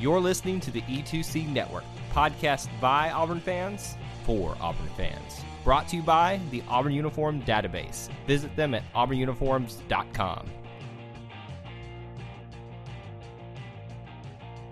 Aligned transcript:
You're 0.00 0.20
listening 0.20 0.60
to 0.60 0.70
the 0.70 0.82
E2C 0.82 1.48
Network, 1.48 1.82
podcast 2.12 2.68
by 2.80 3.10
Auburn 3.10 3.40
fans 3.40 3.96
for 4.24 4.56
Auburn 4.60 4.88
fans. 4.96 5.40
Brought 5.64 5.88
to 5.88 5.96
you 5.96 6.02
by 6.02 6.38
the 6.52 6.62
Auburn 6.68 6.92
Uniform 6.92 7.42
Database. 7.42 8.08
Visit 8.24 8.54
them 8.54 8.74
at 8.74 8.84
auburnuniforms.com. 8.94 10.50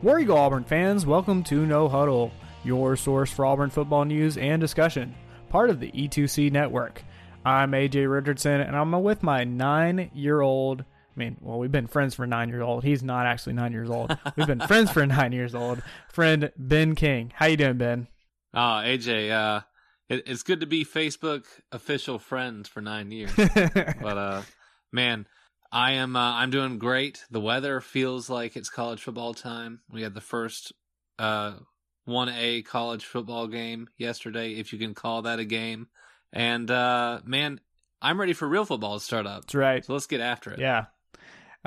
War 0.01 0.21
Eagle 0.21 0.39
Auburn 0.39 0.63
fans, 0.63 1.07
welcome 1.07 1.43
to 1.45 1.67
No 1.67 1.89
Huddle, 1.89 2.31
your 2.63 2.95
source 2.95 3.33
for 3.33 3.45
Auburn 3.45 3.71
football 3.71 4.05
news 4.05 4.39
and 4.39 4.61
discussion, 4.61 5.13
part 5.49 5.71
of 5.71 5.81
the 5.81 5.91
E2C 5.91 6.53
network. 6.53 7.03
I'm 7.45 7.73
AJ 7.73 8.09
Richardson, 8.09 8.61
and 8.61 8.77
I'm 8.77 8.93
with 9.03 9.25
my 9.25 9.43
nine 9.43 10.09
year 10.15 10.41
old. 10.41 10.85
I 11.17 11.19
mean, 11.19 11.37
well, 11.41 11.59
we've 11.59 11.73
been 11.73 11.87
friends 11.87 12.15
for 12.15 12.27
nine 12.27 12.51
years 12.51 12.63
old. 12.63 12.85
He's 12.85 13.03
not 13.03 13.27
actually 13.27 13.55
nine 13.55 13.73
years 13.73 13.89
old. 13.89 14.17
We've 14.37 14.47
been 14.47 14.61
friends 14.61 14.91
for 14.91 15.07
nine 15.07 15.33
years 15.33 15.55
old. 15.55 15.83
Friend 16.13 16.53
Ben 16.57 16.95
King. 16.95 17.33
How 17.35 17.47
you 17.47 17.57
doing, 17.57 17.79
Ben? 17.79 18.09
Oh, 18.53 18.83
AJ, 18.85 19.31
uh, 19.31 19.61
it, 20.09 20.25
it's 20.27 20.43
good 20.43 20.61
to 20.61 20.67
be 20.67 20.85
Facebook 20.85 21.45
official 21.73 22.19
friends 22.19 22.69
for 22.69 22.81
nine 22.81 23.11
years. 23.11 23.33
but 23.37 24.19
uh, 24.19 24.43
man, 24.93 25.27
I 25.73 25.93
am 25.93 26.17
uh, 26.17 26.35
I'm 26.35 26.51
doing 26.51 26.79
great. 26.79 27.25
The 27.31 27.41
weather 27.41 27.81
feels 27.81 28.29
like 28.29 28.57
it's 28.57 28.69
college 28.69 29.03
football 29.03 29.33
time. 29.33 29.81
We 29.91 30.03
had 30.03 30.15
the 30.15 30.21
first 30.21 30.73
uh 31.19 31.55
1A 32.09 32.65
college 32.67 33.05
football 33.05 33.49
game 33.49 33.89
yesterday, 33.97 34.53
if 34.53 34.73
you 34.73 34.79
can 34.79 34.95
call 34.95 35.23
that 35.23 35.39
a 35.39 35.45
game. 35.45 35.89
And 36.33 36.71
uh, 36.71 37.21
man, 37.25 37.61
I'm 38.01 38.21
ready 38.21 38.33
for 38.33 38.47
real 38.47 38.65
football 38.65 38.99
to 38.99 39.05
start 39.05 39.27
up. 39.27 39.43
That's 39.43 39.55
right. 39.55 39.85
So 39.85 39.93
let's 39.93 40.07
get 40.07 40.21
after 40.21 40.51
it. 40.51 40.61
Yeah. 40.61 40.87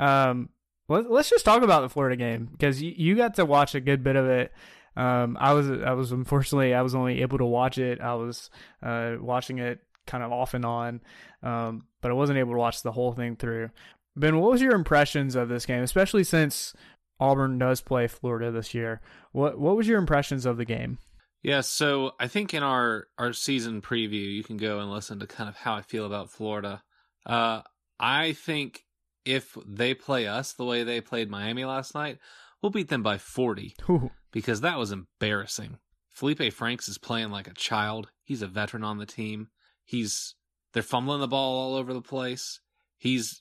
Um, 0.00 0.48
let, 0.88 1.10
let's 1.10 1.30
just 1.30 1.44
talk 1.44 1.62
about 1.62 1.82
the 1.82 1.88
Florida 1.88 2.16
game 2.16 2.48
because 2.50 2.82
you, 2.82 2.92
you 2.96 3.14
got 3.14 3.34
to 3.34 3.44
watch 3.44 3.74
a 3.74 3.80
good 3.80 4.02
bit 4.02 4.16
of 4.16 4.26
it. 4.26 4.52
Um, 4.96 5.36
I 5.38 5.52
was 5.52 5.70
I 5.70 5.92
was 5.92 6.10
unfortunately 6.10 6.74
I 6.74 6.82
was 6.82 6.96
only 6.96 7.22
able 7.22 7.38
to 7.38 7.44
watch 7.44 7.78
it. 7.78 8.00
I 8.00 8.14
was 8.14 8.50
uh, 8.82 9.16
watching 9.20 9.58
it 9.58 9.80
kind 10.06 10.24
of 10.24 10.32
off 10.32 10.54
and 10.54 10.64
on, 10.64 11.00
um, 11.42 11.84
but 12.00 12.10
I 12.10 12.14
wasn't 12.14 12.40
able 12.40 12.52
to 12.52 12.58
watch 12.58 12.82
the 12.82 12.90
whole 12.90 13.12
thing 13.12 13.36
through. 13.36 13.70
Ben, 14.16 14.40
what 14.40 14.50
was 14.50 14.60
your 14.60 14.74
impressions 14.74 15.36
of 15.36 15.48
this 15.48 15.64
game, 15.64 15.82
especially 15.84 16.24
since 16.24 16.74
Auburn 17.20 17.58
does 17.58 17.80
play 17.80 18.08
Florida 18.08 18.50
this 18.50 18.74
year? 18.74 19.00
What 19.30 19.60
what 19.60 19.76
was 19.76 19.86
your 19.86 19.98
impressions 19.98 20.44
of 20.44 20.56
the 20.56 20.64
game? 20.64 20.98
Yeah, 21.42 21.60
so 21.60 22.12
I 22.18 22.26
think 22.26 22.52
in 22.52 22.62
our 22.62 23.06
our 23.16 23.32
season 23.32 23.80
preview, 23.82 24.34
you 24.34 24.42
can 24.42 24.56
go 24.56 24.80
and 24.80 24.90
listen 24.90 25.20
to 25.20 25.26
kind 25.26 25.48
of 25.48 25.56
how 25.56 25.74
I 25.74 25.82
feel 25.82 26.04
about 26.04 26.30
Florida. 26.30 26.82
Uh, 27.24 27.62
I 28.00 28.32
think 28.32 28.82
if 29.30 29.56
they 29.64 29.94
play 29.94 30.26
us 30.26 30.52
the 30.52 30.64
way 30.64 30.82
they 30.82 31.00
played 31.00 31.30
Miami 31.30 31.64
last 31.64 31.94
night, 31.94 32.18
we'll 32.60 32.70
beat 32.70 32.88
them 32.88 33.02
by 33.02 33.16
40 33.16 33.76
Ooh. 33.88 34.10
because 34.32 34.60
that 34.60 34.78
was 34.78 34.90
embarrassing. 34.90 35.78
Feleipe 36.14 36.52
Franks 36.52 36.88
is 36.88 36.98
playing 36.98 37.30
like 37.30 37.46
a 37.46 37.54
child. 37.54 38.10
He's 38.24 38.42
a 38.42 38.48
veteran 38.48 38.82
on 38.82 38.98
the 38.98 39.06
team. 39.06 39.48
He's 39.84 40.34
they're 40.72 40.82
fumbling 40.82 41.20
the 41.20 41.28
ball 41.28 41.58
all 41.58 41.74
over 41.76 41.94
the 41.94 42.02
place. 42.02 42.60
He's 42.98 43.40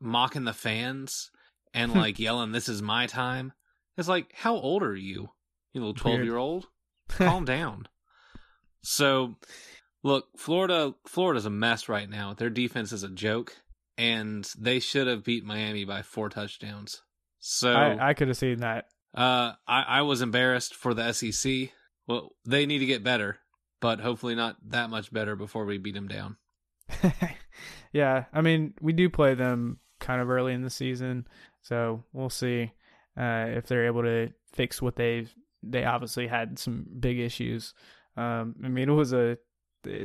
mocking 0.00 0.44
the 0.44 0.52
fans 0.52 1.30
and 1.72 1.92
hmm. 1.92 1.98
like 1.98 2.18
yelling, 2.18 2.52
"This 2.52 2.68
is 2.68 2.82
my 2.82 3.06
time." 3.06 3.52
It's 3.96 4.08
like, 4.08 4.32
how 4.34 4.56
old 4.56 4.82
are 4.82 4.96
you? 4.96 5.30
You 5.72 5.80
little 5.80 5.88
Weird. 5.88 5.96
twelve 5.96 6.24
year 6.24 6.36
old. 6.36 6.66
Calm 7.08 7.44
down. 7.44 7.86
So, 8.82 9.36
look, 10.02 10.26
Florida. 10.36 10.94
Florida's 11.06 11.46
a 11.46 11.50
mess 11.50 11.88
right 11.88 12.08
now. 12.08 12.34
Their 12.34 12.50
defense 12.50 12.92
is 12.92 13.02
a 13.02 13.08
joke, 13.08 13.56
and 13.98 14.48
they 14.56 14.78
should 14.78 15.08
have 15.08 15.24
beat 15.24 15.44
Miami 15.44 15.84
by 15.84 16.02
four 16.02 16.28
touchdowns. 16.28 17.02
So 17.40 17.72
I, 17.72 18.10
I 18.10 18.14
could 18.14 18.28
have 18.28 18.36
seen 18.36 18.60
that. 18.60 18.86
uh, 19.14 19.52
I, 19.66 19.82
I 19.82 20.02
was 20.02 20.22
embarrassed 20.22 20.74
for 20.74 20.94
the 20.94 21.12
SEC. 21.12 21.70
Well, 22.06 22.30
they 22.46 22.64
need 22.64 22.78
to 22.78 22.86
get 22.86 23.04
better, 23.04 23.38
but 23.80 24.00
hopefully 24.00 24.36
not 24.36 24.56
that 24.70 24.88
much 24.88 25.12
better 25.12 25.36
before 25.36 25.64
we 25.64 25.78
beat 25.78 25.94
them 25.94 26.08
down. 26.08 26.36
yeah, 27.92 28.24
I 28.32 28.40
mean, 28.40 28.74
we 28.80 28.92
do 28.92 29.10
play 29.10 29.34
them 29.34 29.80
kind 30.00 30.22
of 30.22 30.30
early 30.30 30.54
in 30.54 30.62
the 30.62 30.70
season, 30.70 31.26
so 31.60 32.04
we'll 32.12 32.30
see 32.30 32.72
uh, 33.18 33.46
if 33.48 33.66
they're 33.66 33.86
able 33.86 34.02
to 34.02 34.28
fix 34.52 34.80
what 34.80 34.96
they've. 34.96 35.32
they 35.62 35.84
obviously 35.84 36.28
had 36.28 36.58
some 36.58 36.86
big 36.98 37.18
issues. 37.18 37.74
Um, 38.16 38.54
I 38.64 38.68
mean, 38.68 38.88
it 38.88 38.92
was 38.92 39.12
a 39.12 39.38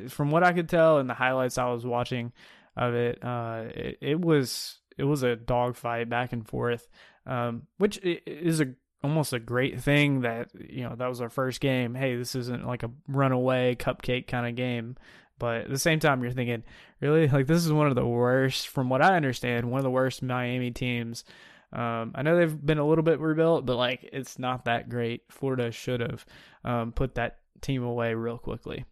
from 0.10 0.30
what 0.30 0.44
I 0.44 0.54
could 0.54 0.70
tell 0.70 1.00
in 1.00 1.08
the 1.08 1.14
highlights 1.14 1.58
I 1.58 1.72
was 1.72 1.86
watching 1.86 2.32
of 2.76 2.94
it, 2.94 3.24
uh, 3.24 3.66
it, 3.68 3.98
it 4.02 4.22
was 4.22 4.80
it 4.98 5.04
was 5.04 5.24
a 5.24 5.36
dogfight 5.36 6.10
back 6.10 6.34
and 6.34 6.48
forth, 6.48 6.88
um, 7.26 7.64
which 7.78 8.00
is 8.04 8.62
a 8.62 8.74
almost 9.04 9.34
a 9.34 9.40
great 9.40 9.82
thing 9.82 10.22
that 10.22 10.50
you 10.56 10.84
know 10.84 10.96
that 10.96 11.10
was 11.10 11.22
our 11.22 11.30
first 11.30 11.60
game. 11.60 11.96
Hey, 11.96 12.16
this 12.16 12.36
isn't 12.36 12.66
like 12.66 12.84
a 12.84 12.92
runaway 13.08 13.76
cupcake 13.76 14.28
kind 14.28 14.48
of 14.48 14.56
game. 14.56 14.96
But 15.40 15.62
at 15.62 15.70
the 15.70 15.80
same 15.80 16.00
time, 16.00 16.22
you're 16.22 16.32
thinking, 16.32 16.64
really, 17.02 17.28
like 17.28 17.48
this 17.48 17.66
is 17.66 17.74
one 17.74 17.88
of 17.88 17.96
the 17.96 18.06
worst, 18.06 18.68
from 18.70 18.90
what 18.90 19.02
I 19.02 19.16
understand, 19.16 19.70
one 19.70 19.80
of 19.80 19.84
the 19.84 19.92
worst 19.92 20.22
Miami 20.22 20.72
teams. 20.72 21.26
Um, 21.74 22.12
I 22.14 22.22
know 22.22 22.38
they've 22.38 22.66
been 22.66 22.78
a 22.78 22.88
little 22.88 23.04
bit 23.04 23.20
rebuilt, 23.20 23.66
but 23.66 23.76
like 23.76 24.08
it's 24.14 24.38
not 24.38 24.66
that 24.66 24.90
great. 24.90 25.24
Florida 25.30 25.72
should 25.72 26.02
have 26.02 26.26
um, 26.64 26.92
put 26.92 27.16
that 27.16 27.40
team 27.62 27.84
away 27.84 28.14
real 28.14 28.38
quickly. 28.38 28.86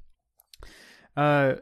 Uh, 1.16 1.56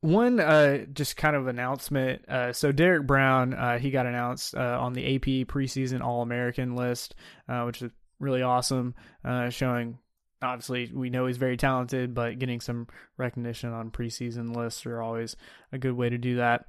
one 0.00 0.40
uh, 0.40 0.84
just 0.92 1.16
kind 1.16 1.36
of 1.36 1.46
announcement. 1.46 2.28
Uh, 2.28 2.52
so 2.52 2.72
Derrick 2.72 3.06
Brown, 3.06 3.54
uh, 3.54 3.78
he 3.78 3.90
got 3.90 4.06
announced 4.06 4.54
uh, 4.54 4.78
on 4.80 4.92
the 4.92 5.16
AP 5.16 5.48
preseason 5.48 6.00
All 6.00 6.22
American 6.22 6.76
list, 6.76 7.14
uh, 7.48 7.62
which 7.64 7.82
is 7.82 7.90
really 8.20 8.42
awesome, 8.42 8.94
uh, 9.24 9.50
showing 9.50 9.98
obviously 10.42 10.90
we 10.94 11.10
know 11.10 11.26
he's 11.26 11.38
very 11.38 11.56
talented, 11.56 12.14
but 12.14 12.38
getting 12.38 12.60
some 12.60 12.86
recognition 13.16 13.72
on 13.72 13.90
preseason 13.90 14.54
lists 14.54 14.86
are 14.86 15.02
always 15.02 15.36
a 15.72 15.78
good 15.78 15.94
way 15.94 16.08
to 16.08 16.18
do 16.18 16.36
that. 16.36 16.66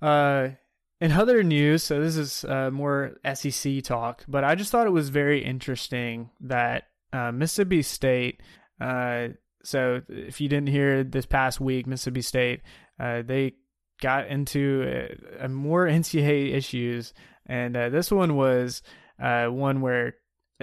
Uh, 0.00 0.48
in 1.00 1.10
other 1.10 1.42
news, 1.42 1.82
so 1.82 2.00
this 2.00 2.16
is 2.16 2.44
uh, 2.44 2.70
more 2.70 3.16
SEC 3.34 3.82
talk, 3.82 4.24
but 4.28 4.44
I 4.44 4.54
just 4.54 4.70
thought 4.70 4.86
it 4.86 4.90
was 4.90 5.08
very 5.08 5.44
interesting 5.44 6.30
that 6.40 6.84
uh, 7.12 7.32
Mississippi 7.32 7.82
State. 7.82 8.40
Uh, 8.80 9.28
so 9.64 10.02
if 10.08 10.40
you 10.40 10.48
didn't 10.48 10.68
hear 10.68 11.04
this 11.04 11.26
past 11.26 11.60
week, 11.60 11.86
Mississippi 11.86 12.22
State, 12.22 12.60
uh, 12.98 13.22
they 13.22 13.54
got 14.00 14.26
into 14.26 15.08
uh, 15.40 15.48
more 15.48 15.86
NCAA 15.88 16.54
issues, 16.54 17.12
and 17.46 17.76
uh, 17.76 17.88
this 17.88 18.10
one 18.10 18.36
was 18.36 18.82
uh, 19.20 19.46
one 19.46 19.80
where 19.80 20.14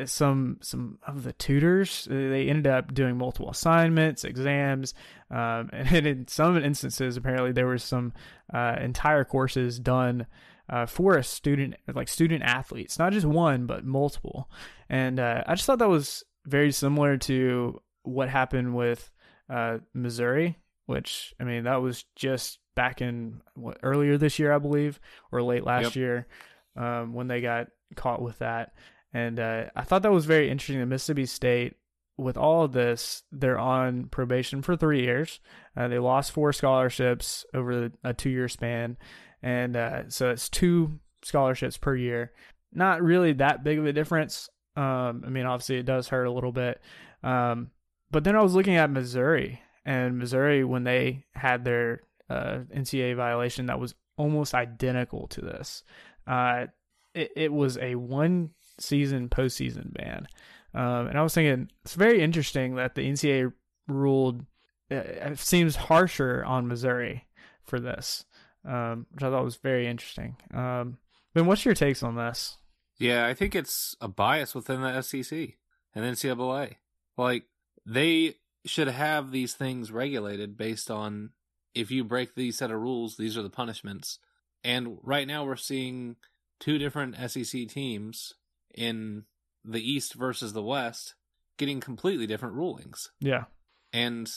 some 0.05 0.57
some 0.61 0.97
of 1.05 1.23
the 1.23 1.33
tutors 1.33 2.07
uh, 2.09 2.13
they 2.13 2.47
ended 2.47 2.67
up 2.67 2.93
doing 2.93 3.17
multiple 3.17 3.49
assignments 3.49 4.23
exams 4.23 4.93
um, 5.29 5.69
and 5.73 6.07
in 6.07 6.25
some 6.25 6.55
instances 6.57 7.17
apparently 7.17 7.51
there 7.51 7.67
was 7.67 7.83
some 7.83 8.13
entire 8.53 9.25
courses 9.25 9.77
done 9.77 10.25
uh, 10.69 10.85
for 10.85 11.17
a 11.17 11.23
student 11.23 11.75
like 11.93 12.07
student 12.07 12.43
athletes 12.43 12.97
not 12.97 13.11
just 13.11 13.25
one 13.25 13.65
but 13.65 13.83
multiple. 13.83 14.49
And 14.89 15.19
uh, 15.19 15.43
i 15.45 15.55
just 15.55 15.65
thought 15.65 15.79
that 15.79 15.89
was 15.89 16.23
very 16.45 16.71
similar 16.71 17.17
to 17.17 17.81
what 18.09 18.29
happened 18.29 18.75
with 18.75 19.11
uh, 19.49 19.77
missouri 19.93 20.57
which 20.85 21.33
i 21.39 21.43
mean 21.43 21.63
that 21.63 21.81
was 21.81 22.05
just 22.15 22.59
back 22.75 23.01
in 23.01 23.41
what, 23.55 23.77
earlier 23.83 24.17
this 24.17 24.39
year 24.39 24.53
i 24.53 24.57
believe 24.57 24.99
or 25.31 25.41
late 25.41 25.63
last 25.63 25.83
Yep. 25.83 25.95
year 25.95 26.27
um, 26.75 27.13
when 27.13 27.27
they 27.27 27.41
got 27.41 27.67
caught 27.95 28.21
with 28.21 28.39
that 28.39 28.73
and 29.13 29.39
uh, 29.39 29.65
I 29.75 29.83
thought 29.83 30.03
that 30.03 30.11
was 30.11 30.25
very 30.25 30.49
interesting 30.49 30.79
that 30.79 30.85
Mississippi 30.85 31.25
State, 31.25 31.75
with 32.17 32.37
all 32.37 32.63
of 32.63 32.73
this, 32.73 33.23
they're 33.31 33.57
on 33.57 34.05
probation 34.05 34.61
for 34.61 34.75
three 34.75 35.01
years. 35.01 35.39
Uh, 35.75 35.87
they 35.87 35.99
lost 35.99 36.31
four 36.31 36.53
scholarships 36.53 37.45
over 37.53 37.89
a 38.03 38.13
two 38.13 38.29
year 38.29 38.47
span. 38.47 38.97
And 39.41 39.75
uh, 39.75 40.09
so 40.09 40.29
it's 40.29 40.49
two 40.49 40.99
scholarships 41.23 41.77
per 41.77 41.95
year. 41.95 42.33
Not 42.73 43.01
really 43.01 43.33
that 43.33 43.63
big 43.63 43.79
of 43.79 43.85
a 43.85 43.93
difference. 43.93 44.49
Um, 44.75 45.23
I 45.25 45.29
mean, 45.29 45.45
obviously, 45.45 45.77
it 45.77 45.85
does 45.85 46.09
hurt 46.09 46.25
a 46.25 46.31
little 46.31 46.51
bit. 46.51 46.79
Um, 47.23 47.71
but 48.11 48.23
then 48.23 48.35
I 48.35 48.41
was 48.41 48.55
looking 48.55 48.75
at 48.75 48.89
Missouri, 48.89 49.61
and 49.85 50.17
Missouri, 50.17 50.63
when 50.63 50.83
they 50.83 51.25
had 51.33 51.65
their 51.65 52.01
uh, 52.29 52.59
NCAA 52.75 53.15
violation, 53.15 53.67
that 53.67 53.79
was 53.79 53.95
almost 54.17 54.53
identical 54.53 55.27
to 55.29 55.41
this. 55.41 55.83
Uh, 56.27 56.67
it, 57.13 57.31
it 57.35 57.53
was 57.53 57.77
a 57.77 57.95
one 57.95 58.51
season 58.79 59.29
postseason 59.29 59.93
ban. 59.93 60.27
Um, 60.73 61.07
and 61.07 61.17
I 61.17 61.23
was 61.23 61.33
thinking 61.33 61.69
it's 61.83 61.95
very 61.95 62.21
interesting 62.21 62.75
that 62.75 62.95
the 62.95 63.01
NCAA 63.09 63.51
ruled 63.87 64.45
uh, 64.91 64.95
it 64.95 65.39
seems 65.39 65.75
harsher 65.75 66.43
on 66.45 66.67
Missouri 66.67 67.25
for 67.63 67.79
this, 67.79 68.25
um, 68.65 69.05
which 69.11 69.23
I 69.23 69.29
thought 69.29 69.43
was 69.43 69.57
very 69.57 69.87
interesting. 69.87 70.35
Um, 70.53 70.97
ben, 71.33 71.45
what's 71.45 71.65
your 71.65 71.75
takes 71.75 72.03
on 72.03 72.15
this? 72.15 72.57
Yeah, 72.97 73.25
I 73.25 73.33
think 73.33 73.55
it's 73.55 73.95
a 74.01 74.07
bias 74.07 74.53
within 74.53 74.81
the 74.81 75.01
SEC 75.01 75.55
and 75.95 76.05
NCAA. 76.05 76.75
Like 77.17 77.45
they 77.89 78.35
should 78.65 78.87
have 78.87 79.31
these 79.31 79.53
things 79.53 79.91
regulated 79.91 80.55
based 80.55 80.91
on 80.91 81.31
if 81.73 81.89
you 81.89 82.03
break 82.03 82.35
these 82.35 82.57
set 82.57 82.71
of 82.71 82.79
rules, 82.79 83.17
these 83.17 83.37
are 83.37 83.41
the 83.41 83.49
punishments. 83.49 84.19
And 84.63 84.97
right 85.01 85.27
now 85.27 85.45
we're 85.45 85.55
seeing 85.55 86.17
two 86.59 86.77
different 86.77 87.15
SEC 87.31 87.67
teams 87.67 88.33
in 88.75 89.23
the 89.65 89.81
East 89.81 90.13
versus 90.13 90.53
the 90.53 90.63
West 90.63 91.15
getting 91.57 91.79
completely 91.79 92.27
different 92.27 92.55
rulings. 92.55 93.09
Yeah. 93.19 93.45
And 93.91 94.29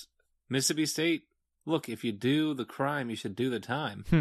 Mississippi 0.49 0.87
State, 0.87 1.25
look, 1.67 1.89
if 1.89 2.05
you 2.05 2.13
do 2.13 2.55
the 2.55 2.65
crime, 2.65 3.11
you 3.11 3.17
should 3.17 3.37
do 3.37 3.51
the 3.51 3.61
time. 3.61 4.05
Hmm. 4.09 4.21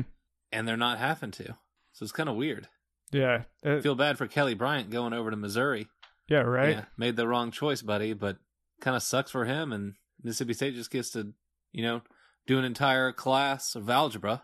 And 0.51 0.67
they're 0.67 0.75
not 0.75 0.99
having 0.99 1.31
to. 1.31 1.55
So 1.93 2.03
it's 2.03 2.11
kind 2.11 2.27
of 2.27 2.35
weird. 2.35 2.67
Yeah. 3.11 3.43
I 3.63 3.79
feel 3.79 3.95
bad 3.95 4.17
for 4.17 4.27
Kelly 4.27 4.53
Bryant 4.53 4.89
going 4.89 5.13
over 5.13 5.31
to 5.31 5.37
Missouri. 5.37 5.87
Yeah, 6.27 6.39
right. 6.39 6.69
Yeah, 6.69 6.85
made 6.97 7.15
the 7.15 7.27
wrong 7.27 7.51
choice, 7.51 7.81
buddy, 7.81 8.13
but 8.13 8.37
kind 8.81 8.95
of 8.95 9.03
sucks 9.03 9.31
for 9.31 9.45
him. 9.45 9.71
And 9.71 9.95
Mississippi 10.21 10.53
State 10.53 10.75
just 10.75 10.91
gets 10.91 11.11
to, 11.11 11.33
you 11.71 11.83
know, 11.83 12.01
do 12.47 12.59
an 12.59 12.65
entire 12.65 13.11
class 13.11 13.75
of 13.75 13.89
algebra. 13.89 14.43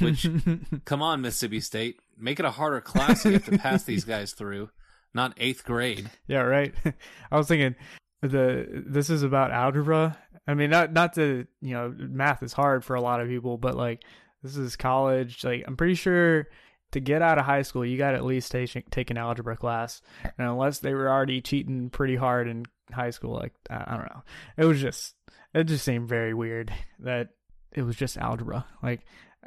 Which, 0.00 0.26
come 0.84 1.02
on, 1.02 1.20
Mississippi 1.20 1.60
State, 1.60 2.00
make 2.18 2.38
it 2.38 2.46
a 2.46 2.50
harder 2.50 2.80
class 2.80 3.24
you 3.24 3.32
have 3.32 3.44
to 3.46 3.58
pass 3.58 3.84
these 3.84 4.04
guys 4.04 4.32
through, 4.32 4.70
not 5.14 5.34
eighth 5.36 5.64
grade. 5.64 6.10
Yeah, 6.26 6.40
right. 6.40 6.74
I 7.30 7.36
was 7.36 7.48
thinking 7.48 7.74
the 8.22 8.84
this 8.86 9.10
is 9.10 9.22
about 9.22 9.50
algebra. 9.50 10.18
I 10.46 10.54
mean, 10.54 10.70
not 10.70 10.92
not 10.92 11.14
to 11.14 11.46
you 11.60 11.74
know, 11.74 11.94
math 11.96 12.42
is 12.42 12.52
hard 12.52 12.84
for 12.84 12.96
a 12.96 13.00
lot 13.00 13.20
of 13.20 13.28
people, 13.28 13.58
but 13.58 13.76
like 13.76 14.02
this 14.42 14.56
is 14.56 14.76
college. 14.76 15.44
Like 15.44 15.64
I'm 15.66 15.76
pretty 15.76 15.94
sure 15.94 16.48
to 16.92 17.00
get 17.00 17.22
out 17.22 17.38
of 17.38 17.44
high 17.44 17.62
school, 17.62 17.84
you 17.84 17.98
got 17.98 18.12
to 18.12 18.16
at 18.16 18.24
least 18.24 18.52
take 18.52 18.90
take 18.90 19.10
an 19.10 19.18
algebra 19.18 19.56
class, 19.56 20.00
and 20.24 20.48
unless 20.48 20.78
they 20.78 20.94
were 20.94 21.10
already 21.10 21.40
cheating 21.40 21.90
pretty 21.90 22.16
hard 22.16 22.48
in 22.48 22.64
high 22.92 23.10
school, 23.10 23.34
like 23.34 23.52
I, 23.70 23.96
don't 23.96 24.06
know, 24.06 24.22
it 24.56 24.64
was 24.64 24.80
just 24.80 25.14
it 25.54 25.64
just 25.64 25.84
seemed 25.84 26.08
very 26.08 26.34
weird 26.34 26.72
that 27.00 27.28
it 27.72 27.82
was 27.82 27.96
just 27.96 28.16
algebra. 28.16 28.66
Like 28.82 29.00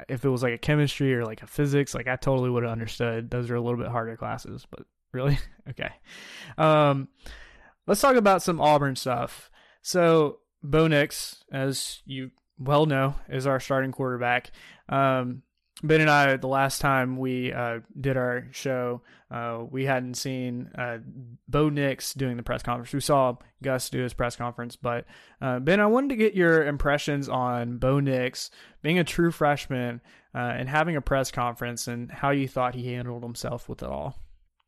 if 0.08 0.24
it 0.24 0.28
was 0.28 0.42
like 0.42 0.54
a 0.54 0.58
chemistry 0.58 1.14
or 1.14 1.24
like 1.24 1.42
a 1.42 1.46
physics, 1.46 1.94
like 1.94 2.08
I 2.08 2.16
totally 2.16 2.50
would 2.50 2.62
have 2.62 2.72
understood. 2.72 3.30
Those 3.30 3.50
are 3.50 3.56
a 3.56 3.60
little 3.60 3.78
bit 3.78 3.88
harder 3.88 4.16
classes, 4.16 4.66
but 4.70 4.86
really, 5.12 5.38
okay. 5.70 5.90
Um, 6.58 7.08
let's 7.86 8.00
talk 8.00 8.16
about 8.16 8.42
some 8.42 8.60
Auburn 8.60 8.96
stuff. 8.96 9.50
So 9.82 10.38
Bo 10.62 10.86
Nix, 10.86 11.42
as 11.52 12.02
you 12.04 12.30
well 12.58 12.86
know, 12.86 13.16
is 13.28 13.46
our 13.46 13.60
starting 13.60 13.92
quarterback. 13.92 14.50
Um, 14.88 15.42
Ben 15.82 16.00
and 16.00 16.10
I, 16.10 16.36
the 16.36 16.48
last 16.48 16.80
time 16.80 17.16
we 17.16 17.52
uh, 17.52 17.80
did 17.98 18.16
our 18.16 18.46
show, 18.52 19.02
uh, 19.30 19.64
we 19.68 19.84
hadn't 19.84 20.14
seen 20.14 20.70
uh, 20.76 20.98
Bo 21.48 21.70
Nix 21.70 22.14
doing 22.14 22.36
the 22.36 22.42
press 22.42 22.62
conference. 22.62 22.92
We 22.92 23.00
saw 23.00 23.36
Gus 23.62 23.90
do 23.90 24.00
his 24.00 24.14
press 24.14 24.36
conference, 24.36 24.76
but 24.76 25.06
uh, 25.40 25.58
Ben, 25.58 25.80
I 25.80 25.86
wanted 25.86 26.10
to 26.10 26.16
get 26.16 26.34
your 26.34 26.66
impressions 26.66 27.28
on 27.28 27.78
Bo 27.78 28.00
Nix 28.00 28.50
being 28.82 28.98
a 28.98 29.04
true 29.04 29.32
freshman 29.32 30.00
uh, 30.34 30.38
and 30.38 30.68
having 30.68 30.96
a 30.96 31.00
press 31.00 31.30
conference, 31.30 31.88
and 31.88 32.10
how 32.10 32.30
you 32.30 32.48
thought 32.48 32.74
he 32.74 32.94
handled 32.94 33.22
himself 33.22 33.68
with 33.68 33.82
it 33.82 33.88
all. 33.88 34.18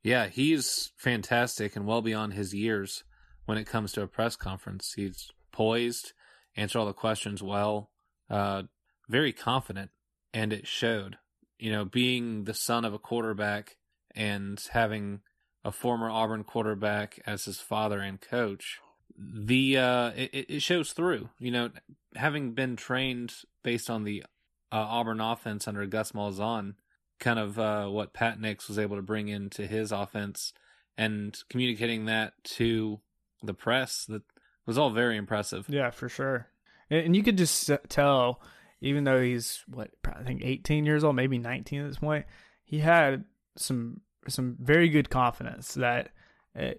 Yeah, 0.03 0.27
he's 0.27 0.93
fantastic 0.97 1.77
and 1.77 1.87
well 1.87 2.03
beyond 2.03 2.35
his 2.35 2.53
years 2.53 3.05
when 3.47 3.57
it 3.57 3.67
comes 3.67 3.93
to 3.93 4.03
a 4.03 4.07
press 4.07 4.37
conference. 4.37 4.93
He's 4.95 5.31
poised, 5.53 6.13
answer 6.57 6.79
all 6.79 6.87
the 6.87 6.93
questions 6.93 7.43
well, 7.43 7.91
uh, 8.29 8.65
very 9.09 9.33
confident 9.33 9.91
and 10.35 10.53
it 10.53 10.67
showed. 10.67 11.17
You 11.59 11.71
know, 11.71 11.85
being 11.87 12.45
the 12.45 12.53
son 12.53 12.85
of 12.85 12.93
a 12.93 12.99
quarterback 12.99 13.77
and 14.15 14.61
having 14.73 15.21
a 15.65 15.73
former 15.73 16.11
Auburn 16.11 16.45
quarterback 16.45 17.21
as 17.25 17.47
his 17.47 17.61
father 17.61 18.01
and 18.01 18.21
coach, 18.21 18.81
the 19.17 19.79
uh, 19.79 20.11
it, 20.11 20.47
it 20.51 20.63
shows 20.63 20.93
through. 20.93 21.31
You 21.39 21.53
know, 21.53 21.71
having 22.17 22.53
been 22.53 22.77
trained 22.77 23.33
based 23.63 23.89
on 23.89 24.05
the 24.05 24.25
uh, 24.73 24.77
Auburn 24.77 25.21
offense 25.21 25.67
under 25.69 25.87
Gus 25.87 26.13
Malzahn, 26.13 26.75
kind 27.21 27.39
of 27.39 27.59
uh, 27.59 27.87
what 27.87 28.13
Pat 28.13 28.41
Nix 28.41 28.69
was 28.69 28.79
able 28.79 28.97
to 28.97 29.03
bring 29.03 29.29
into 29.29 29.67
his 29.67 29.93
offense, 29.93 30.53
and 30.99 31.39
communicating 31.49 32.07
that 32.07 32.35
to 32.45 33.01
the 33.43 33.55
press, 33.55 34.05
that 34.07 34.23
was 34.67 34.77
all 34.77 34.91
very 34.91 35.17
impressive. 35.17 35.67
Yeah, 35.69 35.91
for 35.91 36.09
sure. 36.09 36.49
And 36.91 37.17
you 37.17 37.23
could 37.23 37.39
just 37.39 37.71
tell 37.89 38.43
even 38.81 39.05
though 39.05 39.21
he's 39.21 39.65
what 39.69 39.91
I 40.05 40.23
think 40.23 40.43
18 40.45 40.85
years 40.85 41.05
old, 41.05 41.17
maybe 41.17 41.39
19 41.39 41.81
at 41.81 41.89
this 41.89 41.99
point, 41.99 42.27
he 42.65 42.79
had 42.79 43.25
some 43.57 44.01
some 44.29 44.57
very 44.61 44.89
good 44.89 45.11
confidence 45.11 45.75
that 45.75 46.11
uh, 46.59 46.73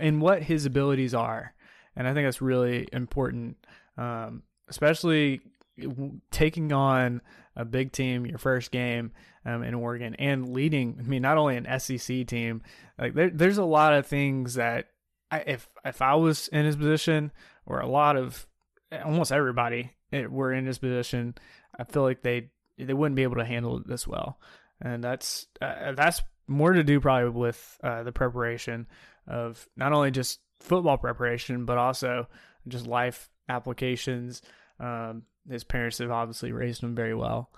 in 0.00 0.20
what 0.20 0.42
his 0.42 0.66
abilities 0.66 1.14
are, 1.14 1.54
and 1.96 2.06
I 2.06 2.14
think 2.14 2.26
that's 2.26 2.42
really 2.42 2.88
important, 2.92 3.56
um, 3.98 4.42
especially 4.68 5.40
taking 6.30 6.72
on 6.72 7.20
a 7.56 7.64
big 7.64 7.92
team 7.92 8.26
your 8.26 8.38
first 8.38 8.70
game 8.70 9.12
um, 9.44 9.62
in 9.62 9.74
Oregon 9.74 10.14
and 10.16 10.52
leading. 10.52 10.96
I 10.98 11.02
mean, 11.02 11.22
not 11.22 11.36
only 11.36 11.56
an 11.56 11.78
SEC 11.78 12.26
team, 12.26 12.62
like 12.98 13.14
there, 13.14 13.30
there's 13.30 13.58
a 13.58 13.64
lot 13.64 13.92
of 13.92 14.06
things 14.06 14.54
that 14.54 14.88
I, 15.30 15.38
if 15.40 15.68
if 15.84 16.00
I 16.00 16.14
was 16.14 16.48
in 16.48 16.64
his 16.64 16.76
position, 16.76 17.32
or 17.66 17.80
a 17.80 17.88
lot 17.88 18.16
of 18.16 18.46
almost 19.04 19.32
everybody 19.32 19.92
were 20.22 20.52
in 20.52 20.66
his 20.66 20.78
position, 20.78 21.34
I 21.78 21.84
feel 21.84 22.02
like 22.02 22.22
they 22.22 22.50
they 22.78 22.94
wouldn't 22.94 23.16
be 23.16 23.22
able 23.22 23.36
to 23.36 23.44
handle 23.44 23.78
it 23.78 23.86
this 23.86 24.06
well, 24.06 24.38
and 24.80 25.02
that's 25.02 25.46
uh, 25.60 25.92
that's 25.92 26.22
more 26.46 26.72
to 26.72 26.84
do 26.84 27.00
probably 27.00 27.30
with 27.30 27.78
uh, 27.82 28.02
the 28.02 28.12
preparation 28.12 28.86
of 29.26 29.66
not 29.76 29.92
only 29.92 30.10
just 30.10 30.40
football 30.60 30.98
preparation 30.98 31.64
but 31.64 31.78
also 31.78 32.28
just 32.68 32.86
life 32.86 33.30
applications. 33.48 34.42
Um, 34.80 35.22
his 35.48 35.64
parents 35.64 35.98
have 35.98 36.10
obviously 36.10 36.52
raised 36.52 36.82
him 36.82 36.94
very 36.94 37.14
well. 37.14 37.50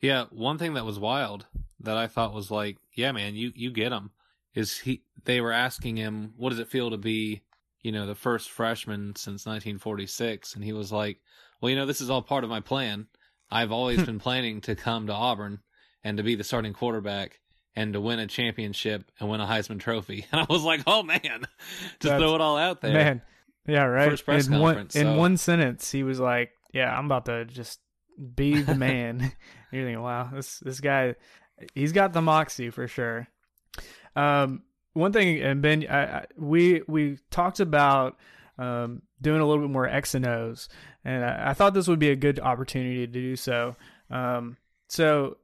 Yeah, 0.00 0.26
one 0.30 0.58
thing 0.58 0.74
that 0.74 0.86
was 0.86 0.98
wild 0.98 1.46
that 1.80 1.96
I 1.96 2.06
thought 2.06 2.32
was 2.32 2.50
like, 2.50 2.78
yeah, 2.94 3.12
man, 3.12 3.34
you 3.34 3.52
you 3.54 3.70
get 3.70 3.92
him. 3.92 4.10
Is 4.54 4.78
he? 4.78 5.02
They 5.24 5.40
were 5.40 5.52
asking 5.52 5.96
him, 5.96 6.32
what 6.36 6.50
does 6.50 6.58
it 6.58 6.68
feel 6.68 6.90
to 6.90 6.96
be, 6.96 7.42
you 7.82 7.92
know, 7.92 8.06
the 8.06 8.14
first 8.14 8.50
freshman 8.50 9.16
since 9.16 9.46
1946, 9.46 10.54
and 10.54 10.64
he 10.64 10.72
was 10.72 10.92
like, 10.92 11.20
well, 11.60 11.70
you 11.70 11.76
know, 11.76 11.86
this 11.86 12.00
is 12.00 12.10
all 12.10 12.22
part 12.22 12.44
of 12.44 12.50
my 12.50 12.60
plan. 12.60 13.06
I've 13.50 13.72
always 13.72 14.02
been 14.02 14.18
planning 14.20 14.60
to 14.62 14.74
come 14.76 15.06
to 15.08 15.12
Auburn 15.12 15.60
and 16.04 16.16
to 16.16 16.22
be 16.22 16.34
the 16.34 16.44
starting 16.44 16.72
quarterback 16.72 17.40
and 17.74 17.92
to 17.92 18.00
win 18.00 18.18
a 18.18 18.26
championship 18.26 19.10
and 19.18 19.28
win 19.28 19.40
a 19.40 19.46
Heisman 19.46 19.80
Trophy. 19.80 20.26
And 20.32 20.40
I 20.48 20.52
was 20.52 20.62
like, 20.62 20.82
oh 20.86 21.02
man, 21.02 21.20
to 21.20 22.08
That's, 22.08 22.20
throw 22.20 22.34
it 22.34 22.40
all 22.40 22.56
out 22.56 22.80
there, 22.80 22.92
man. 22.92 23.22
Yeah, 23.66 23.84
right. 23.84 24.10
First 24.10 24.24
press 24.24 24.46
in 24.46 24.54
conference. 24.54 24.94
One, 24.94 25.04
so. 25.04 25.10
In 25.10 25.16
one 25.16 25.36
sentence, 25.36 25.90
he 25.90 26.02
was 26.02 26.18
like, 26.18 26.50
"Yeah, 26.72 26.96
I'm 26.96 27.06
about 27.06 27.26
to 27.26 27.44
just 27.44 27.80
be 28.34 28.62
the 28.62 28.74
man." 28.76 29.20
you're 29.72 29.84
thinking, 29.84 30.02
"Wow, 30.02 30.30
this 30.32 30.58
this 30.60 30.80
guy, 30.80 31.14
he's 31.74 31.92
got 31.92 32.12
the 32.12 32.22
moxie 32.22 32.70
for 32.70 32.88
sure." 32.88 33.28
Um, 34.16 34.62
one 34.92 35.12
thing, 35.12 35.40
and 35.40 35.62
Ben, 35.62 35.86
I, 35.88 36.04
I, 36.04 36.26
we 36.36 36.82
we 36.86 37.18
talked 37.30 37.60
about 37.60 38.16
um, 38.58 39.02
doing 39.20 39.40
a 39.40 39.46
little 39.46 39.62
bit 39.62 39.72
more 39.72 39.88
X 39.88 40.14
and 40.14 40.26
O's, 40.26 40.68
and 41.04 41.24
I, 41.24 41.50
I 41.50 41.54
thought 41.54 41.74
this 41.74 41.88
would 41.88 41.98
be 41.98 42.10
a 42.10 42.16
good 42.16 42.40
opportunity 42.40 43.06
to 43.06 43.06
do 43.06 43.36
so. 43.36 43.76
Um, 44.10 44.56
so 44.88 45.36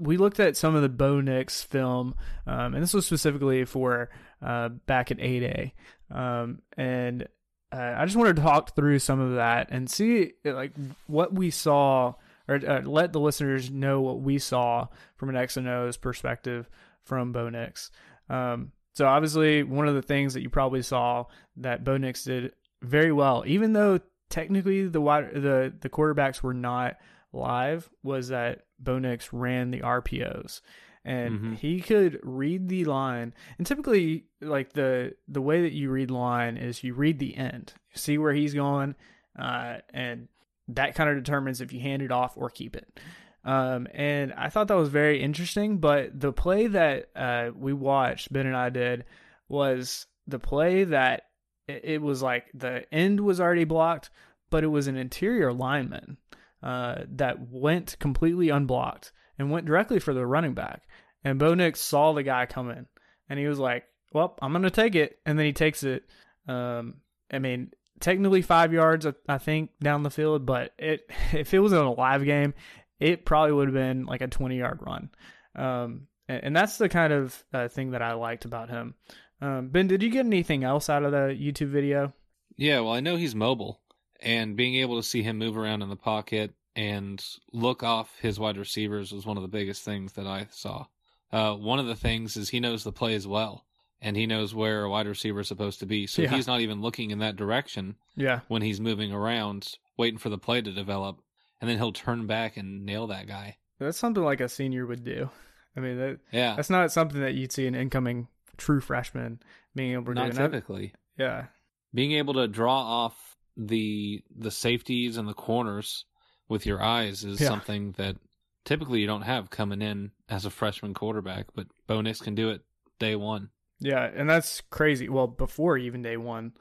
we 0.00 0.16
looked 0.16 0.40
at 0.40 0.56
some 0.56 0.74
of 0.74 0.82
the 0.82 0.88
Bo 0.88 1.20
Nix 1.20 1.62
film, 1.62 2.14
um, 2.46 2.74
and 2.74 2.82
this 2.82 2.94
was 2.94 3.06
specifically 3.06 3.64
for 3.64 4.10
uh, 4.42 4.70
back 4.70 5.10
at 5.10 5.18
8A. 5.18 5.72
Um, 6.10 6.62
and 6.76 7.28
uh, 7.72 7.94
I 7.96 8.04
just 8.04 8.16
wanted 8.16 8.36
to 8.36 8.42
talk 8.42 8.74
through 8.74 8.98
some 8.98 9.20
of 9.20 9.36
that 9.36 9.68
and 9.70 9.90
see 9.90 10.32
like 10.44 10.72
what 11.06 11.32
we 11.34 11.50
saw, 11.50 12.14
or 12.48 12.56
uh, 12.56 12.82
let 12.82 13.12
the 13.12 13.20
listeners 13.20 13.70
know 13.70 14.00
what 14.00 14.20
we 14.20 14.38
saw 14.38 14.88
from 15.16 15.28
an 15.28 15.36
X 15.36 15.56
and 15.56 15.68
O's 15.68 15.96
perspective 15.96 16.68
from 17.02 17.32
Bo 17.32 17.48
Nix. 17.48 17.90
Um, 18.28 18.72
so 18.94 19.06
obviously, 19.06 19.62
one 19.62 19.88
of 19.88 19.94
the 19.94 20.02
things 20.02 20.34
that 20.34 20.42
you 20.42 20.50
probably 20.50 20.82
saw 20.82 21.26
that 21.56 21.84
Bo 21.84 21.96
Nix 21.96 22.24
did 22.24 22.52
very 22.82 23.12
well, 23.12 23.44
even 23.46 23.72
though 23.72 24.00
technically 24.30 24.84
the 24.84 25.00
the 25.00 25.72
the 25.80 25.88
quarterbacks 25.88 26.42
were 26.42 26.54
not 26.54 26.96
live, 27.32 27.90
was 28.02 28.28
that 28.28 28.62
Bo 28.78 28.98
Nix 28.98 29.32
ran 29.32 29.70
the 29.70 29.80
RPOs 29.80 30.60
and 31.04 31.34
mm-hmm. 31.34 31.52
he 31.54 31.80
could 31.80 32.18
read 32.22 32.68
the 32.68 32.84
line. 32.84 33.34
And 33.58 33.66
typically, 33.66 34.24
like 34.40 34.72
the 34.72 35.14
the 35.28 35.42
way 35.42 35.62
that 35.62 35.72
you 35.72 35.90
read 35.90 36.10
line 36.10 36.56
is 36.56 36.82
you 36.82 36.94
read 36.94 37.18
the 37.18 37.36
end, 37.36 37.74
see 37.94 38.18
where 38.18 38.32
he's 38.32 38.54
going, 38.54 38.94
uh, 39.38 39.78
and 39.92 40.28
that 40.68 40.94
kind 40.94 41.10
of 41.10 41.16
determines 41.16 41.60
if 41.60 41.72
you 41.72 41.80
hand 41.80 42.02
it 42.02 42.10
off 42.10 42.36
or 42.36 42.48
keep 42.48 42.74
it. 42.74 43.00
Um, 43.44 43.86
and 43.92 44.32
I 44.32 44.48
thought 44.48 44.68
that 44.68 44.76
was 44.76 44.88
very 44.88 45.20
interesting. 45.20 45.78
But 45.78 46.18
the 46.18 46.32
play 46.32 46.66
that 46.68 47.10
uh, 47.14 47.50
we 47.54 47.72
watched, 47.72 48.32
Ben 48.32 48.46
and 48.46 48.56
I 48.56 48.70
did, 48.70 49.04
was 49.48 50.06
the 50.26 50.38
play 50.38 50.84
that 50.84 51.24
it, 51.68 52.00
was 52.00 52.22
like 52.22 52.46
the 52.54 52.84
end 52.92 53.20
was 53.20 53.40
already 53.40 53.64
blocked, 53.64 54.10
but 54.50 54.64
it 54.64 54.68
was 54.68 54.86
an 54.86 54.96
interior 54.96 55.52
lineman 55.52 56.16
uh, 56.62 57.02
that 57.12 57.50
went 57.50 57.96
completely 57.98 58.48
unblocked 58.48 59.12
and 59.38 59.50
went 59.50 59.66
directly 59.66 59.98
for 59.98 60.14
the 60.14 60.26
running 60.26 60.54
back. 60.54 60.82
And 61.22 61.38
Bo 61.38 61.54
Nix 61.54 61.80
saw 61.80 62.12
the 62.12 62.22
guy 62.22 62.46
coming, 62.46 62.86
and 63.28 63.38
he 63.38 63.46
was 63.46 63.58
like, 63.58 63.84
"Well, 64.12 64.36
I'm 64.42 64.52
gonna 64.52 64.70
take 64.70 64.94
it," 64.94 65.18
and 65.24 65.38
then 65.38 65.46
he 65.46 65.52
takes 65.52 65.82
it. 65.82 66.04
Um, 66.46 66.96
I 67.32 67.38
mean, 67.38 67.72
technically 68.00 68.42
five 68.42 68.72
yards, 68.72 69.06
I 69.28 69.38
think, 69.38 69.70
down 69.80 70.02
the 70.02 70.10
field, 70.10 70.44
but 70.44 70.72
it 70.78 71.10
if 71.32 71.54
it 71.54 71.60
was 71.60 71.72
in 71.72 71.78
a 71.78 71.92
live 71.92 72.24
game, 72.24 72.52
it 73.00 73.24
probably 73.24 73.52
would 73.52 73.68
have 73.68 73.74
been 73.74 74.06
like 74.06 74.20
a 74.20 74.28
20 74.28 74.56
yard 74.56 74.80
run. 74.82 75.10
Um, 75.54 76.08
and, 76.28 76.44
and, 76.44 76.56
that's 76.56 76.78
the 76.78 76.88
kind 76.88 77.12
of 77.12 77.44
uh, 77.52 77.68
thing 77.68 77.92
that 77.92 78.02
I 78.02 78.14
liked 78.14 78.44
about 78.44 78.70
him. 78.70 78.94
Um, 79.40 79.68
ben, 79.68 79.86
did 79.86 80.02
you 80.02 80.10
get 80.10 80.26
anything 80.26 80.64
else 80.64 80.88
out 80.88 81.04
of 81.04 81.12
the 81.12 81.36
YouTube 81.38 81.68
video? 81.68 82.12
Yeah, 82.56 82.80
well, 82.80 82.92
I 82.92 83.00
know 83.00 83.16
he's 83.16 83.34
mobile, 83.34 83.80
and 84.20 84.56
being 84.56 84.76
able 84.76 84.96
to 84.96 85.06
see 85.06 85.22
him 85.22 85.38
move 85.38 85.56
around 85.56 85.82
in 85.82 85.90
the 85.90 85.96
pocket 85.96 86.54
and 86.76 87.24
look 87.52 87.82
off 87.82 88.16
his 88.20 88.38
wide 88.38 88.56
receivers 88.56 89.12
was 89.12 89.26
one 89.26 89.36
of 89.36 89.42
the 89.42 89.48
biggest 89.48 89.82
things 89.82 90.14
that 90.14 90.26
I 90.26 90.48
saw. 90.50 90.86
Uh, 91.32 91.54
one 91.54 91.78
of 91.78 91.86
the 91.86 91.96
things 91.96 92.36
is 92.36 92.48
he 92.48 92.60
knows 92.60 92.84
the 92.84 92.92
play 92.92 93.14
as 93.14 93.26
well, 93.26 93.64
and 94.00 94.16
he 94.16 94.26
knows 94.26 94.54
where 94.54 94.84
a 94.84 94.90
wide 94.90 95.06
receiver 95.06 95.40
is 95.40 95.48
supposed 95.48 95.80
to 95.80 95.86
be. 95.86 96.06
So 96.06 96.22
yeah. 96.22 96.30
he's 96.30 96.46
not 96.46 96.60
even 96.60 96.80
looking 96.80 97.10
in 97.10 97.18
that 97.18 97.36
direction. 97.36 97.96
Yeah. 98.16 98.40
When 98.48 98.62
he's 98.62 98.80
moving 98.80 99.12
around, 99.12 99.74
waiting 99.96 100.18
for 100.18 100.28
the 100.28 100.38
play 100.38 100.62
to 100.62 100.72
develop, 100.72 101.20
and 101.60 101.68
then 101.68 101.78
he'll 101.78 101.92
turn 101.92 102.26
back 102.26 102.56
and 102.56 102.84
nail 102.84 103.08
that 103.08 103.26
guy. 103.26 103.56
That's 103.78 103.98
something 103.98 104.22
like 104.22 104.40
a 104.40 104.48
senior 104.48 104.86
would 104.86 105.04
do. 105.04 105.30
I 105.76 105.80
mean, 105.80 105.98
that, 105.98 106.18
yeah, 106.32 106.54
that's 106.56 106.70
not 106.70 106.92
something 106.92 107.20
that 107.20 107.34
you'd 107.34 107.52
see 107.52 107.66
an 107.66 107.74
incoming 107.74 108.28
true 108.56 108.80
freshman 108.80 109.40
being 109.74 109.92
able 109.92 110.06
to 110.06 110.14
not 110.14 110.30
do. 110.30 110.38
Not 110.38 110.50
typically. 110.50 110.94
yeah, 111.18 111.46
being 111.92 112.12
able 112.12 112.34
to 112.34 112.46
draw 112.46 112.80
off 112.80 113.36
the 113.56 114.22
the 114.36 114.50
safeties 114.50 115.16
and 115.16 115.28
the 115.28 115.34
corners 115.34 116.04
with 116.48 116.66
your 116.66 116.82
eyes 116.82 117.24
is 117.24 117.40
yeah. 117.40 117.48
something 117.48 117.92
that 117.92 118.16
typically 118.64 119.00
you 119.00 119.06
don't 119.06 119.22
have 119.22 119.50
coming 119.50 119.82
in 119.82 120.10
as 120.28 120.44
a 120.44 120.50
freshman 120.50 120.94
quarterback, 120.94 121.46
but 121.54 121.66
Bo 121.86 122.00
Nix 122.00 122.20
can 122.20 122.34
do 122.34 122.50
it 122.50 122.62
day 122.98 123.16
one. 123.16 123.50
Yeah, 123.80 124.08
and 124.14 124.30
that's 124.30 124.60
crazy. 124.70 125.08
Well, 125.08 125.26
before 125.26 125.76
even 125.76 126.02
day 126.02 126.16
one, 126.16 126.52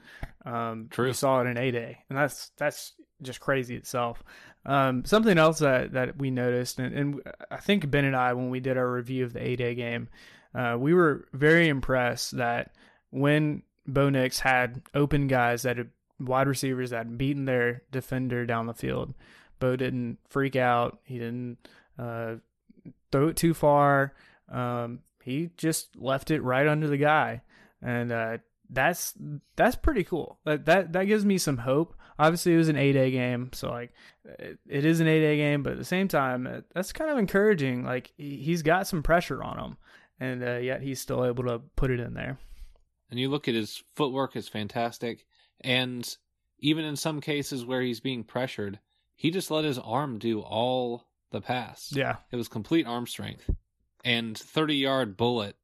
um, 0.45 0.87
True. 0.89 1.07
we 1.07 1.13
saw 1.13 1.41
it 1.41 1.47
in 1.47 1.57
a 1.57 1.71
day, 1.71 1.99
and 2.09 2.17
that's 2.17 2.51
that's 2.57 2.93
just 3.23 3.39
crazy 3.39 3.75
itself. 3.75 4.23
Um, 4.65 5.03
something 5.05 5.37
else 5.37 5.59
that 5.59 5.93
that 5.93 6.17
we 6.17 6.31
noticed, 6.31 6.79
and, 6.79 6.95
and 6.95 7.21
I 7.51 7.57
think 7.57 7.89
Ben 7.89 8.05
and 8.05 8.15
I, 8.15 8.33
when 8.33 8.49
we 8.49 8.59
did 8.59 8.77
our 8.77 8.89
review 8.89 9.25
of 9.25 9.33
the 9.33 9.41
a 9.41 9.55
day 9.55 9.75
game, 9.75 10.07
uh, 10.55 10.77
we 10.79 10.93
were 10.93 11.27
very 11.33 11.67
impressed 11.67 12.37
that 12.37 12.73
when 13.09 13.63
Bo 13.85 14.09
Nix 14.09 14.39
had 14.39 14.81
open 14.93 15.27
guys 15.27 15.63
that 15.63 15.77
had 15.77 15.89
wide 16.19 16.47
receivers 16.47 16.91
that 16.91 16.97
had 16.97 17.17
beaten 17.17 17.45
their 17.45 17.83
defender 17.91 18.45
down 18.45 18.67
the 18.67 18.73
field, 18.73 19.13
Bo 19.59 19.75
didn't 19.75 20.19
freak 20.29 20.55
out. 20.55 20.99
He 21.03 21.19
didn't 21.19 21.57
uh, 21.99 22.35
throw 23.11 23.27
it 23.27 23.35
too 23.35 23.53
far. 23.53 24.13
Um, 24.49 24.99
he 25.23 25.49
just 25.57 25.95
left 25.95 26.31
it 26.31 26.41
right 26.41 26.67
under 26.67 26.87
the 26.87 26.97
guy, 26.97 27.41
and 27.81 28.11
uh, 28.11 28.37
that's 28.69 29.13
that's 29.55 29.75
pretty 29.75 30.03
cool. 30.03 30.39
That 30.45 30.65
that 30.65 30.93
that 30.93 31.05
gives 31.05 31.25
me 31.25 31.37
some 31.37 31.57
hope. 31.57 31.95
Obviously, 32.19 32.53
it 32.53 32.57
was 32.57 32.69
an 32.69 32.77
eight 32.77 32.95
A 32.95 33.11
game, 33.11 33.49
so 33.53 33.69
like 33.71 33.91
it, 34.25 34.59
it 34.67 34.85
is 34.85 34.99
an 34.99 35.07
eight 35.07 35.23
A 35.25 35.35
game, 35.35 35.63
but 35.63 35.73
at 35.73 35.77
the 35.79 35.85
same 35.85 36.07
time, 36.07 36.63
that's 36.73 36.93
kind 36.93 37.09
of 37.09 37.17
encouraging. 37.17 37.83
Like 37.83 38.13
he's 38.17 38.61
got 38.61 38.87
some 38.87 39.03
pressure 39.03 39.41
on 39.43 39.59
him, 39.59 39.77
and 40.19 40.43
uh, 40.43 40.57
yet 40.57 40.81
he's 40.81 41.01
still 41.01 41.25
able 41.25 41.43
to 41.45 41.59
put 41.75 41.91
it 41.91 41.99
in 41.99 42.13
there. 42.13 42.37
And 43.09 43.19
you 43.19 43.29
look 43.29 43.47
at 43.47 43.55
his 43.55 43.83
footwork 43.95 44.35
is 44.35 44.47
fantastic, 44.47 45.25
and 45.61 46.17
even 46.59 46.85
in 46.85 46.95
some 46.95 47.21
cases 47.21 47.65
where 47.65 47.81
he's 47.81 47.99
being 47.99 48.23
pressured, 48.23 48.79
he 49.15 49.31
just 49.31 49.51
let 49.51 49.65
his 49.65 49.77
arm 49.79 50.19
do 50.19 50.39
all 50.39 51.05
the 51.31 51.41
pass. 51.41 51.91
Yeah, 51.95 52.17
it 52.31 52.35
was 52.35 52.47
complete 52.47 52.87
arm 52.87 53.07
strength, 53.07 53.49
and 54.03 54.37
thirty 54.37 54.75
yard 54.75 55.17
bullet 55.17 55.55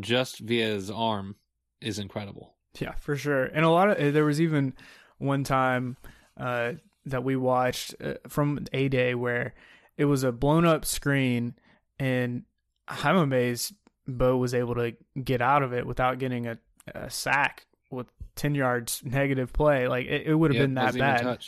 just 0.00 0.38
via 0.38 0.66
his 0.66 0.90
arm 0.90 1.36
is 1.80 1.98
incredible. 1.98 2.54
Yeah, 2.78 2.92
for 2.94 3.16
sure. 3.16 3.44
And 3.44 3.64
a 3.64 3.70
lot 3.70 3.90
of 3.90 4.14
there 4.14 4.24
was 4.24 4.40
even 4.40 4.74
one 5.18 5.44
time 5.44 5.96
uh, 6.38 6.72
that 7.06 7.24
we 7.24 7.36
watched 7.36 7.94
uh, 8.02 8.14
from 8.28 8.66
a 8.72 8.88
day 8.88 9.14
where 9.14 9.54
it 9.96 10.06
was 10.06 10.22
a 10.22 10.32
blown 10.32 10.64
up 10.64 10.84
screen, 10.84 11.54
and 11.98 12.44
I'm 12.86 13.16
amazed 13.16 13.74
Bo 14.06 14.36
was 14.36 14.54
able 14.54 14.74
to 14.76 14.94
get 15.22 15.42
out 15.42 15.62
of 15.62 15.72
it 15.72 15.86
without 15.86 16.18
getting 16.18 16.46
a, 16.46 16.58
a 16.94 17.10
sack 17.10 17.66
with 17.90 18.06
10 18.36 18.54
yards 18.54 19.02
negative 19.04 19.52
play. 19.52 19.86
Like 19.86 20.06
it, 20.06 20.26
it 20.26 20.34
would 20.34 20.50
have 20.50 20.56
yep, 20.56 20.64
been 20.64 20.74
that 20.74 20.96
bad. 20.96 21.38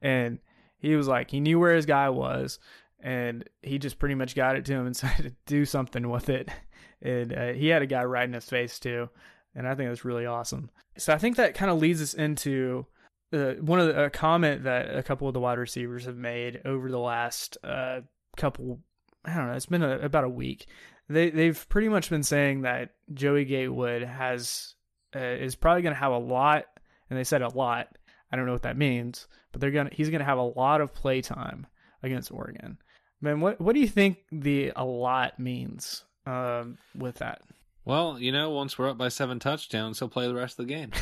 And 0.00 0.40
he 0.78 0.96
was 0.96 1.06
like, 1.06 1.30
he 1.30 1.40
knew 1.40 1.60
where 1.60 1.74
his 1.74 1.86
guy 1.86 2.10
was 2.10 2.58
and 3.00 3.48
he 3.62 3.78
just 3.78 3.98
pretty 3.98 4.14
much 4.14 4.34
got 4.34 4.56
it 4.56 4.64
to 4.66 4.72
him 4.72 4.86
and 4.86 4.96
said 4.96 5.16
to 5.16 5.32
do 5.46 5.64
something 5.64 6.10
with 6.10 6.28
it. 6.28 6.48
And 7.00 7.32
uh, 7.32 7.52
he 7.52 7.68
had 7.68 7.82
a 7.82 7.86
guy 7.86 8.04
right 8.04 8.24
in 8.24 8.32
his 8.32 8.48
face 8.48 8.78
too. 8.78 9.08
And 9.54 9.68
I 9.68 9.74
think 9.74 9.90
that's 9.90 10.04
really 10.04 10.26
awesome. 10.26 10.70
So 10.96 11.12
I 11.12 11.18
think 11.18 11.36
that 11.36 11.54
kind 11.54 11.70
of 11.70 11.78
leads 11.78 12.00
us 12.00 12.14
into 12.14 12.86
uh, 13.32 13.54
one 13.60 13.80
of 13.80 13.88
the, 13.88 14.04
a 14.04 14.10
comment 14.10 14.64
that 14.64 14.96
a 14.96 15.02
couple 15.02 15.28
of 15.28 15.34
the 15.34 15.40
wide 15.40 15.58
receivers 15.58 16.04
have 16.04 16.16
made 16.16 16.60
over 16.64 16.90
the 16.90 16.98
last 16.98 17.58
uh, 17.64 18.00
couple. 18.36 18.80
I 19.24 19.34
don't 19.34 19.48
know. 19.48 19.54
It's 19.54 19.66
been 19.66 19.82
a, 19.82 19.98
about 20.00 20.24
a 20.24 20.28
week, 20.28 20.66
they 21.08 21.30
they've 21.30 21.68
pretty 21.68 21.88
much 21.88 22.10
been 22.10 22.22
saying 22.22 22.62
that 22.62 22.90
Joey 23.12 23.44
Gatewood 23.44 24.02
has 24.02 24.74
uh, 25.14 25.20
is 25.20 25.54
probably 25.54 25.82
going 25.82 25.94
to 25.94 26.00
have 26.00 26.12
a 26.12 26.18
lot, 26.18 26.66
and 27.10 27.18
they 27.18 27.24
said 27.24 27.42
a 27.42 27.48
lot. 27.48 27.88
I 28.30 28.36
don't 28.36 28.46
know 28.46 28.52
what 28.52 28.62
that 28.62 28.78
means, 28.78 29.26
but 29.50 29.60
they're 29.60 29.70
gonna 29.70 29.90
he's 29.92 30.10
going 30.10 30.20
to 30.20 30.24
have 30.24 30.38
a 30.38 30.42
lot 30.42 30.80
of 30.80 30.94
play 30.94 31.20
time 31.20 31.66
against 32.02 32.32
Oregon. 32.32 32.78
Man, 33.20 33.40
what 33.40 33.60
what 33.60 33.74
do 33.74 33.80
you 33.80 33.88
think 33.88 34.18
the 34.30 34.72
a 34.74 34.84
lot 34.84 35.38
means 35.38 36.04
um, 36.26 36.78
with 36.94 37.16
that? 37.16 37.42
Well, 37.84 38.18
you 38.20 38.30
know, 38.30 38.50
once 38.50 38.78
we're 38.78 38.88
up 38.88 38.98
by 38.98 39.08
seven 39.08 39.40
touchdowns, 39.40 39.98
he'll 39.98 40.08
play 40.08 40.28
the 40.28 40.34
rest 40.34 40.58
of 40.58 40.66
the 40.66 40.72
game. 40.72 40.92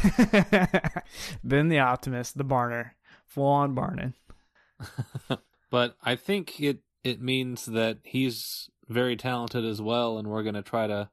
ben 1.45 1.69
the 1.69 1.79
optimist, 1.79 2.39
the 2.39 2.45
Barner, 2.45 2.93
full 3.27 3.47
on 3.47 3.75
Barning. 3.75 4.15
but 5.71 5.97
I 6.03 6.17
think 6.17 6.61
it 6.61 6.79
it 7.05 7.21
means 7.21 7.67
that 7.67 7.99
he's 8.03 8.71
very 8.89 9.17
talented 9.17 9.65
as 9.65 9.81
well, 9.83 10.19
and 10.19 10.29
we're 10.29 10.43
going 10.43 10.55
to 10.55 10.63
try 10.63 10.87
to 10.87 11.11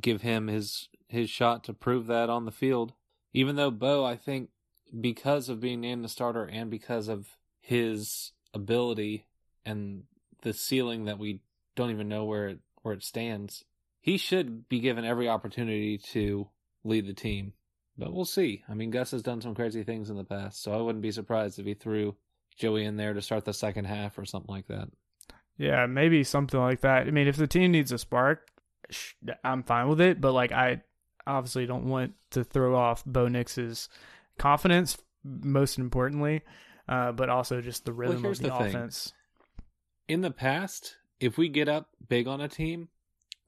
give 0.00 0.22
him 0.22 0.46
his 0.46 0.88
his 1.08 1.28
shot 1.30 1.64
to 1.64 1.72
prove 1.72 2.06
that 2.06 2.30
on 2.30 2.44
the 2.44 2.52
field. 2.52 2.92
Even 3.32 3.56
though 3.56 3.70
Bo, 3.70 4.04
I 4.04 4.16
think, 4.16 4.50
because 5.00 5.48
of 5.48 5.60
being 5.60 5.80
named 5.80 6.04
the 6.04 6.08
starter 6.08 6.44
and 6.44 6.70
because 6.70 7.08
of 7.08 7.36
his 7.60 8.32
ability 8.54 9.26
and 9.64 10.04
the 10.42 10.52
ceiling 10.52 11.04
that 11.06 11.18
we 11.18 11.40
don't 11.74 11.90
even 11.90 12.08
know 12.08 12.24
where 12.24 12.48
it 12.48 12.58
where 12.82 12.94
it 12.94 13.02
stands, 13.02 13.64
he 14.00 14.16
should 14.16 14.68
be 14.68 14.80
given 14.80 15.04
every 15.04 15.28
opportunity 15.28 15.98
to 16.12 16.48
lead 16.84 17.06
the 17.06 17.14
team. 17.14 17.52
But 17.96 18.12
we'll 18.12 18.24
see. 18.24 18.62
I 18.68 18.74
mean, 18.74 18.90
Gus 18.90 19.10
has 19.10 19.22
done 19.22 19.40
some 19.40 19.54
crazy 19.54 19.82
things 19.82 20.08
in 20.08 20.16
the 20.16 20.24
past, 20.24 20.62
so 20.62 20.72
I 20.72 20.80
wouldn't 20.80 21.02
be 21.02 21.10
surprised 21.10 21.58
if 21.58 21.66
he 21.66 21.74
threw 21.74 22.16
Joey 22.56 22.84
in 22.84 22.96
there 22.96 23.12
to 23.12 23.20
start 23.20 23.44
the 23.44 23.52
second 23.52 23.86
half 23.86 24.18
or 24.18 24.24
something 24.24 24.54
like 24.54 24.68
that. 24.68 24.88
Yeah, 25.56 25.86
maybe 25.86 26.22
something 26.22 26.60
like 26.60 26.82
that. 26.82 27.08
I 27.08 27.10
mean, 27.10 27.26
if 27.26 27.36
the 27.36 27.48
team 27.48 27.72
needs 27.72 27.90
a 27.90 27.98
spark, 27.98 28.48
I'm 29.42 29.64
fine 29.64 29.88
with 29.88 30.00
it. 30.00 30.20
But 30.20 30.32
like, 30.32 30.52
I 30.52 30.82
obviously 31.26 31.66
don't 31.66 31.88
want 31.88 32.14
to 32.30 32.44
throw 32.44 32.76
off 32.76 33.04
Bo 33.04 33.26
Nix's 33.26 33.88
confidence, 34.38 34.96
most 35.24 35.78
importantly, 35.78 36.42
uh, 36.88 37.10
but 37.10 37.28
also 37.28 37.60
just 37.60 37.84
the 37.84 37.92
rhythm 37.92 38.22
well, 38.22 38.30
of 38.30 38.38
the, 38.38 38.48
the 38.48 38.54
offense. 38.56 39.12
In 40.06 40.20
the 40.20 40.30
past, 40.30 40.96
if 41.18 41.36
we 41.36 41.48
get 41.48 41.68
up 41.68 41.88
big 42.08 42.28
on 42.28 42.40
a 42.40 42.48
team, 42.48 42.88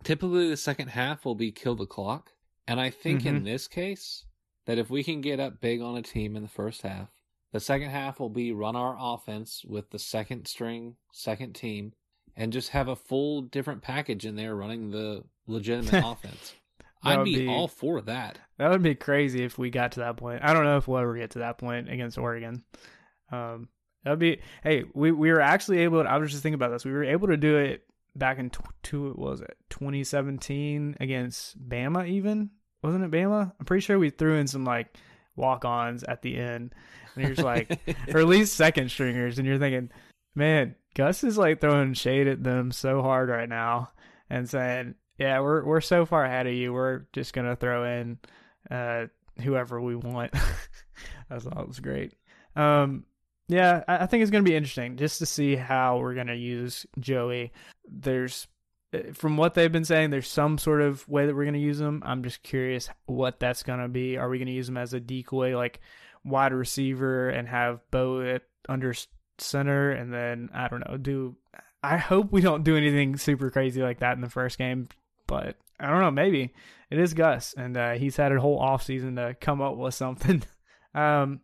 typically 0.05 0.49
the 0.49 0.57
second 0.57 0.89
half 0.89 1.25
will 1.25 1.35
be 1.35 1.53
kill 1.53 1.75
the 1.75 1.87
clock. 1.87 2.33
And 2.67 2.81
I 2.81 2.91
think 2.91 3.21
mm-hmm. 3.21 3.37
in 3.37 3.45
this 3.45 3.67
case, 3.67 4.25
that 4.67 4.79
if 4.79 4.91
we 4.91 5.03
can 5.03 5.21
get 5.21 5.41
up 5.41 5.61
big 5.61 5.81
on 5.81 5.97
a 5.97 6.03
team 6.03 6.37
in 6.37 6.43
the 6.43 6.49
first 6.49 6.83
half, 6.83 7.09
the 7.53 7.61
second 7.61 7.91
half 7.91 8.21
will 8.21 8.29
be 8.29 8.53
run 8.53 8.77
our 8.77 8.97
offense 8.99 9.65
with 9.67 9.91
the 9.91 9.99
second 9.99 10.47
string, 10.47 10.95
second 11.13 11.55
team, 11.55 11.93
and 12.37 12.53
just 12.53 12.69
have 12.71 12.89
a 12.89 12.95
full 12.95 13.43
different 13.43 13.83
package 13.83 14.25
in 14.25 14.37
there 14.37 14.55
running 14.55 14.91
the 14.91 15.25
legitimate 15.47 16.05
offense. 16.07 16.55
I'd 17.03 17.25
be, 17.25 17.41
be, 17.41 17.49
all 17.49 17.67
for 17.67 18.01
that. 18.03 18.39
That 18.59 18.71
would 18.71 18.83
be 18.83 18.95
crazy 18.95 19.43
if 19.43 19.59
we 19.59 19.71
got 19.71 19.93
to 19.93 20.01
that 20.01 20.17
point. 20.17 20.43
I 20.45 20.53
don't 20.53 20.65
know 20.65 20.77
if 20.77 20.87
we'll 20.87 20.99
ever 20.99 21.17
get 21.17 21.31
to 21.31 21.41
that 21.41 21.59
point 21.59 21.91
against 21.91 22.19
Oregon. 22.19 22.63
Um, 23.33 23.69
that'd 24.05 24.19
be. 24.19 24.41
Hey, 24.63 24.85
we 24.93 25.11
we 25.11 25.33
were 25.33 25.41
actually 25.41 25.79
able. 25.79 26.03
To, 26.03 26.09
I 26.09 26.19
was 26.19 26.31
just 26.31 26.43
thinking 26.43 26.55
about 26.55 26.71
this. 26.71 26.85
We 26.85 26.93
were 26.93 27.05
able 27.05 27.29
to 27.29 27.39
do 27.39 27.57
it 27.57 27.85
back 28.17 28.39
in 28.39 28.51
tw- 28.51 28.63
two. 28.83 29.15
was 29.17 29.41
it 29.41 29.57
2017 29.71 30.97
against 31.01 31.69
Bama? 31.69 32.09
Even 32.09 32.51
wasn't 32.83 33.05
it 33.05 33.11
Bama? 33.11 33.53
I'm 33.59 33.67
pretty 33.67 33.83
sure 33.83 33.99
we 33.99 34.11
threw 34.11 34.37
in 34.37 34.47
some 34.47 34.65
like 34.65 34.97
walk-ons 35.37 36.03
at 36.05 36.23
the 36.23 36.37
end, 36.37 36.75
and 37.15 37.25
you're 37.25 37.35
just 37.35 37.45
like, 37.45 37.81
or 38.15 38.21
at 38.21 38.27
least 38.29 38.55
second 38.55 38.91
stringers, 38.91 39.39
and 39.39 39.47
you're 39.47 39.59
thinking, 39.59 39.91
man, 40.35 40.75
Gus 40.95 41.25
is 41.25 41.39
like 41.39 41.61
throwing 41.61 41.95
shade 41.95 42.27
at 42.27 42.43
them 42.43 42.73
so 42.73 43.03
hard 43.03 43.29
right 43.29 43.49
now 43.49 43.91
and 44.29 44.49
saying, 44.49 44.95
"Yeah, 45.19 45.41
we're 45.41 45.65
we're 45.65 45.81
so 45.81 46.07
far 46.07 46.25
ahead 46.25 46.47
of 46.47 46.55
you. 46.55 46.73
We're 46.73 47.07
just 47.13 47.33
gonna 47.33 47.57
throw 47.57 47.85
in 47.85 48.19
uh, 48.71 49.07
whoever 49.43 49.81
we 49.81 49.97
want." 49.97 50.35
I 51.31 51.39
thought 51.39 51.61
it 51.61 51.69
was 51.69 51.81
great. 51.81 52.15
Um, 52.57 53.05
yeah, 53.51 53.83
I, 53.89 54.07
think 54.07 54.23
it's 54.23 54.31
gonna 54.31 54.45
be 54.45 54.55
interesting 54.55 54.97
just 54.97 55.19
to 55.19 55.27
see 55.27 55.57
how 55.57 55.99
we're 55.99 56.15
gonna 56.15 56.35
use 56.35 56.87
Joey. 56.99 57.53
There's 57.89 58.47
uh, 58.95 59.13
from 59.13 59.37
what 59.37 59.55
they've 59.55 59.73
been 59.73 59.85
saying, 59.85 60.11
there's 60.11 60.29
some 60.29 60.59
sort 60.59 60.81
of 60.81 61.07
way 61.09 61.27
that 61.27 61.35
we're 61.35 61.45
going 61.45 61.55
to 61.55 61.61
use 61.61 61.81
him. 61.81 62.03
I'm 62.05 62.23
just 62.23 62.43
curious 62.43 62.89
what 63.07 63.39
that's 63.39 63.63
going 63.63 63.81
to 63.81 63.89
be. 63.89 64.17
Are 64.17 64.29
we 64.29 64.39
going 64.39 64.47
to 64.47 64.53
use 64.53 64.69
him 64.69 64.77
as 64.77 64.95
a 64.95 65.01
decoy, 65.01 65.57
like 65.57 65.81
wide 66.25 66.53
receiver, 66.53 67.31
and 67.31 67.49
have 67.49 67.81
Bo 67.91 68.23
at 68.23 68.43
under 68.69 68.95
center, 69.39 69.93
and 69.93 70.13
then 70.13 70.51
I 70.53 70.69
don't 70.69 70.89
know, 70.89 70.97
do 70.97 71.37
I 71.83 71.97
hope 71.97 72.31
we 72.31 72.41
don't 72.41 72.65
do 72.65 72.77
anything 72.77 73.17
super 73.17 73.51
crazy 73.51 73.83
like 73.83 74.01
that 74.01 74.15
in 74.15 74.21
the 74.21 74.29
first 74.29 74.59
game, 74.59 74.89
but 75.27 75.57
I 75.79 75.89
don't 75.89 76.01
know, 76.01 76.11
maybe 76.11 76.53
it 76.91 76.99
is 76.99 77.15
Gus, 77.15 77.55
and 77.57 77.77
uh, 77.77 77.93
he's 77.93 78.17
had 78.17 78.33
a 78.33 78.41
whole 78.41 78.59
off 78.59 78.83
season 78.83 79.17
to 79.17 79.35
come 79.41 79.63
up 79.63 79.77
with 79.77 79.95
something. 79.95 80.43
um, 80.95 81.41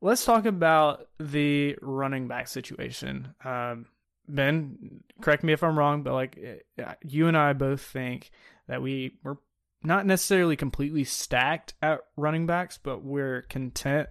let's 0.00 0.24
talk 0.24 0.46
about 0.46 1.08
the 1.18 1.76
running 1.82 2.28
back 2.28 2.48
situation. 2.48 3.34
Um, 3.44 3.86
Ben, 4.28 5.02
correct 5.20 5.42
me 5.42 5.52
if 5.52 5.62
I'm 5.62 5.78
wrong, 5.78 6.02
but 6.02 6.12
like 6.12 6.38
eh, 6.78 6.94
you 7.04 7.28
and 7.28 7.36
I 7.36 7.52
both 7.54 7.80
think 7.80 8.30
that 8.68 8.82
we 8.82 9.18
we're 9.22 9.36
not 9.82 10.06
necessarily 10.06 10.56
completely 10.56 11.04
stacked 11.04 11.74
at 11.80 12.00
running 12.16 12.46
backs, 12.46 12.78
but 12.82 13.02
we're 13.02 13.42
content 13.42 14.08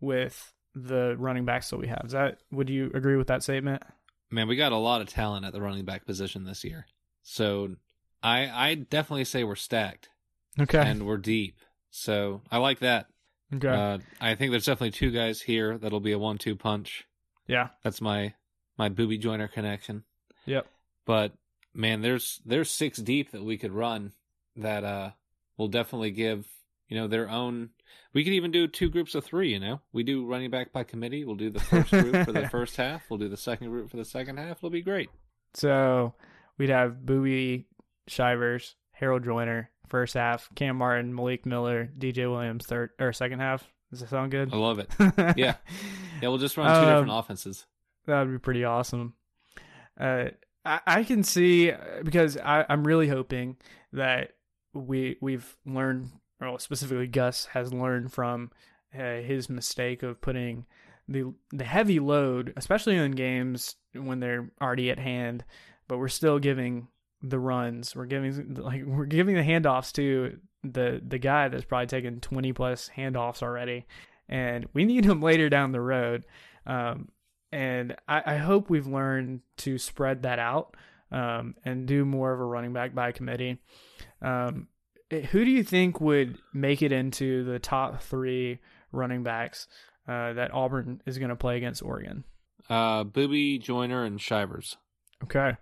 with 0.00 0.52
the 0.74 1.16
running 1.18 1.44
backs 1.44 1.70
that 1.70 1.78
we 1.78 1.88
have. 1.88 2.02
Is 2.06 2.12
that 2.12 2.38
would 2.50 2.70
you 2.70 2.90
agree 2.94 3.16
with 3.16 3.26
that 3.28 3.42
statement? 3.42 3.82
Man, 4.30 4.48
we 4.48 4.56
got 4.56 4.72
a 4.72 4.76
lot 4.76 5.00
of 5.00 5.08
talent 5.08 5.44
at 5.44 5.52
the 5.52 5.60
running 5.60 5.84
back 5.84 6.06
position 6.06 6.44
this 6.44 6.64
year. 6.64 6.86
So 7.22 7.76
I 8.22 8.48
I 8.48 8.74
definitely 8.74 9.24
say 9.24 9.44
we're 9.44 9.54
stacked. 9.54 10.08
Okay. 10.60 10.80
And 10.80 11.06
we're 11.06 11.18
deep. 11.18 11.58
So 11.90 12.42
I 12.50 12.58
like 12.58 12.80
that. 12.80 13.06
Okay. 13.54 13.68
Uh, 13.68 13.98
I 14.20 14.34
think 14.34 14.50
there's 14.50 14.66
definitely 14.66 14.90
two 14.90 15.10
guys 15.10 15.40
here 15.40 15.78
that'll 15.78 16.00
be 16.00 16.12
a 16.12 16.18
one 16.18 16.38
two 16.38 16.56
punch. 16.56 17.06
Yeah. 17.46 17.68
That's 17.82 18.00
my 18.00 18.34
my 18.76 18.88
Boobee 18.88 19.20
joiner 19.20 19.48
connection. 19.48 20.04
Yep. 20.46 20.66
But 21.06 21.32
man, 21.74 22.02
there's 22.02 22.40
there's 22.44 22.70
six 22.70 22.98
deep 22.98 23.32
that 23.32 23.44
we 23.44 23.56
could 23.56 23.72
run 23.72 24.12
that 24.56 24.84
uh 24.84 25.10
will 25.56 25.68
definitely 25.68 26.10
give 26.10 26.46
you 26.88 26.96
know 26.96 27.08
their 27.08 27.28
own. 27.28 27.70
We 28.12 28.24
could 28.24 28.32
even 28.34 28.50
do 28.50 28.66
two 28.66 28.90
groups 28.90 29.14
of 29.14 29.24
three. 29.24 29.52
You 29.52 29.60
know, 29.60 29.80
we 29.92 30.02
do 30.02 30.26
running 30.26 30.50
back 30.50 30.72
by 30.72 30.84
committee. 30.84 31.24
We'll 31.24 31.36
do 31.36 31.50
the 31.50 31.60
first 31.60 31.90
group 31.90 32.24
for 32.24 32.32
the 32.32 32.48
first 32.50 32.76
half. 32.76 33.02
We'll 33.08 33.18
do 33.18 33.28
the 33.28 33.36
second 33.36 33.68
group 33.70 33.90
for 33.90 33.96
the 33.96 34.04
second 34.04 34.38
half. 34.38 34.58
It'll 34.58 34.70
be 34.70 34.82
great. 34.82 35.10
So 35.54 36.14
we'd 36.58 36.70
have 36.70 36.96
Boobee 37.04 37.64
Shivers, 38.06 38.74
Harold 38.92 39.24
Joiner, 39.24 39.70
first 39.88 40.14
half, 40.14 40.48
Cam 40.54 40.76
Martin, 40.76 41.14
Malik 41.14 41.46
Miller, 41.46 41.90
DJ 41.98 42.30
Williams, 42.30 42.66
third 42.66 42.90
or 42.98 43.12
second 43.12 43.40
half. 43.40 43.68
Does 43.90 44.00
that 44.00 44.10
sound 44.10 44.30
good? 44.30 44.52
I 44.52 44.56
love 44.56 44.78
it. 44.78 44.90
yeah, 45.36 45.54
yeah. 46.20 46.28
We'll 46.28 46.38
just 46.38 46.56
run 46.56 46.66
two 46.66 46.88
um, 46.88 46.94
different 46.94 47.18
offenses. 47.18 47.66
That 48.06 48.20
would 48.22 48.32
be 48.32 48.38
pretty 48.38 48.64
awesome. 48.64 49.14
Uh, 49.98 50.26
I, 50.64 50.80
I 50.86 51.04
can 51.04 51.22
see 51.22 51.72
because 52.02 52.36
I, 52.36 52.64
I'm 52.68 52.86
really 52.86 53.08
hoping 53.08 53.56
that 53.92 54.32
we 54.74 55.16
we've 55.20 55.56
learned, 55.64 56.10
or 56.40 56.58
specifically 56.60 57.06
Gus 57.06 57.46
has 57.46 57.72
learned 57.72 58.12
from 58.12 58.50
uh, 58.94 59.16
his 59.16 59.48
mistake 59.48 60.02
of 60.02 60.20
putting 60.20 60.66
the 61.08 61.32
the 61.50 61.64
heavy 61.64 61.98
load, 61.98 62.52
especially 62.56 62.96
in 62.96 63.12
games 63.12 63.76
when 63.94 64.20
they're 64.20 64.50
already 64.60 64.90
at 64.90 64.98
hand, 64.98 65.44
but 65.88 65.98
we're 65.98 66.08
still 66.08 66.38
giving 66.38 66.88
the 67.22 67.38
runs. 67.38 67.96
We're 67.96 68.06
giving 68.06 68.54
like 68.54 68.84
we're 68.84 69.06
giving 69.06 69.34
the 69.34 69.42
handoffs 69.42 69.92
to 69.94 70.38
the 70.64 71.00
the 71.06 71.18
guy 71.18 71.48
that's 71.48 71.64
probably 71.64 71.86
taken 71.86 72.20
20 72.20 72.52
plus 72.52 72.90
handoffs 72.96 73.42
already, 73.42 73.86
and 74.28 74.66
we 74.72 74.84
need 74.84 75.04
him 75.04 75.20
later 75.20 75.48
down 75.48 75.72
the 75.72 75.80
road. 75.80 76.24
Um, 76.66 77.08
and 77.50 77.96
I, 78.06 78.34
I 78.34 78.36
hope 78.36 78.68
we've 78.68 78.86
learned 78.86 79.40
to 79.58 79.78
spread 79.78 80.22
that 80.22 80.38
out 80.38 80.76
um, 81.10 81.54
and 81.64 81.86
do 81.86 82.04
more 82.04 82.32
of 82.32 82.40
a 82.40 82.44
running 82.44 82.72
back 82.72 82.94
by 82.94 83.12
committee. 83.12 83.58
Um, 84.20 84.68
eh, 85.10 85.22
who 85.22 85.44
do 85.44 85.50
you 85.50 85.64
think 85.64 86.00
would 86.00 86.38
make 86.52 86.82
it 86.82 86.92
into 86.92 87.44
the 87.44 87.58
top 87.58 88.02
three 88.02 88.58
running 88.92 89.22
backs 89.22 89.66
uh, 90.06 90.34
that 90.34 90.52
Auburn 90.52 91.00
is 91.06 91.18
going 91.18 91.30
to 91.30 91.36
play 91.36 91.56
against 91.56 91.82
Oregon? 91.82 92.24
Uh, 92.68 93.04
Boobee, 93.04 93.60
Joiner, 93.60 94.04
and 94.04 94.20
Shivers. 94.20 94.76
Okay, 95.24 95.56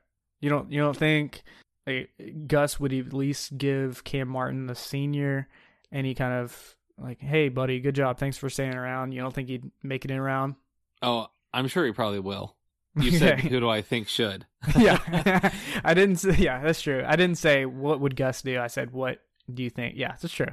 you 0.47 0.51
don't 0.51 0.71
you 0.71 0.81
don't 0.81 0.97
think 0.97 1.43
like, 1.89 2.09
Gus 2.47 2.79
would 2.79 2.93
at 2.93 3.13
least 3.13 3.59
give 3.59 4.05
Cam 4.05 4.29
Martin 4.29 4.69
the 4.69 4.77
senior 4.77 5.49
any 5.91 6.15
kind 6.15 6.35
of 6.35 6.77
like, 6.97 7.21
hey 7.21 7.49
buddy, 7.49 7.81
good 7.81 7.97
job, 7.97 8.17
thanks 8.17 8.37
for 8.37 8.49
staying 8.49 8.77
around. 8.77 9.11
You 9.11 9.23
don't 9.23 9.35
think 9.35 9.49
he'd 9.49 9.69
make 9.83 10.05
it 10.05 10.13
in 10.13 10.19
around? 10.19 10.55
Oh, 11.03 11.27
I'm 11.53 11.67
sure 11.67 11.85
he 11.85 11.91
probably 11.91 12.21
will. 12.21 12.55
You 12.95 13.11
said 13.11 13.41
who 13.41 13.59
do 13.59 13.69
I 13.69 13.83
think 13.83 14.07
should? 14.07 14.47
yeah, 14.79 15.51
I 15.85 15.95
didn't. 15.95 16.17
say 16.17 16.37
Yeah, 16.39 16.63
that's 16.63 16.81
true. 16.81 17.03
I 17.05 17.17
didn't 17.17 17.39
say 17.39 17.67
what 17.67 17.99
would 17.99 18.15
Gus 18.15 18.43
do. 18.43 18.61
I 18.61 18.69
said 18.69 18.93
what 18.93 19.19
do 19.53 19.65
you 19.65 19.71
think? 19.71 19.97
Yeah, 19.97 20.15
that's 20.23 20.33
true. 20.33 20.47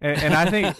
And, 0.00 0.18
and 0.20 0.34
I 0.34 0.50
think 0.50 0.76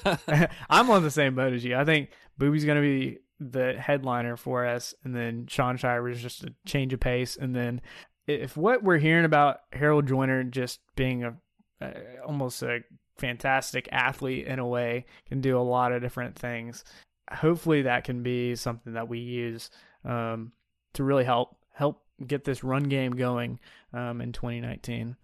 I'm 0.69 0.91
on 0.91 1.05
the 1.05 1.11
same 1.13 1.37
boat 1.37 1.53
as 1.53 1.65
you. 1.65 1.77
I 1.77 1.85
think 1.85 2.11
Boobee's 2.37 2.65
going 2.65 2.83
to 2.83 2.83
be 2.83 3.19
the 3.41 3.75
headliner 3.79 4.37
for 4.37 4.67
us, 4.67 4.93
and 5.05 5.15
then 5.15 5.47
Sean 5.47 5.77
Shire 5.77 6.09
is 6.09 6.21
just 6.21 6.45
a 6.45 6.53
change 6.67 6.93
of 6.93 7.01
pace. 7.01 7.37
And 7.37 7.55
then 7.57 7.81
if 8.27 8.57
what 8.57 8.83
we're 8.83 8.99
hearing 8.99 9.25
about 9.25 9.61
Harold 9.73 10.07
Joiner 10.07 10.45
just 10.45 10.81
being 10.97 11.25
a, 11.25 11.35
a 11.81 11.93
almost 12.27 12.63
a 12.63 12.81
fantastic 13.19 13.89
athlete 13.93 14.47
in 14.47 14.59
a 14.59 14.67
way, 14.67 15.07
can 15.29 15.41
do 15.41 15.59
a 15.59 15.61
lot 15.61 15.93
of 15.93 16.03
different 16.03 16.37
things 16.37 16.85
hopefully 17.33 17.83
that 17.83 18.05
can 18.05 18.23
be 18.23 18.55
something 18.57 18.95
that 18.95 19.09
we 19.09 19.19
use 19.19 19.71
um, 20.05 20.53
to 20.95 21.05
really 21.05 21.25
help 21.25 21.57
help 21.73 22.03
get 22.27 22.45
this 22.45 22.65
run 22.65 22.85
game 22.85 23.13
going 23.13 23.59
um, 23.93 24.21
in 24.21 24.33
2019. 24.33 25.17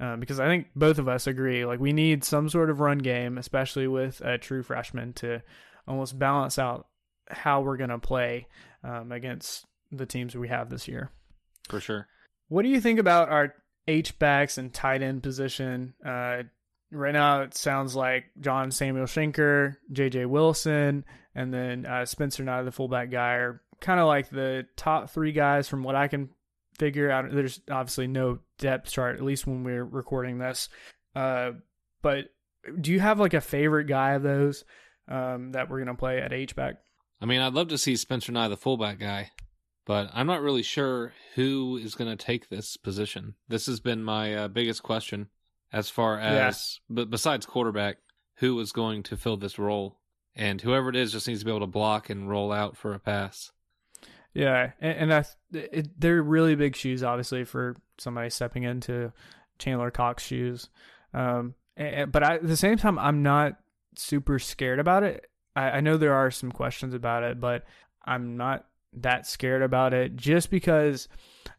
Um, 0.00 0.20
because 0.20 0.40
I 0.40 0.46
think 0.46 0.66
both 0.74 0.98
of 0.98 1.08
us 1.08 1.26
agree, 1.26 1.64
like 1.64 1.78
we 1.78 1.92
need 1.92 2.24
some 2.24 2.48
sort 2.48 2.70
of 2.70 2.80
run 2.80 2.98
game, 2.98 3.38
especially 3.38 3.86
with 3.86 4.20
a 4.20 4.36
true 4.36 4.62
freshman, 4.62 5.12
to 5.14 5.42
almost 5.86 6.18
balance 6.18 6.58
out 6.58 6.88
how 7.28 7.60
we're 7.60 7.76
going 7.76 7.90
to 7.90 7.98
play 7.98 8.48
um, 8.82 9.12
against 9.12 9.64
the 9.92 10.06
teams 10.06 10.34
we 10.34 10.48
have 10.48 10.70
this 10.70 10.88
year. 10.88 11.10
For 11.68 11.80
sure. 11.80 12.08
What 12.52 12.64
do 12.64 12.68
you 12.68 12.82
think 12.82 12.98
about 12.98 13.30
our 13.30 13.54
H 13.88 14.18
backs 14.18 14.58
and 14.58 14.74
tight 14.74 15.00
end 15.00 15.22
position? 15.22 15.94
Uh, 16.04 16.42
right 16.90 17.14
now, 17.14 17.40
it 17.40 17.56
sounds 17.56 17.96
like 17.96 18.24
John 18.38 18.70
Samuel 18.70 19.06
Shenker, 19.06 19.76
J.J. 19.90 20.26
Wilson, 20.26 21.06
and 21.34 21.54
then 21.54 21.86
uh, 21.86 22.04
Spencer 22.04 22.44
Nigh, 22.44 22.60
the 22.60 22.70
fullback 22.70 23.10
guy, 23.10 23.36
are 23.36 23.62
kind 23.80 23.98
of 23.98 24.06
like 24.06 24.28
the 24.28 24.66
top 24.76 25.08
three 25.08 25.32
guys 25.32 25.66
from 25.66 25.82
what 25.82 25.94
I 25.94 26.08
can 26.08 26.28
figure 26.78 27.10
out. 27.10 27.24
There's 27.32 27.58
obviously 27.70 28.06
no 28.06 28.40
depth 28.58 28.90
chart, 28.90 29.16
at 29.16 29.24
least 29.24 29.46
when 29.46 29.64
we're 29.64 29.82
recording 29.82 30.36
this. 30.36 30.68
Uh, 31.16 31.52
but 32.02 32.26
do 32.78 32.92
you 32.92 33.00
have 33.00 33.18
like 33.18 33.32
a 33.32 33.40
favorite 33.40 33.86
guy 33.86 34.12
of 34.12 34.22
those 34.22 34.66
um, 35.08 35.52
that 35.52 35.70
we're 35.70 35.78
gonna 35.78 35.94
play 35.94 36.20
at 36.20 36.34
H 36.34 36.54
back? 36.54 36.74
I 37.18 37.24
mean, 37.24 37.40
I'd 37.40 37.54
love 37.54 37.68
to 37.68 37.78
see 37.78 37.96
Spencer 37.96 38.30
Nigh, 38.30 38.48
the 38.48 38.58
fullback 38.58 38.98
guy, 38.98 39.30
but 39.86 40.10
I'm 40.12 40.26
not 40.26 40.42
really 40.42 40.62
sure 40.62 41.12
who 41.34 41.78
is 41.82 41.94
going 41.94 42.16
to 42.16 42.24
take 42.24 42.48
this 42.48 42.76
position. 42.76 43.34
This 43.48 43.66
has 43.66 43.80
been 43.80 44.02
my 44.02 44.34
uh, 44.34 44.48
biggest 44.48 44.82
question 44.82 45.28
as 45.72 45.88
far 45.88 46.18
as, 46.18 46.80
yeah. 46.88 46.94
but 46.94 47.10
besides 47.10 47.46
quarterback, 47.46 47.96
who 48.36 48.58
is 48.60 48.72
going 48.72 49.02
to 49.04 49.16
fill 49.16 49.36
this 49.36 49.58
role 49.58 49.98
and 50.34 50.60
whoever 50.60 50.88
it 50.88 50.96
is 50.96 51.12
just 51.12 51.28
needs 51.28 51.40
to 51.40 51.44
be 51.44 51.50
able 51.50 51.60
to 51.60 51.66
block 51.66 52.10
and 52.10 52.28
roll 52.28 52.52
out 52.52 52.76
for 52.76 52.94
a 52.94 52.98
pass. 52.98 53.52
Yeah, 54.34 54.72
and, 54.80 54.98
and 54.98 55.14
I, 55.14 55.24
it, 55.52 56.00
they're 56.00 56.22
really 56.22 56.54
big 56.54 56.74
shoes, 56.74 57.02
obviously, 57.02 57.44
for 57.44 57.76
somebody 57.98 58.30
stepping 58.30 58.62
into 58.62 59.12
Chandler 59.58 59.90
Cox 59.90 60.24
shoes. 60.24 60.68
Um, 61.12 61.54
and, 61.76 62.10
but 62.10 62.22
I, 62.22 62.34
at 62.36 62.46
the 62.46 62.56
same 62.56 62.78
time, 62.78 62.98
I'm 62.98 63.22
not 63.22 63.58
super 63.96 64.38
scared 64.38 64.78
about 64.78 65.02
it. 65.02 65.26
I, 65.54 65.62
I 65.62 65.80
know 65.80 65.96
there 65.96 66.14
are 66.14 66.30
some 66.30 66.50
questions 66.50 66.94
about 66.94 67.24
it, 67.24 67.40
but 67.40 67.64
I'm 68.04 68.36
not 68.36 68.66
that 68.92 69.26
scared 69.26 69.62
about 69.62 69.94
it 69.94 70.16
just 70.16 70.50
because 70.50 71.08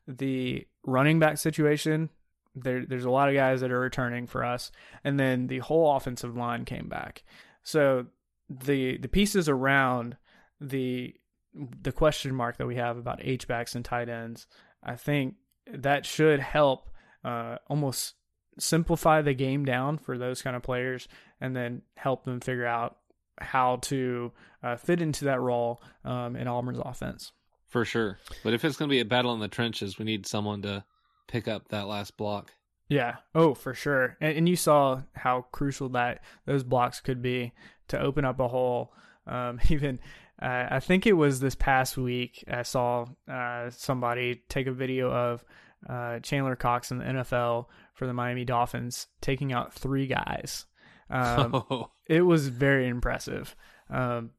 the 0.08 0.68
running 0.86 1.20
back 1.20 1.38
situation 1.38 2.10
there 2.56 2.86
there's 2.86 3.06
a 3.06 3.12
lot 3.12 3.30
of 3.30 3.36
guys 3.36 3.62
that 3.62 3.72
are 3.72 3.80
returning 3.80 4.28
for 4.28 4.44
us. 4.44 4.72
And 5.04 5.20
then 5.20 5.48
the 5.48 5.60
whole 5.60 5.96
offensive 5.96 6.36
line 6.36 6.66
came 6.66 6.88
back. 6.88 7.24
So 7.64 8.08
the 8.50 8.98
the 8.98 9.08
pieces 9.08 9.50
around 9.50 10.18
the 10.60 11.16
the 11.54 11.92
question 11.92 12.34
mark 12.34 12.58
that 12.58 12.68
we 12.68 12.76
have 12.76 12.98
about 12.98 13.20
H 13.22 13.48
backs 13.48 13.76
and 13.76 13.86
tight 13.86 14.10
ends, 14.10 14.48
I 14.84 14.96
think 14.96 15.36
that 15.72 16.06
should 16.06 16.40
help 16.40 16.90
uh, 17.24 17.58
almost 17.68 18.16
simplify 18.60 19.22
the 19.22 19.34
game 19.34 19.66
down 19.66 19.98
for 19.98 20.18
those 20.18 20.42
kind 20.42 20.56
of 20.56 20.62
players, 20.62 21.08
and 21.40 21.56
then 21.56 21.84
help 21.96 22.26
them 22.26 22.40
figure 22.40 22.66
out 22.66 22.98
how 23.40 23.78
to 23.78 24.32
uh, 24.62 24.76
fit 24.76 25.02
into 25.02 25.26
that 25.26 25.42
role 25.42 25.82
um, 26.06 26.36
in 26.36 26.48
Auburn's 26.48 26.80
offense. 26.84 27.32
for 27.68 27.86
sure. 27.86 28.20
But 28.44 28.54
if 28.54 28.64
it's 28.64 28.78
going 28.78 28.90
to 28.90 28.94
be 28.94 29.00
a 29.00 29.06
battle 29.06 29.34
in 29.34 29.40
the 29.40 29.48
trenches, 29.48 29.98
we 29.98 30.06
need 30.06 30.26
someone 30.26 30.62
to 30.62 30.84
pick 31.28 31.48
up 31.48 31.70
that 31.70 31.88
last 31.88 32.18
block. 32.18 32.52
Yeah. 32.88 33.16
Oh, 33.34 33.54
for 33.56 33.74
sure. 33.74 34.18
And, 34.22 34.38
and 34.38 34.50
you 34.50 34.56
saw 34.56 35.02
how 35.14 35.46
crucial 35.52 35.90
that 35.90 36.22
those 36.46 36.64
blocks 36.64 37.02
could 37.02 37.22
be 37.22 37.54
to 37.88 38.00
open 38.00 38.26
up 38.26 38.40
a 38.40 38.48
hole. 38.48 38.94
Um, 39.26 39.60
even 39.70 40.00
uh, 40.42 40.68
I 40.70 40.80
think 40.80 41.08
it 41.08 41.14
was 41.14 41.40
this 41.40 41.56
past 41.56 41.98
week 41.98 42.44
I 42.48 42.64
saw 42.64 43.06
uh, 43.28 43.70
somebody 43.70 44.44
take 44.50 44.68
a 44.68 44.72
video 44.72 45.12
of 45.12 45.44
uh, 45.90 46.20
Chandler 46.20 46.56
Cox 46.56 46.92
in 46.92 47.00
the 47.00 47.06
NFL 47.06 47.66
for 47.94 48.08
the 48.08 48.14
Miami 48.14 48.46
Dolphins 48.46 49.08
taking 49.22 49.52
out 49.52 49.74
three 49.74 50.08
guys. 50.08 50.66
Um, 51.10 51.54
Oh, 51.70 51.92
it 52.08 52.22
was 52.22 52.48
very 52.48 52.88
impressive. 52.88 53.56
Um, 53.90 54.32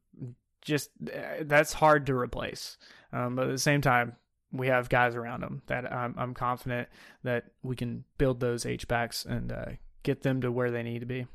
just 0.61 0.89
uh, 1.13 1.43
that's 1.43 1.73
hard 1.73 2.05
to 2.07 2.15
replace. 2.15 2.77
Um, 3.13 3.35
but 3.35 3.47
at 3.47 3.51
the 3.51 3.57
same 3.57 3.81
time, 3.81 4.15
we 4.51 4.67
have 4.67 4.89
guys 4.89 5.15
around 5.15 5.41
them 5.41 5.61
that 5.67 5.91
I'm, 5.91 6.15
I'm 6.17 6.33
confident 6.33 6.89
that 7.23 7.45
we 7.63 7.75
can 7.75 8.03
build 8.17 8.39
those 8.39 8.65
H 8.65 8.87
backs 8.87 9.25
and 9.25 9.51
uh, 9.51 9.65
get 10.03 10.21
them 10.21 10.41
to 10.41 10.51
where 10.51 10.71
they 10.71 10.83
need 10.83 10.99
to 10.99 11.05
be. 11.05 11.27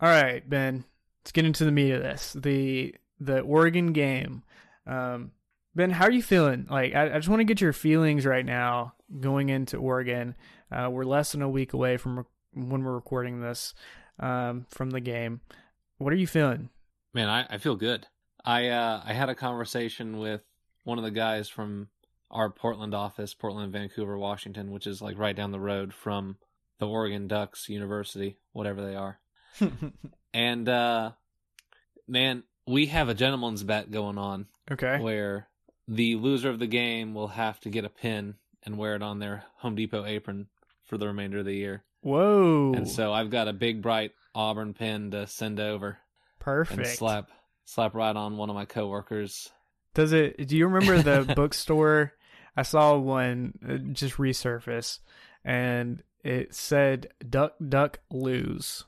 All 0.00 0.08
right, 0.08 0.48
Ben, 0.48 0.84
let's 1.22 1.32
get 1.32 1.44
into 1.44 1.64
the 1.64 1.72
meat 1.72 1.92
of 1.92 2.02
this. 2.02 2.36
The 2.38 2.94
the 3.20 3.40
Oregon 3.40 3.92
game. 3.92 4.42
Um, 4.86 5.32
ben, 5.74 5.90
how 5.90 6.04
are 6.06 6.10
you 6.12 6.22
feeling? 6.22 6.66
Like, 6.68 6.94
I, 6.94 7.14
I 7.14 7.16
just 7.16 7.28
want 7.28 7.40
to 7.40 7.44
get 7.44 7.60
your 7.60 7.72
feelings 7.72 8.26
right 8.26 8.44
now 8.44 8.94
going 9.20 9.48
into 9.48 9.76
Oregon. 9.78 10.34
Uh, 10.70 10.88
we're 10.90 11.04
less 11.04 11.32
than 11.32 11.42
a 11.42 11.48
week 11.48 11.72
away 11.72 11.96
from 11.96 12.18
re- 12.18 12.24
when 12.52 12.82
we're 12.82 12.94
recording 12.94 13.40
this 13.40 13.74
um, 14.20 14.66
from 14.70 14.90
the 14.90 15.00
game. 15.00 15.40
What 15.98 16.12
are 16.12 16.16
you 16.16 16.26
feeling? 16.26 16.70
man, 17.14 17.28
I, 17.28 17.46
I 17.48 17.58
feel 17.58 17.76
good. 17.76 18.06
I 18.44 18.68
uh, 18.68 19.00
I 19.04 19.14
had 19.14 19.30
a 19.30 19.34
conversation 19.34 20.18
with 20.18 20.42
one 20.82 20.98
of 20.98 21.04
the 21.04 21.10
guys 21.10 21.48
from 21.48 21.88
our 22.30 22.50
Portland 22.50 22.94
office, 22.94 23.32
Portland, 23.32 23.72
Vancouver, 23.72 24.18
Washington, 24.18 24.72
which 24.72 24.86
is 24.86 25.00
like 25.00 25.16
right 25.16 25.36
down 25.36 25.52
the 25.52 25.60
road 25.60 25.94
from 25.94 26.36
the 26.78 26.88
Oregon 26.88 27.28
Ducks 27.28 27.68
University, 27.68 28.36
whatever 28.52 28.82
they 28.82 28.96
are. 28.96 29.20
And 30.34 30.68
uh, 30.68 31.12
man, 32.08 32.42
we 32.66 32.86
have 32.86 33.08
a 33.08 33.14
gentleman's 33.14 33.62
bet 33.62 33.92
going 33.92 34.18
on 34.18 34.46
okay. 34.68 34.98
where 35.00 35.46
the 35.86 36.16
loser 36.16 36.50
of 36.50 36.58
the 36.58 36.66
game 36.66 37.14
will 37.14 37.28
have 37.28 37.60
to 37.60 37.70
get 37.70 37.84
a 37.84 37.88
pin 37.88 38.34
and 38.64 38.76
wear 38.76 38.96
it 38.96 39.02
on 39.02 39.20
their 39.20 39.44
Home 39.58 39.76
Depot 39.76 40.04
apron 40.04 40.48
for 40.82 40.98
the 40.98 41.06
remainder 41.06 41.38
of 41.38 41.44
the 41.44 41.54
year. 41.54 41.84
Whoa. 42.04 42.74
And 42.76 42.86
so 42.86 43.12
I've 43.14 43.30
got 43.30 43.48
a 43.48 43.54
big 43.54 43.80
bright 43.80 44.12
Auburn 44.34 44.74
pin 44.74 45.12
to 45.12 45.26
send 45.26 45.58
over 45.58 45.98
Perfect. 46.38 46.78
and 46.78 46.86
slap 46.86 47.30
slap 47.64 47.94
right 47.94 48.14
on 48.14 48.36
one 48.36 48.50
of 48.50 48.54
my 48.54 48.66
coworkers. 48.66 49.50
Does 49.94 50.12
it? 50.12 50.46
Do 50.46 50.56
you 50.56 50.66
remember 50.66 51.00
the 51.00 51.32
bookstore? 51.36 52.12
I 52.56 52.62
saw 52.62 52.98
one 52.98 53.54
uh, 53.66 53.76
just 53.92 54.16
resurface, 54.16 54.98
and 55.44 56.02
it 56.22 56.54
said 56.54 57.08
"duck, 57.28 57.54
duck, 57.66 58.00
lose," 58.10 58.84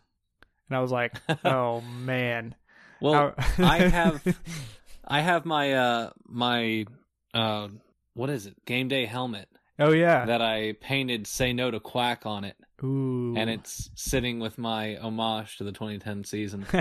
and 0.68 0.76
I 0.76 0.81
was 0.81 0.92
like, 0.92 1.14
"Oh 1.44 1.81
man!" 1.81 2.55
Well, 3.00 3.35
I 3.57 3.79
have 3.79 4.38
I 5.07 5.22
have 5.22 5.46
my 5.46 5.72
uh 5.72 6.11
my 6.26 6.85
uh 7.33 7.68
what 8.12 8.29
is 8.29 8.44
it? 8.44 8.62
Game 8.66 8.88
day 8.88 9.07
helmet 9.07 9.48
oh 9.79 9.92
yeah. 9.92 10.26
that 10.26 10.42
I 10.42 10.74
painted 10.81 11.26
say 11.26 11.55
no 11.55 11.70
to 11.70 11.81
quack 11.81 12.26
on 12.26 12.44
it 12.44 12.57
Ooh. 12.84 13.34
and 13.36 13.48
it's 13.48 13.90
sitting 13.94 14.38
with 14.38 14.58
my 14.58 14.96
homage 14.96 15.56
to 15.58 15.64
the 15.64 15.72
2010 15.72 16.24
season. 16.24 16.66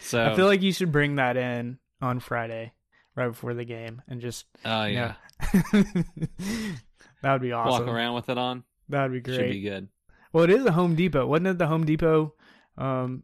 So 0.00 0.24
I 0.24 0.34
feel 0.34 0.46
like 0.46 0.62
you 0.62 0.72
should 0.72 0.92
bring 0.92 1.16
that 1.16 1.36
in 1.36 1.78
on 2.00 2.20
Friday, 2.20 2.72
right 3.14 3.28
before 3.28 3.54
the 3.54 3.64
game, 3.64 4.02
and 4.08 4.20
just 4.20 4.46
oh 4.64 4.84
yeah. 4.84 5.14
that 5.52 6.76
would 7.22 7.40
be 7.42 7.52
awesome. 7.52 7.86
Walk 7.86 7.94
around 7.94 8.14
with 8.14 8.28
it 8.28 8.38
on. 8.38 8.64
That 8.88 9.04
would 9.04 9.12
be 9.12 9.20
great. 9.20 9.36
Should 9.36 9.50
be 9.50 9.60
good. 9.62 9.88
Well, 10.32 10.44
it 10.44 10.50
is 10.50 10.66
a 10.66 10.72
Home 10.72 10.94
Depot, 10.94 11.26
wasn't 11.26 11.48
it? 11.48 11.58
The 11.58 11.66
Home 11.66 11.84
Depot, 11.84 12.34
um, 12.76 13.22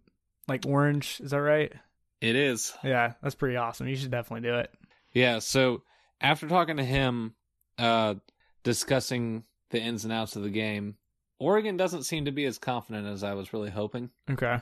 like 0.48 0.64
orange. 0.66 1.20
Is 1.22 1.32
that 1.32 1.40
right? 1.40 1.72
It 2.20 2.36
is. 2.36 2.72
Yeah, 2.84 3.14
that's 3.22 3.34
pretty 3.34 3.56
awesome. 3.56 3.88
You 3.88 3.96
should 3.96 4.10
definitely 4.10 4.48
do 4.48 4.56
it. 4.56 4.70
Yeah, 5.12 5.40
so 5.40 5.82
after 6.20 6.48
talking 6.48 6.76
to 6.78 6.84
him, 6.84 7.34
uh, 7.78 8.14
discussing 8.62 9.44
the 9.70 9.80
ins 9.80 10.04
and 10.04 10.12
outs 10.12 10.36
of 10.36 10.42
the 10.42 10.50
game, 10.50 10.96
Oregon 11.42 11.76
doesn't 11.76 12.04
seem 12.04 12.26
to 12.26 12.30
be 12.32 12.44
as 12.44 12.58
confident 12.58 13.06
as 13.06 13.24
I 13.24 13.34
was 13.34 13.52
really 13.52 13.70
hoping. 13.70 14.10
Okay. 14.30 14.58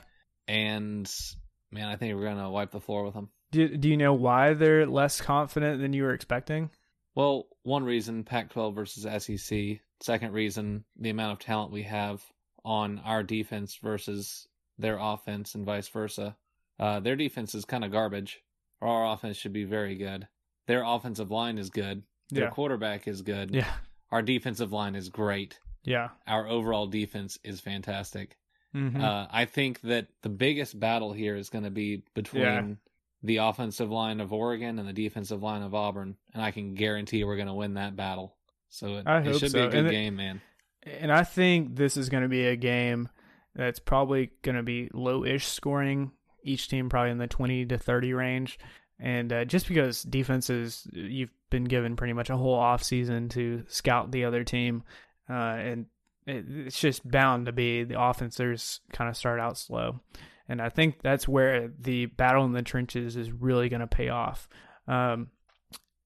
And 0.47 1.09
man, 1.71 1.87
I 1.87 1.95
think 1.95 2.15
we're 2.15 2.25
gonna 2.27 2.49
wipe 2.49 2.71
the 2.71 2.79
floor 2.81 3.03
with 3.05 3.13
them. 3.13 3.29
Do 3.51 3.77
Do 3.77 3.87
you 3.89 3.97
know 3.97 4.13
why 4.13 4.53
they're 4.53 4.85
less 4.87 5.21
confident 5.21 5.81
than 5.81 5.93
you 5.93 6.03
were 6.03 6.13
expecting? 6.13 6.69
Well, 7.15 7.47
one 7.63 7.83
reason 7.83 8.23
Pac-12 8.23 8.73
versus 8.73 9.23
SEC. 9.23 9.79
Second 10.01 10.33
reason, 10.33 10.85
the 10.97 11.09
amount 11.09 11.33
of 11.33 11.39
talent 11.39 11.71
we 11.71 11.83
have 11.83 12.23
on 12.63 12.99
our 12.99 13.21
defense 13.23 13.75
versus 13.81 14.47
their 14.77 14.97
offense, 14.99 15.53
and 15.53 15.65
vice 15.65 15.89
versa. 15.89 16.35
Uh, 16.79 16.99
their 16.99 17.15
defense 17.15 17.53
is 17.53 17.65
kind 17.65 17.83
of 17.83 17.91
garbage. 17.91 18.39
Our 18.81 19.13
offense 19.13 19.37
should 19.37 19.53
be 19.53 19.65
very 19.65 19.95
good. 19.95 20.27
Their 20.67 20.83
offensive 20.83 21.29
line 21.29 21.57
is 21.59 21.69
good. 21.69 22.01
Their 22.29 22.45
Yeah. 22.45 22.49
quarterback 22.49 23.07
is 23.07 23.21
good. 23.21 23.53
Yeah. 23.53 23.71
Our 24.09 24.21
defensive 24.23 24.71
line 24.71 24.95
is 24.95 25.09
great. 25.09 25.59
Yeah. 25.83 26.09
Our 26.27 26.47
overall 26.47 26.87
defense 26.87 27.39
is 27.43 27.59
fantastic. 27.59 28.37
Mm-hmm. 28.75 29.01
Uh, 29.01 29.27
I 29.31 29.45
think 29.45 29.81
that 29.81 30.07
the 30.21 30.29
biggest 30.29 30.79
battle 30.79 31.11
here 31.11 31.35
is 31.35 31.49
going 31.49 31.63
to 31.65 31.71
be 31.71 32.03
between 32.13 32.43
Yeah. 32.43 32.67
the 33.23 33.37
offensive 33.37 33.91
line 33.91 34.19
of 34.21 34.31
Oregon 34.31 34.79
and 34.79 34.87
the 34.87 34.93
defensive 34.93 35.43
line 35.43 35.61
of 35.61 35.75
Auburn, 35.75 36.15
and 36.33 36.41
I 36.41 36.51
can 36.51 36.75
guarantee 36.75 37.23
we're 37.23 37.35
going 37.35 37.47
to 37.47 37.53
win 37.53 37.73
that 37.73 37.95
battle. 37.95 38.35
So 38.69 38.97
it, 38.97 39.03
it 39.07 39.39
should 39.39 39.51
so. 39.51 39.59
be 39.59 39.65
a 39.65 39.69
good 39.69 39.79
And 39.79 39.87
it- 39.87 39.91
game, 39.91 40.15
man. 40.15 40.41
And 40.83 41.11
I 41.11 41.23
think 41.23 41.75
this 41.75 41.95
is 41.97 42.09
going 42.09 42.23
to 42.23 42.29
be 42.29 42.47
a 42.47 42.55
game 42.55 43.09
that's 43.53 43.77
probably 43.79 44.31
going 44.41 44.55
to 44.55 44.63
be 44.63 44.89
low-ish 44.93 45.45
scoring. 45.45 46.11
Each 46.43 46.67
team 46.67 46.89
probably 46.89 47.11
in 47.11 47.19
the 47.19 47.27
twenty 47.27 47.65
to 47.67 47.77
thirty 47.77 48.13
range, 48.13 48.57
and 48.99 49.31
uh, 49.31 49.45
just 49.45 49.67
because 49.67 50.01
defenses, 50.01 50.87
you've 50.91 51.29
been 51.51 51.65
given 51.65 51.95
pretty 51.95 52.13
much 52.13 52.31
a 52.31 52.35
whole 52.37 52.55
off 52.55 52.81
season 52.81 53.29
to 53.29 53.63
scout 53.67 54.11
the 54.11 54.25
other 54.25 54.43
team, 54.43 54.81
uh, 55.31 55.55
and 55.57 55.85
it, 56.27 56.45
it's 56.49 56.79
just 56.79 57.09
bound 57.09 57.45
to 57.45 57.51
be 57.51 57.83
the 57.83 58.01
offenses 58.01 58.81
kind 58.91 59.09
of 59.09 59.15
start 59.15 59.39
out 59.39 59.57
slow, 59.57 60.01
and 60.49 60.61
I 60.61 60.69
think 60.69 61.01
that's 61.01 61.27
where 61.27 61.71
the 61.79 62.07
battle 62.07 62.45
in 62.45 62.51
the 62.51 62.61
trenches 62.61 63.15
is 63.15 63.31
really 63.31 63.69
going 63.69 63.79
to 63.79 63.87
pay 63.87 64.09
off. 64.09 64.49
Um, 64.87 65.29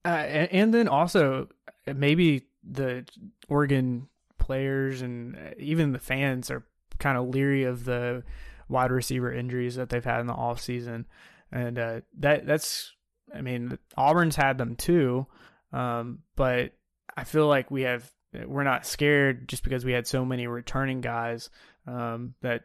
uh, 0.05 0.09
and, 0.09 0.51
and 0.51 0.73
then 0.73 0.88
also 0.88 1.49
maybe 1.91 2.43
the 2.63 3.05
Oregon 3.49 4.07
players 4.38 5.01
and 5.01 5.55
even 5.57 5.91
the 5.91 5.99
fans 5.99 6.51
are 6.51 6.63
kind 6.99 7.17
of 7.17 7.29
leery 7.29 7.63
of 7.63 7.85
the 7.85 8.23
wide 8.69 8.91
receiver 8.91 9.33
injuries 9.33 9.75
that 9.75 9.89
they've 9.89 10.05
had 10.05 10.19
in 10.19 10.27
the 10.27 10.33
off 10.33 10.61
season, 10.61 11.05
and 11.51 11.79
uh, 11.79 12.01
that 12.19 12.45
that's 12.45 12.93
I 13.33 13.41
mean 13.41 13.77
Auburn's 13.97 14.35
had 14.35 14.57
them 14.57 14.75
too, 14.75 15.27
um, 15.73 16.19
but 16.35 16.73
I 17.17 17.23
feel 17.23 17.47
like 17.47 17.71
we 17.71 17.83
have 17.83 18.09
we're 18.45 18.63
not 18.63 18.86
scared 18.86 19.48
just 19.48 19.63
because 19.63 19.86
we 19.86 19.91
had 19.91 20.08
so 20.08 20.26
many 20.26 20.48
returning 20.48 21.02
guys 21.02 21.50
um, 21.88 22.34
that 22.41 22.63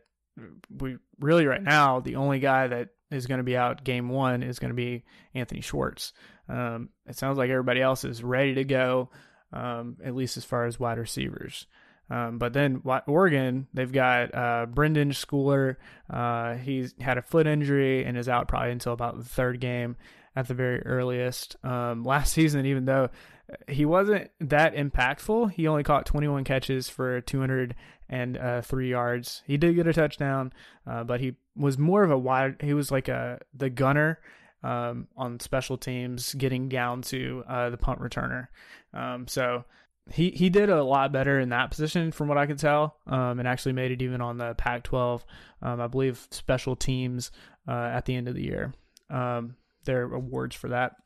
we 0.74 0.96
really 1.18 1.46
right 1.46 1.62
now 1.62 2.00
the 2.00 2.16
only 2.16 2.38
guy 2.38 2.66
that 2.66 2.88
is 3.10 3.26
going 3.26 3.38
to 3.38 3.44
be 3.44 3.56
out 3.56 3.84
game 3.84 4.08
one 4.08 4.42
is 4.42 4.58
going 4.58 4.70
to 4.70 4.74
be 4.74 5.04
Anthony 5.34 5.60
Schwartz. 5.60 6.12
Um, 6.48 6.90
it 7.06 7.16
sounds 7.16 7.38
like 7.38 7.50
everybody 7.50 7.80
else 7.80 8.04
is 8.04 8.22
ready 8.22 8.54
to 8.54 8.64
go, 8.64 9.10
um, 9.52 9.96
at 10.04 10.14
least 10.14 10.36
as 10.36 10.44
far 10.44 10.66
as 10.66 10.80
wide 10.80 10.98
receivers. 10.98 11.66
Um, 12.08 12.38
but 12.38 12.52
then 12.52 12.82
Oregon, 13.06 13.68
they've 13.72 13.90
got 13.90 14.34
uh, 14.34 14.66
Brenden 14.66 15.12
Schooler. 15.12 15.76
Uh, 16.08 16.54
he's 16.54 16.94
had 17.00 17.18
a 17.18 17.22
foot 17.22 17.46
injury 17.46 18.04
and 18.04 18.18
is 18.18 18.28
out 18.28 18.48
probably 18.48 18.72
until 18.72 18.92
about 18.92 19.16
the 19.16 19.24
third 19.24 19.60
game 19.60 19.96
at 20.34 20.48
the 20.48 20.54
very 20.54 20.82
earliest. 20.82 21.56
Um, 21.64 22.04
last 22.04 22.32
season, 22.34 22.66
even 22.66 22.84
though 22.84 23.10
he 23.68 23.84
wasn't 23.84 24.30
that 24.40 24.74
impactful, 24.74 25.52
he 25.52 25.66
only 25.66 25.82
caught 25.82 26.06
21 26.06 26.44
catches 26.44 26.88
for 26.88 27.20
203 27.20 28.90
yards. 28.90 29.42
He 29.46 29.56
did 29.56 29.74
get 29.74 29.86
a 29.86 29.92
touchdown, 29.92 30.52
uh, 30.86 31.04
but 31.04 31.20
he 31.20 31.36
was 31.56 31.78
more 31.78 32.02
of 32.02 32.10
a 32.10 32.18
wide. 32.18 32.56
He 32.60 32.74
was 32.74 32.90
like 32.90 33.08
a 33.08 33.40
the 33.54 33.70
gunner 33.70 34.18
um, 34.62 35.08
on 35.16 35.40
special 35.40 35.76
teams, 35.76 36.34
getting 36.34 36.68
down 36.68 37.02
to 37.02 37.44
uh, 37.48 37.70
the 37.70 37.76
punt 37.76 38.00
returner. 38.00 38.48
Um, 38.92 39.26
so 39.26 39.64
he 40.12 40.30
he 40.30 40.50
did 40.50 40.70
a 40.70 40.82
lot 40.82 41.12
better 41.12 41.38
in 41.38 41.50
that 41.50 41.70
position 41.70 42.12
from 42.12 42.28
what 42.28 42.38
I 42.38 42.46
could 42.46 42.58
tell, 42.58 42.96
um, 43.06 43.38
and 43.38 43.46
actually 43.46 43.72
made 43.72 43.92
it 43.92 44.02
even 44.02 44.20
on 44.20 44.38
the 44.38 44.54
Pac-12. 44.54 45.22
Um, 45.62 45.80
I 45.80 45.86
believe 45.86 46.26
special 46.30 46.76
teams 46.76 47.30
uh, 47.68 47.72
at 47.72 48.06
the 48.06 48.14
end 48.14 48.28
of 48.28 48.34
the 48.34 48.42
year. 48.42 48.74
Um, 49.08 49.56
their 49.84 50.02
awards 50.02 50.54
for 50.54 50.68
that. 50.68 50.96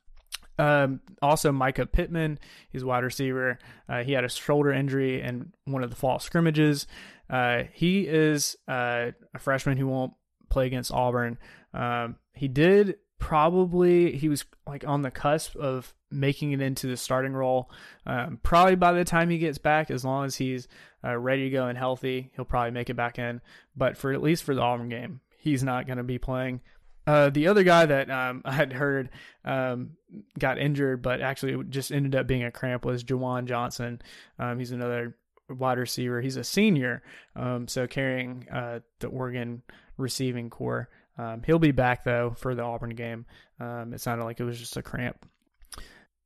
Um, 0.58 1.00
also, 1.20 1.50
Mycah 1.52 1.90
Pittman, 1.90 2.38
he's 2.70 2.84
wide 2.84 3.04
receiver. 3.04 3.58
Uh, 3.88 4.02
he 4.02 4.12
had 4.12 4.24
a 4.24 4.28
shoulder 4.28 4.72
injury 4.72 5.20
in 5.20 5.52
one 5.64 5.82
of 5.82 5.90
the 5.90 5.96
fall 5.96 6.18
scrimmages. 6.18 6.86
Uh, 7.28 7.64
he 7.72 8.06
is 8.06 8.56
uh, 8.68 9.10
a 9.34 9.38
freshman 9.38 9.76
who 9.76 9.86
won't 9.86 10.12
play 10.50 10.66
against 10.66 10.92
Auburn. 10.92 11.38
Um, 11.72 12.16
he 12.32 12.48
did 12.48 12.96
probably 13.18 14.16
he 14.16 14.28
was 14.28 14.44
like 14.66 14.86
on 14.86 15.00
the 15.00 15.10
cusp 15.10 15.56
of 15.56 15.94
making 16.10 16.52
it 16.52 16.60
into 16.60 16.86
the 16.86 16.96
starting 16.96 17.32
role. 17.32 17.70
Um, 18.06 18.38
probably 18.42 18.76
by 18.76 18.92
the 18.92 19.04
time 19.04 19.30
he 19.30 19.38
gets 19.38 19.58
back, 19.58 19.90
as 19.90 20.04
long 20.04 20.26
as 20.26 20.36
he's 20.36 20.68
uh, 21.02 21.16
ready 21.16 21.44
to 21.44 21.50
go 21.50 21.66
and 21.66 21.76
healthy, 21.76 22.30
he'll 22.36 22.44
probably 22.44 22.70
make 22.70 22.90
it 22.90 22.94
back 22.94 23.18
in. 23.18 23.40
But 23.76 23.96
for 23.96 24.12
at 24.12 24.22
least 24.22 24.44
for 24.44 24.54
the 24.54 24.60
Auburn 24.60 24.88
game, 24.88 25.20
he's 25.38 25.64
not 25.64 25.86
going 25.86 25.98
to 25.98 26.04
be 26.04 26.18
playing. 26.18 26.60
Uh, 27.06 27.30
the 27.30 27.48
other 27.48 27.62
guy 27.62 27.86
that 27.86 28.10
um, 28.10 28.42
I 28.44 28.52
had 28.52 28.72
heard 28.72 29.10
um, 29.44 29.90
got 30.38 30.58
injured, 30.58 31.02
but 31.02 31.20
actually 31.20 31.62
just 31.64 31.92
ended 31.92 32.14
up 32.14 32.26
being 32.26 32.44
a 32.44 32.50
cramp 32.50 32.84
was 32.84 33.04
Juwan 33.04 33.46
Johnson. 33.46 34.00
Um, 34.38 34.58
he's 34.58 34.72
another 34.72 35.16
wide 35.48 35.78
receiver. 35.78 36.20
He's 36.20 36.36
a 36.36 36.44
senior, 36.44 37.02
um, 37.36 37.68
so 37.68 37.86
carrying 37.86 38.46
uh, 38.50 38.80
the 39.00 39.08
Oregon 39.08 39.62
receiving 39.96 40.50
corps. 40.50 40.88
Um, 41.16 41.42
he'll 41.46 41.58
be 41.58 41.70
back 41.70 42.04
though 42.04 42.34
for 42.36 42.54
the 42.54 42.62
Auburn 42.62 42.94
game. 42.94 43.26
Um, 43.60 43.92
it 43.94 44.00
sounded 44.00 44.24
like 44.24 44.40
it 44.40 44.44
was 44.44 44.58
just 44.58 44.76
a 44.76 44.82
cramp. 44.82 45.26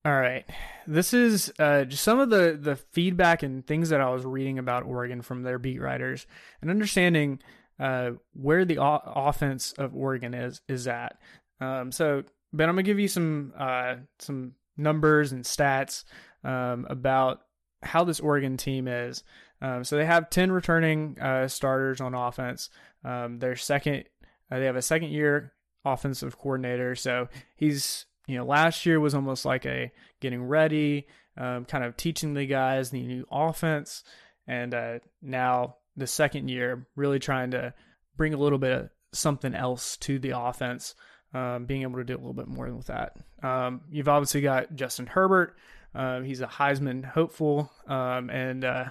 All 0.05 0.19
right, 0.19 0.47
this 0.87 1.13
is 1.13 1.53
uh, 1.59 1.85
just 1.85 2.05
some 2.05 2.21
of 2.21 2.31
the 2.31 2.57
the 2.59 2.77
feedback 2.77 3.43
and 3.43 3.67
things 3.67 3.91
that 3.91 4.01
I 4.01 4.11
was 4.11 4.25
reading 4.25 4.59
about 4.59 4.85
Oregon 4.85 5.23
from 5.23 5.43
their 5.43 5.59
beat 5.59 5.81
writers 5.81 6.27
and 6.63 6.71
understanding 6.71 7.41
uh, 7.79 8.11
where 8.33 8.65
the 8.65 8.79
o- 8.79 9.03
offense 9.05 9.73
of 9.73 9.95
Oregon 9.95 10.35
is 10.35 10.61
is 10.69 10.89
at. 10.89 11.19
Um, 11.61 11.93
so, 11.93 12.25
Ben, 12.53 12.69
I'm 12.69 12.75
gonna 12.75 12.83
give 12.83 12.99
you 12.99 13.09
some 13.09 13.53
uh, 13.59 13.97
some 14.19 14.53
numbers 14.77 15.33
and 15.33 15.45
stats 15.45 16.05
um, 16.45 16.87
about 16.89 17.43
how 17.83 18.05
this 18.05 18.21
Oregon 18.21 18.57
team 18.57 18.89
is. 18.89 19.23
Um, 19.61 19.85
so 19.85 19.97
they 19.97 20.07
have 20.07 20.31
10 20.31 20.53
returning 20.53 21.19
uh, 21.21 21.49
starters 21.49 22.01
on 22.01 22.15
offense. 22.15 22.71
Um, 23.05 23.39
their 23.39 23.57
second, 23.57 24.05
uh, 24.51 24.59
they 24.59 24.67
have 24.67 24.77
a 24.77 24.83
second 24.83 25.11
year 25.11 25.53
offensive 25.85 26.39
coordinator. 26.39 26.95
So 26.95 27.29
he's, 27.57 28.07
you 28.27 28.37
know, 28.37 28.45
last 28.45 28.87
year 28.87 29.01
was 29.01 29.15
almost 29.15 29.45
like 29.45 29.67
a 29.67 29.91
getting 30.21 30.45
ready, 30.45 31.07
um, 31.37 31.65
kind 31.65 31.85
of 31.85 31.97
teaching 31.97 32.35
the 32.35 32.47
guys 32.47 32.91
the 32.91 33.03
new 33.03 33.27
offense. 33.31 34.05
And 34.47 34.75
uh, 34.75 34.99
now 35.21 35.77
the 35.99 36.07
second 36.07 36.49
year, 36.49 36.87
really 36.97 37.19
trying 37.19 37.51
to 37.53 37.75
bring 38.17 38.35
a 38.35 38.39
little 38.39 38.59
bit 38.59 38.73
of 38.73 38.91
something 39.13 39.55
else 39.55 39.97
to 39.99 40.19
the 40.19 40.39
offense, 40.39 40.95
um, 41.35 41.67
being 41.67 41.83
able 41.83 41.99
to 41.99 42.05
do 42.05 42.15
a 42.15 42.19
little 42.19 42.33
bit 42.33 42.49
more 42.49 42.73
with 42.73 42.87
that. 42.87 43.17
Um, 43.43 43.83
you've 43.91 44.09
obviously 44.09 44.41
got 44.41 44.75
Justin 44.75 45.07
Herbert. 45.07 45.57
Uh, 45.95 46.21
he's 46.21 46.41
a 46.41 46.47
Heisman 46.47 47.05
hopeful, 47.05 47.71
um, 47.87 48.31
and 48.31 48.65
uh, 48.65 48.87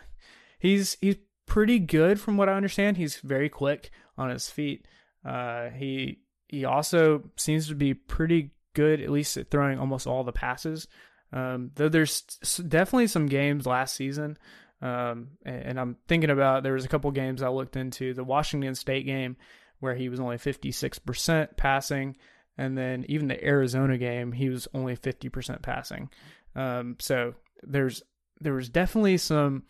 he's 0.59 0.97
he's 1.01 1.17
pretty 1.45 1.79
good 1.79 2.19
from 2.19 2.37
what 2.37 2.49
I 2.49 2.53
understand. 2.53 2.97
He's 2.97 3.17
very 3.17 3.49
quick 3.49 3.91
on 4.17 4.29
his 4.29 4.49
feet. 4.49 4.85
Uh, 5.23 5.69
he 5.69 6.19
he 6.47 6.65
also 6.65 7.23
seems 7.35 7.67
to 7.67 7.75
be 7.75 7.93
pretty 7.93 8.51
good, 8.73 9.01
at 9.01 9.09
least 9.09 9.37
at 9.37 9.49
throwing 9.49 9.79
almost 9.79 10.07
all 10.07 10.23
the 10.23 10.31
passes. 10.31 10.87
Um, 11.33 11.71
though 11.75 11.89
there's 11.89 12.21
definitely 12.67 13.07
some 13.07 13.25
games 13.25 13.65
last 13.65 13.95
season, 13.95 14.37
um, 14.81 15.29
and, 15.43 15.79
I'm 15.79 15.97
thinking 16.07 16.29
about 16.29 16.61
there 16.61 16.73
was 16.73 16.85
a 16.85 16.89
couple 16.89 17.09
games 17.11 17.41
I 17.41 17.49
looked 17.49 17.75
into 17.75 18.13
the 18.13 18.23
Washington 18.23 18.75
State 18.75 19.05
game 19.05 19.35
where 19.79 19.95
he 19.95 20.09
was 20.09 20.19
only 20.19 20.37
56% 20.37 21.57
passing, 21.57 22.15
and 22.57 22.77
then 22.77 23.05
even 23.09 23.27
the 23.27 23.43
Arizona 23.43 23.97
game 23.97 24.31
he 24.31 24.49
was 24.49 24.67
only 24.73 24.95
50% 24.95 25.61
passing. 25.63 26.09
Um, 26.55 26.95
so 26.99 27.33
there's 27.63 28.03
there 28.39 28.53
was 28.53 28.69
definitely 28.69 29.17
some 29.17 29.63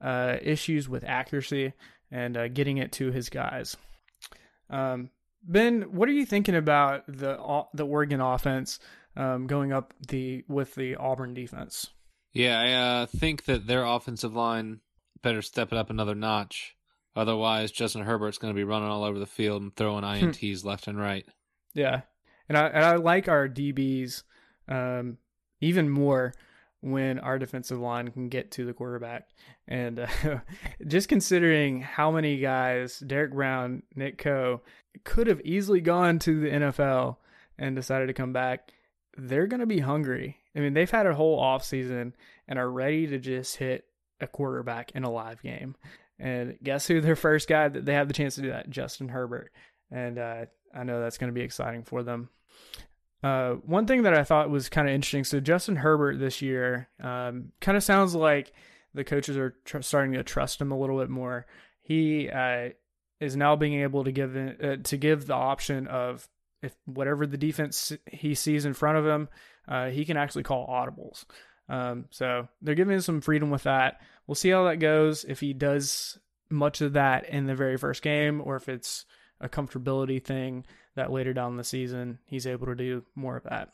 uh, 0.00 0.36
issues 0.40 0.88
with 0.88 1.02
accuracy 1.04 1.72
and 2.12 2.36
uh, 2.36 2.48
getting 2.48 2.78
it 2.78 2.92
to 2.92 3.10
his 3.10 3.28
guys. 3.30 3.76
Um, 4.70 5.10
ben, 5.42 5.82
what 5.92 6.08
are 6.08 6.12
you 6.12 6.26
thinking 6.26 6.54
about 6.54 7.04
the 7.08 7.64
the 7.74 7.86
Oregon 7.86 8.20
offense 8.20 8.78
um, 9.16 9.48
going 9.48 9.72
up 9.72 9.92
the 10.08 10.44
with 10.48 10.74
the 10.76 10.94
Auburn 10.96 11.34
defense? 11.34 11.90
Yeah, 12.32 12.60
I 12.60 12.72
uh, 12.72 13.06
think 13.06 13.44
that 13.44 13.66
their 13.66 13.84
offensive 13.84 14.34
line 14.34 14.80
better 15.22 15.42
step 15.42 15.72
it 15.72 15.78
up 15.78 15.90
another 15.90 16.14
notch. 16.14 16.76
Otherwise, 17.14 17.70
Justin 17.70 18.02
Herbert's 18.02 18.38
going 18.38 18.54
to 18.54 18.58
be 18.58 18.64
running 18.64 18.88
all 18.88 19.04
over 19.04 19.18
the 19.18 19.26
field 19.26 19.62
and 19.62 19.74
throwing 19.76 20.02
hmm. 20.02 20.28
ints 20.30 20.64
left 20.64 20.86
and 20.86 20.98
right. 20.98 21.26
Yeah, 21.74 22.02
and 22.48 22.56
I 22.56 22.66
and 22.68 22.84
I 22.84 22.96
like 22.96 23.28
our 23.28 23.48
DBs 23.48 24.22
um, 24.68 25.18
even 25.60 25.88
more 25.88 26.34
when 26.80 27.20
our 27.20 27.38
defensive 27.38 27.78
line 27.78 28.10
can 28.10 28.28
get 28.28 28.50
to 28.50 28.64
the 28.64 28.72
quarterback. 28.72 29.28
And 29.68 30.00
uh, 30.00 30.06
just 30.86 31.08
considering 31.08 31.80
how 31.80 32.10
many 32.10 32.38
guys, 32.38 32.98
Derrick 32.98 33.32
Brown, 33.32 33.84
Nick 33.94 34.18
Coe, 34.18 34.62
could 35.04 35.28
have 35.28 35.40
easily 35.44 35.80
gone 35.80 36.18
to 36.20 36.40
the 36.40 36.50
NFL 36.50 37.16
and 37.58 37.76
decided 37.76 38.08
to 38.08 38.14
come 38.14 38.32
back, 38.32 38.72
they're 39.16 39.46
going 39.46 39.60
to 39.60 39.66
be 39.66 39.80
hungry. 39.80 40.38
I 40.54 40.60
mean, 40.60 40.74
they've 40.74 40.90
had 40.90 41.06
a 41.06 41.14
whole 41.14 41.40
offseason 41.40 42.12
and 42.48 42.58
are 42.58 42.70
ready 42.70 43.06
to 43.08 43.18
just 43.18 43.56
hit 43.56 43.84
a 44.20 44.26
quarterback 44.26 44.92
in 44.92 45.04
a 45.04 45.10
live 45.10 45.42
game. 45.42 45.74
And 46.18 46.56
guess 46.62 46.86
who 46.86 47.00
their 47.00 47.16
first 47.16 47.48
guy 47.48 47.68
that 47.68 47.84
they 47.84 47.94
have 47.94 48.08
the 48.08 48.14
chance 48.14 48.36
to 48.36 48.42
do 48.42 48.50
that? 48.50 48.70
Justin 48.70 49.08
Herbert. 49.08 49.50
And 49.90 50.18
uh, 50.18 50.44
I 50.74 50.84
know 50.84 51.00
that's 51.00 51.18
going 51.18 51.32
to 51.32 51.34
be 51.34 51.44
exciting 51.44 51.84
for 51.84 52.02
them. 52.02 52.28
Uh, 53.22 53.52
one 53.64 53.86
thing 53.86 54.02
that 54.02 54.14
I 54.14 54.24
thought 54.24 54.50
was 54.50 54.68
kind 54.68 54.88
of 54.88 54.94
interesting. 54.94 55.24
So 55.24 55.40
Justin 55.40 55.76
Herbert 55.76 56.18
this 56.18 56.42
year 56.42 56.88
um, 57.00 57.52
kind 57.60 57.76
of 57.76 57.82
sounds 57.82 58.14
like 58.14 58.52
the 58.94 59.04
coaches 59.04 59.36
are 59.36 59.56
tr- 59.64 59.80
starting 59.80 60.12
to 60.14 60.24
trust 60.24 60.60
him 60.60 60.72
a 60.72 60.78
little 60.78 60.98
bit 60.98 61.08
more. 61.08 61.46
He 61.82 62.28
uh, 62.28 62.70
is 63.20 63.36
now 63.36 63.54
being 63.56 63.80
able 63.82 64.04
to 64.04 64.12
give 64.12 64.36
uh, 64.36 64.76
to 64.82 64.96
give 64.96 65.26
the 65.26 65.34
option 65.34 65.86
of 65.86 66.28
if 66.62 66.74
whatever 66.86 67.26
the 67.26 67.36
defense 67.36 67.92
he 68.06 68.34
sees 68.34 68.64
in 68.64 68.74
front 68.74 68.98
of 68.98 69.06
him, 69.06 69.28
uh, 69.68 69.88
he 69.88 70.04
can 70.04 70.16
actually 70.16 70.44
call 70.44 70.66
audibles. 70.68 71.24
Um, 71.68 72.06
so 72.10 72.48
they're 72.60 72.74
giving 72.74 72.94
him 72.94 73.00
some 73.00 73.20
freedom 73.20 73.50
with 73.50 73.64
that. 73.64 74.00
We'll 74.26 74.34
see 74.34 74.50
how 74.50 74.64
that 74.64 74.76
goes. 74.76 75.24
If 75.24 75.40
he 75.40 75.52
does 75.52 76.18
much 76.50 76.80
of 76.80 76.92
that 76.92 77.28
in 77.28 77.46
the 77.46 77.54
very 77.54 77.76
first 77.76 78.02
game, 78.02 78.40
or 78.44 78.56
if 78.56 78.68
it's 78.68 79.06
a 79.40 79.48
comfortability 79.48 80.22
thing 80.22 80.64
that 80.94 81.10
later 81.10 81.32
down 81.32 81.56
the 81.56 81.64
season 81.64 82.18
he's 82.26 82.46
able 82.46 82.66
to 82.66 82.74
do 82.74 83.02
more 83.14 83.36
of 83.36 83.44
that. 83.44 83.70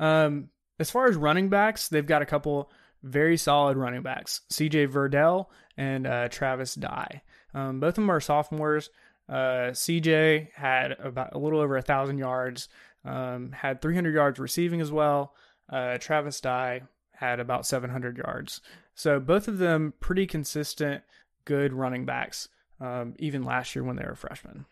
Um, 0.00 0.48
as 0.78 0.90
far 0.90 1.06
as 1.06 1.16
running 1.16 1.48
backs, 1.48 1.88
they've 1.88 2.06
got 2.06 2.22
a 2.22 2.26
couple 2.26 2.70
very 3.02 3.36
solid 3.36 3.76
running 3.76 4.02
backs: 4.02 4.40
C.J. 4.50 4.88
Verdell 4.88 5.46
and 5.76 6.06
uh, 6.06 6.28
Travis 6.28 6.74
Dye. 6.74 7.22
Um, 7.54 7.80
both 7.80 7.90
of 7.90 7.96
them 7.96 8.10
are 8.10 8.20
sophomores. 8.20 8.90
Uh, 9.28 9.70
CJ 9.72 10.48
had 10.54 10.92
about 10.92 11.34
a 11.34 11.38
little 11.38 11.60
over 11.60 11.76
a 11.76 11.82
thousand 11.82 12.18
yards, 12.18 12.68
um, 13.04 13.52
had 13.52 13.80
300 13.80 14.14
yards 14.14 14.38
receiving 14.38 14.80
as 14.80 14.92
well. 14.92 15.34
Uh, 15.70 15.98
Travis 15.98 16.40
Dye 16.40 16.82
had 17.12 17.40
about 17.40 17.66
700 17.66 18.18
yards. 18.18 18.60
So 18.94 19.20
both 19.20 19.48
of 19.48 19.58
them 19.58 19.94
pretty 20.00 20.26
consistent, 20.26 21.02
good 21.44 21.72
running 21.72 22.04
backs, 22.04 22.48
um, 22.80 23.14
even 23.18 23.42
last 23.42 23.74
year 23.74 23.84
when 23.84 23.96
they 23.96 24.04
were 24.04 24.14
freshmen. 24.14 24.66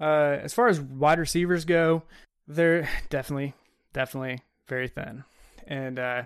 Uh, 0.00 0.38
as 0.42 0.52
far 0.52 0.68
as 0.68 0.80
wide 0.80 1.18
receivers 1.18 1.64
go, 1.64 2.02
they're 2.46 2.88
definitely, 3.10 3.54
definitely 3.92 4.40
very 4.68 4.88
thin. 4.88 5.24
And 5.66 5.98
uh, 5.98 6.24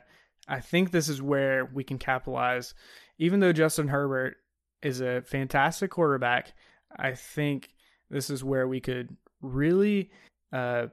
I 0.48 0.60
think 0.60 0.90
this 0.90 1.08
is 1.08 1.20
where 1.20 1.66
we 1.66 1.84
can 1.84 1.98
capitalize. 1.98 2.74
Even 3.18 3.40
though 3.40 3.52
Justin 3.52 3.88
Herbert 3.88 4.36
is 4.82 5.00
a 5.00 5.22
fantastic 5.22 5.90
quarterback, 5.90 6.54
I 6.94 7.12
think 7.12 7.70
this 8.10 8.30
is 8.30 8.44
where 8.44 8.68
we 8.68 8.80
could 8.80 9.16
really, 9.42 10.10
uh, 10.52 10.86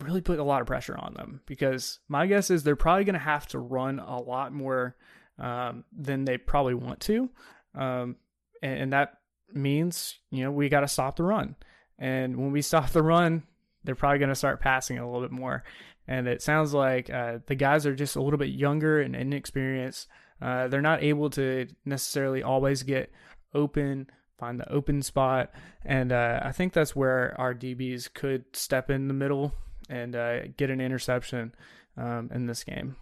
really 0.00 0.20
put 0.20 0.38
a 0.38 0.44
lot 0.44 0.60
of 0.60 0.66
pressure 0.66 0.96
on 0.96 1.14
them 1.14 1.40
because 1.46 1.98
my 2.08 2.26
guess 2.26 2.50
is 2.50 2.62
they're 2.62 2.76
probably 2.76 3.04
going 3.04 3.14
to 3.14 3.18
have 3.18 3.46
to 3.48 3.58
run 3.58 3.98
a 3.98 4.20
lot 4.20 4.52
more 4.52 4.96
um, 5.38 5.84
than 5.96 6.24
they 6.24 6.38
probably 6.38 6.74
want 6.74 7.00
to. 7.00 7.28
Um, 7.74 8.16
and, 8.62 8.80
and 8.80 8.92
that 8.92 9.14
means, 9.52 10.18
you 10.30 10.44
know, 10.44 10.50
we 10.50 10.68
got 10.68 10.80
to 10.80 10.88
stop 10.88 11.16
the 11.16 11.24
run. 11.24 11.56
And 11.98 12.36
when 12.36 12.52
we 12.52 12.62
stop 12.62 12.90
the 12.90 13.02
run, 13.02 13.42
they're 13.84 13.94
probably 13.94 14.18
going 14.18 14.28
to 14.30 14.34
start 14.34 14.60
passing 14.60 14.98
a 14.98 15.06
little 15.06 15.22
bit 15.22 15.32
more. 15.32 15.64
And 16.06 16.26
it 16.26 16.42
sounds 16.42 16.74
like 16.74 17.08
uh, 17.08 17.38
the 17.46 17.54
guys 17.54 17.86
are 17.86 17.94
just 17.94 18.16
a 18.16 18.22
little 18.22 18.38
bit 18.38 18.48
younger 18.48 19.00
and 19.00 19.14
inexperienced. 19.14 20.08
Uh, 20.42 20.68
they're 20.68 20.80
not 20.80 21.02
able 21.02 21.30
to 21.30 21.66
necessarily 21.84 22.42
always 22.42 22.82
get 22.82 23.12
open, 23.54 24.08
find 24.40 24.58
the 24.58 24.72
open 24.72 25.02
spot. 25.02 25.52
And 25.84 26.10
uh, 26.10 26.40
I 26.42 26.52
think 26.52 26.72
that's 26.72 26.96
where 26.96 27.38
our 27.38 27.54
DBs 27.54 28.12
could 28.12 28.44
step 28.56 28.90
in 28.90 29.06
the 29.06 29.14
middle 29.14 29.54
and 29.88 30.16
uh, 30.16 30.46
get 30.56 30.70
an 30.70 30.80
interception 30.80 31.54
um, 31.96 32.30
in 32.34 32.46
this 32.46 32.64
game. 32.64 32.96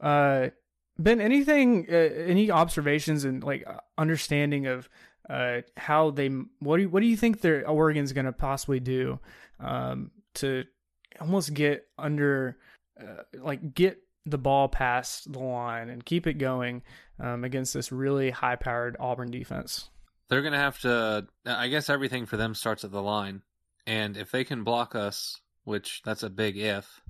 Uh, 0.00 0.48
ben, 0.98 1.20
anything, 1.20 1.86
uh, 1.90 1.94
any 1.94 2.50
observations 2.50 3.24
and 3.24 3.44
like 3.44 3.66
understanding 3.96 4.66
of 4.66 4.88
uh, 5.28 5.60
how 5.76 6.10
they 6.10 6.28
what 6.58 6.76
do 6.76 6.82
you, 6.82 6.88
what 6.88 7.00
do 7.00 7.06
you 7.06 7.16
think 7.16 7.40
their 7.40 7.68
Oregon's 7.68 8.12
going 8.12 8.26
to 8.26 8.32
possibly 8.32 8.80
do 8.80 9.20
um, 9.60 10.10
to 10.34 10.64
almost 11.20 11.54
get 11.54 11.86
under 11.98 12.58
uh, 13.00 13.22
like 13.34 13.74
get 13.74 14.02
the 14.26 14.38
ball 14.38 14.68
past 14.68 15.32
the 15.32 15.38
line 15.38 15.88
and 15.88 16.04
keep 16.04 16.26
it 16.26 16.34
going 16.34 16.82
um, 17.18 17.44
against 17.44 17.74
this 17.74 17.92
really 17.92 18.30
high 18.30 18.56
powered 18.56 18.96
Auburn 18.98 19.30
defense. 19.30 19.90
They're 20.30 20.42
going 20.42 20.52
to 20.52 20.58
have 20.58 20.78
to. 20.80 21.26
I 21.44 21.68
guess 21.68 21.90
everything 21.90 22.24
for 22.24 22.36
them 22.36 22.54
starts 22.54 22.84
at 22.84 22.92
the 22.92 23.02
line, 23.02 23.42
and 23.84 24.16
if 24.16 24.30
they 24.30 24.44
can 24.44 24.62
block 24.62 24.94
us, 24.94 25.40
which 25.64 26.02
that's 26.04 26.22
a 26.22 26.30
big 26.30 26.56
if, 26.56 27.00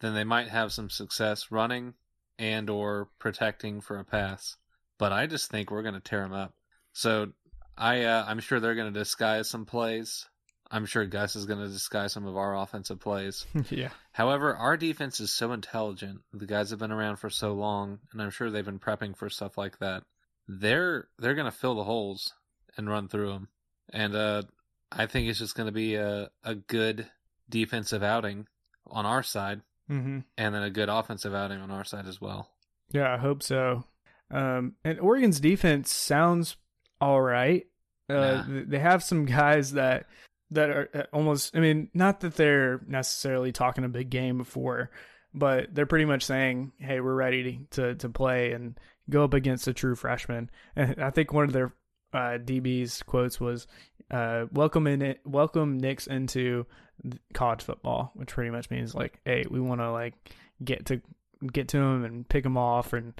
then 0.00 0.14
they 0.14 0.24
might 0.24 0.48
have 0.48 0.70
some 0.70 0.90
success 0.90 1.50
running 1.50 1.94
and 2.38 2.68
or 2.68 3.08
protecting 3.18 3.80
for 3.80 3.98
a 3.98 4.04
pass. 4.04 4.56
But 4.98 5.12
I 5.12 5.26
just 5.26 5.50
think 5.50 5.70
we're 5.70 5.82
going 5.82 5.94
to 5.94 6.00
tear 6.00 6.20
them 6.20 6.34
up. 6.34 6.54
So 6.92 7.32
I 7.78 8.02
uh, 8.02 8.26
I'm 8.28 8.40
sure 8.40 8.60
they're 8.60 8.74
going 8.74 8.92
to 8.92 9.00
disguise 9.00 9.48
some 9.48 9.64
plays. 9.64 10.26
I'm 10.70 10.84
sure 10.84 11.06
Gus 11.06 11.36
is 11.36 11.46
going 11.46 11.60
to 11.60 11.68
disguise 11.68 12.12
some 12.12 12.26
of 12.26 12.36
our 12.36 12.54
offensive 12.54 13.00
plays. 13.00 13.46
yeah. 13.70 13.88
However, 14.12 14.54
our 14.54 14.76
defense 14.76 15.20
is 15.20 15.32
so 15.32 15.52
intelligent. 15.52 16.20
The 16.34 16.44
guys 16.44 16.68
have 16.68 16.78
been 16.78 16.92
around 16.92 17.16
for 17.16 17.30
so 17.30 17.54
long, 17.54 18.00
and 18.12 18.20
I'm 18.20 18.28
sure 18.28 18.50
they've 18.50 18.62
been 18.62 18.78
prepping 18.78 19.16
for 19.16 19.30
stuff 19.30 19.56
like 19.56 19.78
that. 19.78 20.02
They're 20.46 21.08
they're 21.18 21.34
going 21.34 21.50
to 21.50 21.56
fill 21.56 21.74
the 21.74 21.84
holes 21.84 22.34
and 22.78 22.88
run 22.88 23.08
through 23.08 23.30
them. 23.32 23.48
And 23.92 24.14
uh, 24.14 24.42
I 24.90 25.06
think 25.06 25.28
it's 25.28 25.38
just 25.38 25.54
going 25.54 25.66
to 25.66 25.72
be 25.72 25.96
a 25.96 26.30
a 26.44 26.54
good 26.54 27.06
defensive 27.48 28.02
outing 28.02 28.46
on 28.86 29.04
our 29.06 29.22
side, 29.22 29.60
Mm-hmm. 29.90 30.18
and 30.36 30.54
then 30.54 30.62
a 30.62 30.70
good 30.70 30.88
offensive 30.90 31.34
outing 31.34 31.60
on 31.60 31.70
our 31.70 31.84
side 31.84 32.06
as 32.06 32.20
well. 32.20 32.50
Yeah, 32.90 33.12
I 33.12 33.16
hope 33.16 33.42
so. 33.42 33.84
Um, 34.30 34.74
and 34.84 35.00
Oregon's 35.00 35.40
defense 35.40 35.90
sounds 35.92 36.56
all 37.00 37.20
right. 37.22 37.66
Uh, 38.10 38.44
th- 38.46 38.66
They 38.68 38.78
have 38.78 39.02
some 39.02 39.24
guys 39.24 39.72
that 39.72 40.06
that 40.50 40.68
are 40.70 40.88
uh, 40.94 41.02
almost. 41.12 41.56
I 41.56 41.60
mean, 41.60 41.88
not 41.94 42.20
that 42.20 42.34
they're 42.36 42.80
necessarily 42.86 43.50
talking 43.52 43.84
a 43.84 43.88
big 43.88 44.10
game 44.10 44.36
before, 44.38 44.90
but 45.34 45.74
they're 45.74 45.86
pretty 45.86 46.04
much 46.06 46.24
saying, 46.24 46.72
"Hey, 46.78 47.00
we're 47.00 47.14
ready 47.14 47.66
to 47.70 47.82
to, 47.82 47.94
to 47.96 48.08
play 48.10 48.52
and 48.52 48.78
go 49.08 49.24
up 49.24 49.32
against 49.34 49.68
a 49.68 49.72
true 49.74 49.94
freshman." 49.94 50.50
And 50.76 51.02
I 51.02 51.10
think 51.10 51.32
one 51.32 51.44
of 51.44 51.52
their 51.52 51.72
uh, 52.12 52.38
DB's 52.38 53.02
quotes 53.02 53.40
was, 53.40 53.66
uh, 54.10 54.46
"Welcome 54.52 54.86
in, 54.86 55.02
it, 55.02 55.20
welcome 55.24 55.78
Nix 55.78 56.06
into 56.06 56.66
college 57.34 57.62
football," 57.62 58.12
which 58.14 58.30
pretty 58.30 58.50
much 58.50 58.70
means 58.70 58.94
like, 58.94 59.20
"Hey, 59.24 59.44
we 59.50 59.60
want 59.60 59.80
to 59.80 59.90
like 59.90 60.14
get 60.62 60.86
to." 60.86 61.00
Get 61.52 61.68
to 61.68 61.78
him 61.78 62.04
and 62.04 62.28
pick 62.28 62.44
him 62.44 62.56
off, 62.56 62.92
and 62.92 63.14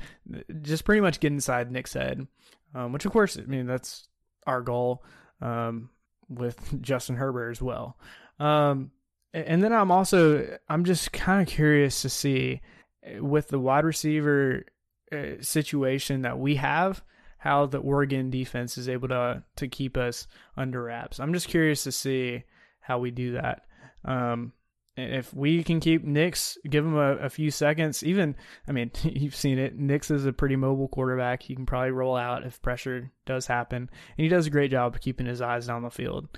just 0.63 0.85
pretty 0.85 1.01
much 1.01 1.21
get 1.21 1.31
inside 1.31 1.71
Nix's 1.71 1.95
head. 1.95 2.27
Um, 2.75 2.93
which, 2.93 3.05
of 3.05 3.13
course, 3.13 3.39
I 3.39 3.43
mean 3.43 3.67
that's 3.67 4.09
our 4.45 4.61
goal 4.61 5.05
um, 5.41 5.91
with 6.29 6.59
Justin 6.83 7.15
Herbert 7.17 7.51
as 7.51 7.63
well. 7.63 7.97
Um, 8.41 8.91
and 9.35 9.63
then 9.63 9.73
I'm 9.73 9.91
also 9.91 10.59
I'm 10.69 10.85
just 10.85 11.13
kind 11.13 11.43
of 11.43 11.49
curious 11.49 12.03
to 12.03 12.09
see 12.09 12.61
uh, 13.07 13.23
with 13.23 13.49
the 13.49 13.59
wide 13.59 13.85
receiver 13.85 14.65
uh, 15.13 15.41
situation 15.41 16.23
that 16.23 16.39
we 16.39 16.57
have 16.57 17.03
how 17.39 17.67
the 17.67 17.79
Oregon 17.79 18.31
defense 18.31 18.77
is 18.77 18.89
able 18.89 19.09
to 19.09 19.43
to 19.57 19.69
keep 19.69 19.97
us 19.97 20.27
under 20.57 20.83
wraps. 20.83 21.21
I'm 21.21 21.33
just 21.33 21.49
curious 21.49 21.85
to 21.85 21.93
see 21.93 22.45
how 22.81 22.99
we 22.99 23.11
do 23.11 23.33
that. 23.33 23.63
Um, 24.05 24.53
if 24.99 25.33
we 25.33 25.63
can 25.63 25.79
keep 25.79 26.03
Nix, 26.03 26.59
give 26.69 26.85
him 26.85 26.97
a, 26.97 27.17
a 27.19 27.31
few 27.31 27.53
seconds, 27.53 28.03
even, 28.03 28.35
I 28.67 28.73
mean, 28.73 28.91
you've 29.05 29.37
seen 29.37 29.59
it. 29.59 29.77
Nix 29.77 30.11
is 30.11 30.27
a 30.27 30.33
pretty 30.33 30.57
mobile 30.57 30.89
quarterback. 30.89 31.43
He 31.43 31.55
can 31.55 31.67
probably 31.67 31.93
roll 31.93 32.17
out 32.17 32.45
if 32.45 32.61
pressure 32.61 33.13
does 33.25 33.47
happen. 33.47 33.89
And 34.17 34.25
he 34.25 34.29
does 34.29 34.47
a 34.47 34.51
great 34.51 34.73
job 34.73 34.95
of 34.95 35.01
keeping 35.01 35.27
his 35.27 35.41
eyes 35.41 35.69
down 35.69 35.83
the 35.83 35.91
field. 35.91 36.29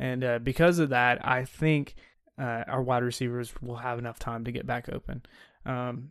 And 0.00 0.24
uh, 0.24 0.38
because 0.40 0.80
of 0.80 0.88
that, 0.88 1.24
I 1.26 1.44
think 1.44 1.94
uh, 2.38 2.64
our 2.66 2.82
wide 2.82 3.04
receivers 3.04 3.52
will 3.62 3.76
have 3.76 3.98
enough 3.98 4.18
time 4.18 4.44
to 4.44 4.52
get 4.52 4.66
back 4.66 4.88
open. 4.92 5.22
Um, 5.64 6.10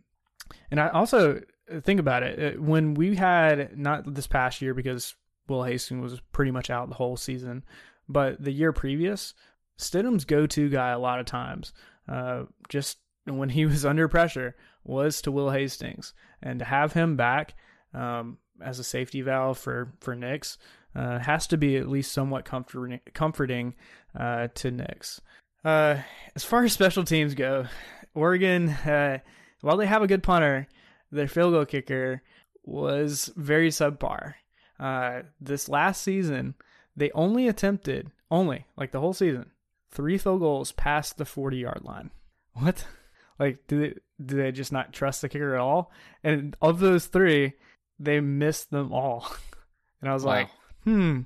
and 0.70 0.80
I 0.80 0.88
also 0.88 1.40
think 1.82 2.00
about 2.00 2.22
it 2.22 2.56
uh, 2.56 2.60
when 2.60 2.94
we 2.94 3.16
had 3.16 3.76
not 3.78 4.14
this 4.14 4.26
past 4.26 4.62
year 4.62 4.74
because 4.74 5.14
Will 5.48 5.64
Hastings 5.64 6.02
was 6.02 6.20
pretty 6.32 6.50
much 6.50 6.70
out 6.70 6.88
the 6.88 6.94
whole 6.94 7.16
season, 7.16 7.64
but 8.08 8.42
the 8.42 8.52
year 8.52 8.72
previous, 8.72 9.34
Stidham's 9.78 10.24
go-to 10.24 10.68
guy 10.68 10.90
a 10.90 10.98
lot 10.98 11.20
of 11.20 11.26
times, 11.26 11.72
uh, 12.08 12.44
just 12.68 12.98
when 13.24 13.50
he 13.50 13.66
was 13.66 13.84
under 13.84 14.08
pressure, 14.08 14.56
was 14.84 15.20
to 15.22 15.32
Will 15.32 15.50
Hastings, 15.50 16.14
and 16.42 16.58
to 16.58 16.64
have 16.64 16.92
him 16.92 17.16
back 17.16 17.54
um, 17.94 18.38
as 18.60 18.78
a 18.78 18.84
safety 18.84 19.22
valve 19.22 19.58
for 19.58 19.92
for 20.00 20.14
Nix 20.14 20.58
uh, 20.94 21.18
has 21.18 21.46
to 21.48 21.56
be 21.56 21.76
at 21.76 21.88
least 21.88 22.12
somewhat 22.12 22.44
comforting 22.44 23.00
comforting 23.14 23.74
uh, 24.18 24.48
to 24.54 24.70
Nix. 24.70 25.20
Uh, 25.64 25.98
as 26.34 26.44
far 26.44 26.64
as 26.64 26.72
special 26.74 27.04
teams 27.04 27.34
go, 27.34 27.66
Oregon, 28.14 28.68
uh, 28.68 29.18
while 29.60 29.76
they 29.76 29.86
have 29.86 30.02
a 30.02 30.06
good 30.06 30.22
punter, 30.22 30.66
their 31.10 31.28
field 31.28 31.52
goal 31.52 31.64
kicker 31.64 32.22
was 32.64 33.30
very 33.36 33.68
subpar. 33.70 34.34
Uh, 34.78 35.22
this 35.40 35.68
last 35.68 36.02
season, 36.02 36.54
they 36.96 37.10
only 37.12 37.48
attempted, 37.48 38.10
only, 38.30 38.66
like 38.76 38.92
the 38.92 39.00
whole 39.00 39.12
season, 39.14 39.50
three 39.90 40.18
field 40.18 40.40
goals 40.40 40.72
past 40.72 41.16
the 41.16 41.24
40 41.24 41.56
yard 41.58 41.80
line. 41.84 42.10
What? 42.54 42.84
Like, 43.38 43.66
do 43.68 43.78
they, 43.80 43.94
do 44.24 44.36
they 44.36 44.50
just 44.50 44.72
not 44.72 44.92
trust 44.92 45.22
the 45.22 45.28
kicker 45.28 45.54
at 45.54 45.60
all? 45.60 45.92
And 46.24 46.56
of 46.60 46.80
those 46.80 47.06
three, 47.06 47.52
they 48.00 48.18
missed 48.20 48.70
them 48.70 48.92
all. 48.92 49.26
And 50.00 50.08
I 50.08 50.14
was 50.14 50.24
Wow. 50.24 50.32
like, 50.32 50.48
hmm, 50.84 51.20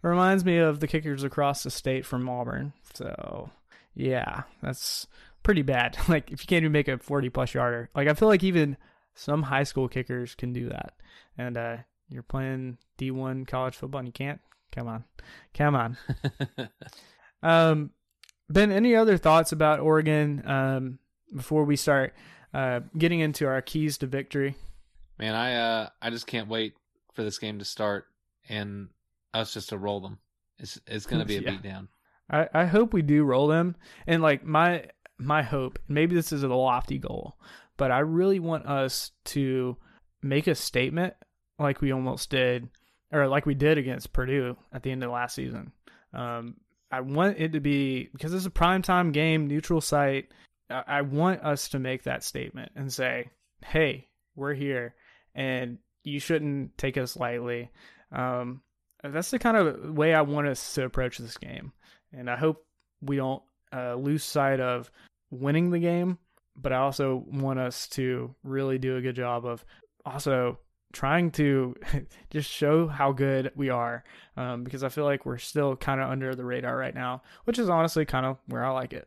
reminds 0.00 0.42
me 0.44 0.56
of 0.56 0.80
the 0.80 0.86
kickers 0.86 1.22
across 1.22 1.62
the 1.62 1.70
state 1.70 2.06
from 2.06 2.26
Auburn. 2.30 2.72
So, 2.94 3.50
yeah, 3.94 4.44
that's 4.62 5.06
pretty 5.46 5.62
bad. 5.62 5.96
Like, 6.08 6.30
if 6.30 6.42
you 6.42 6.46
can't 6.46 6.62
even 6.62 6.72
make 6.72 6.88
a 6.88 6.98
40 6.98 7.30
plus 7.30 7.54
yarder, 7.54 7.88
like, 7.94 8.08
I 8.08 8.14
feel 8.14 8.28
like 8.28 8.42
even 8.44 8.76
some 9.14 9.42
high 9.44 9.62
school 9.62 9.88
kickers 9.88 10.34
can 10.34 10.52
do 10.52 10.68
that. 10.68 10.94
And, 11.38 11.56
uh, 11.56 11.76
you're 12.08 12.22
playing 12.22 12.78
D1 12.98 13.46
college 13.46 13.74
football 13.76 13.98
and 14.00 14.08
you 14.08 14.12
can't? 14.12 14.40
Come 14.72 14.88
on. 14.88 15.04
Come 15.54 15.74
on. 15.74 15.96
Um, 17.42 17.90
Ben, 18.48 18.72
any 18.72 18.94
other 18.96 19.16
thoughts 19.18 19.52
about 19.52 19.80
Oregon 19.80 20.42
um, 20.48 20.98
before 21.34 21.64
we 21.64 21.76
start 21.76 22.14
uh, 22.54 22.80
getting 22.96 23.20
into 23.20 23.46
our 23.46 23.60
keys 23.60 23.98
to 23.98 24.06
victory? 24.06 24.56
Man, 25.18 25.34
I 25.34 25.54
uh 25.56 25.88
I 26.00 26.10
just 26.10 26.26
can't 26.26 26.48
wait 26.48 26.74
for 27.14 27.22
this 27.22 27.38
game 27.38 27.58
to 27.58 27.64
start 27.64 28.06
and 28.48 28.88
us 29.34 29.52
just 29.54 29.68
to 29.68 29.78
roll 29.78 30.00
them. 30.00 30.18
It's 30.58 30.80
it's 30.86 31.06
gonna 31.06 31.24
be 31.24 31.36
a 31.36 31.40
Yeah. 31.42 31.50
beatdown. 31.50 31.88
I, 32.30 32.48
I 32.52 32.64
hope 32.64 32.92
we 32.92 33.02
do 33.02 33.22
roll 33.24 33.46
them. 33.46 33.76
And 34.06 34.22
like 34.22 34.44
my 34.44 34.86
my 35.18 35.42
hope, 35.42 35.78
maybe 35.88 36.14
this 36.14 36.32
is 36.32 36.42
a 36.42 36.48
lofty 36.48 36.98
goal, 36.98 37.36
but 37.76 37.90
I 37.90 38.00
really 38.00 38.40
want 38.40 38.66
us 38.66 39.12
to 39.26 39.76
make 40.22 40.46
a 40.46 40.54
statement 40.54 41.14
like 41.58 41.80
we 41.80 41.92
almost 41.92 42.30
did, 42.30 42.68
or 43.12 43.28
like 43.28 43.46
we 43.46 43.54
did 43.54 43.78
against 43.78 44.12
Purdue 44.12 44.56
at 44.72 44.82
the 44.82 44.90
end 44.90 45.02
of 45.02 45.10
last 45.10 45.34
season. 45.34 45.72
Um, 46.12 46.56
I 46.90 47.00
want 47.00 47.38
it 47.38 47.52
to 47.52 47.60
be 47.60 48.08
because 48.12 48.32
it's 48.34 48.46
a 48.46 48.50
primetime 48.50 49.12
game, 49.12 49.46
neutral 49.46 49.80
site. 49.80 50.32
I, 50.70 50.82
I 50.86 51.02
want 51.02 51.42
us 51.42 51.68
to 51.70 51.78
make 51.78 52.04
that 52.04 52.24
statement 52.24 52.72
and 52.76 52.92
say, 52.92 53.30
"Hey, 53.64 54.08
we're 54.34 54.54
here, 54.54 54.94
and 55.34 55.78
you 56.04 56.20
shouldn't 56.20 56.76
take 56.78 56.96
us 56.96 57.16
lightly." 57.16 57.70
Um, 58.12 58.62
that's 59.02 59.30
the 59.30 59.38
kind 59.38 59.56
of 59.56 59.96
way 59.96 60.14
I 60.14 60.22
want 60.22 60.46
us 60.46 60.74
to 60.74 60.84
approach 60.84 61.18
this 61.18 61.36
game, 61.36 61.72
and 62.12 62.30
I 62.30 62.36
hope 62.36 62.64
we 63.00 63.16
don't 63.16 63.42
uh, 63.76 63.94
lose 63.94 64.24
sight 64.24 64.60
of 64.60 64.90
winning 65.30 65.70
the 65.70 65.78
game. 65.78 66.18
But 66.56 66.72
I 66.72 66.76
also 66.76 67.24
want 67.30 67.58
us 67.58 67.86
to 67.88 68.34
really 68.42 68.78
do 68.78 68.96
a 68.96 69.02
good 69.02 69.16
job 69.16 69.44
of 69.44 69.64
also 70.06 70.58
trying 70.92 71.30
to 71.32 71.74
just 72.30 72.50
show 72.50 72.86
how 72.88 73.12
good 73.12 73.52
we 73.54 73.68
are 73.68 74.02
um, 74.36 74.64
because 74.64 74.82
I 74.82 74.88
feel 74.88 75.04
like 75.04 75.26
we're 75.26 75.36
still 75.36 75.76
kind 75.76 76.00
of 76.00 76.08
under 76.08 76.34
the 76.34 76.44
radar 76.44 76.76
right 76.76 76.94
now, 76.94 77.22
which 77.44 77.58
is 77.58 77.68
honestly 77.68 78.06
kind 78.06 78.24
of 78.24 78.38
where 78.46 78.64
I 78.64 78.70
like 78.70 78.94
it. 78.94 79.06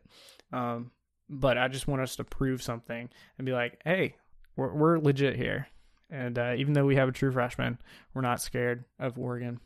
Um, 0.52 0.92
but 1.28 1.58
I 1.58 1.68
just 1.68 1.88
want 1.88 2.02
us 2.02 2.16
to 2.16 2.24
prove 2.24 2.62
something 2.62 3.08
and 3.38 3.46
be 3.46 3.52
like, 3.52 3.80
hey, 3.84 4.14
we're, 4.56 4.72
we're 4.72 4.98
legit 4.98 5.36
here. 5.36 5.66
And 6.10 6.38
uh, 6.38 6.54
even 6.56 6.74
though 6.74 6.86
we 6.86 6.96
have 6.96 7.08
a 7.08 7.12
true 7.12 7.32
freshman, 7.32 7.78
we're 8.14 8.22
not 8.22 8.40
scared 8.40 8.84
of 8.98 9.18
Oregon. 9.18 9.60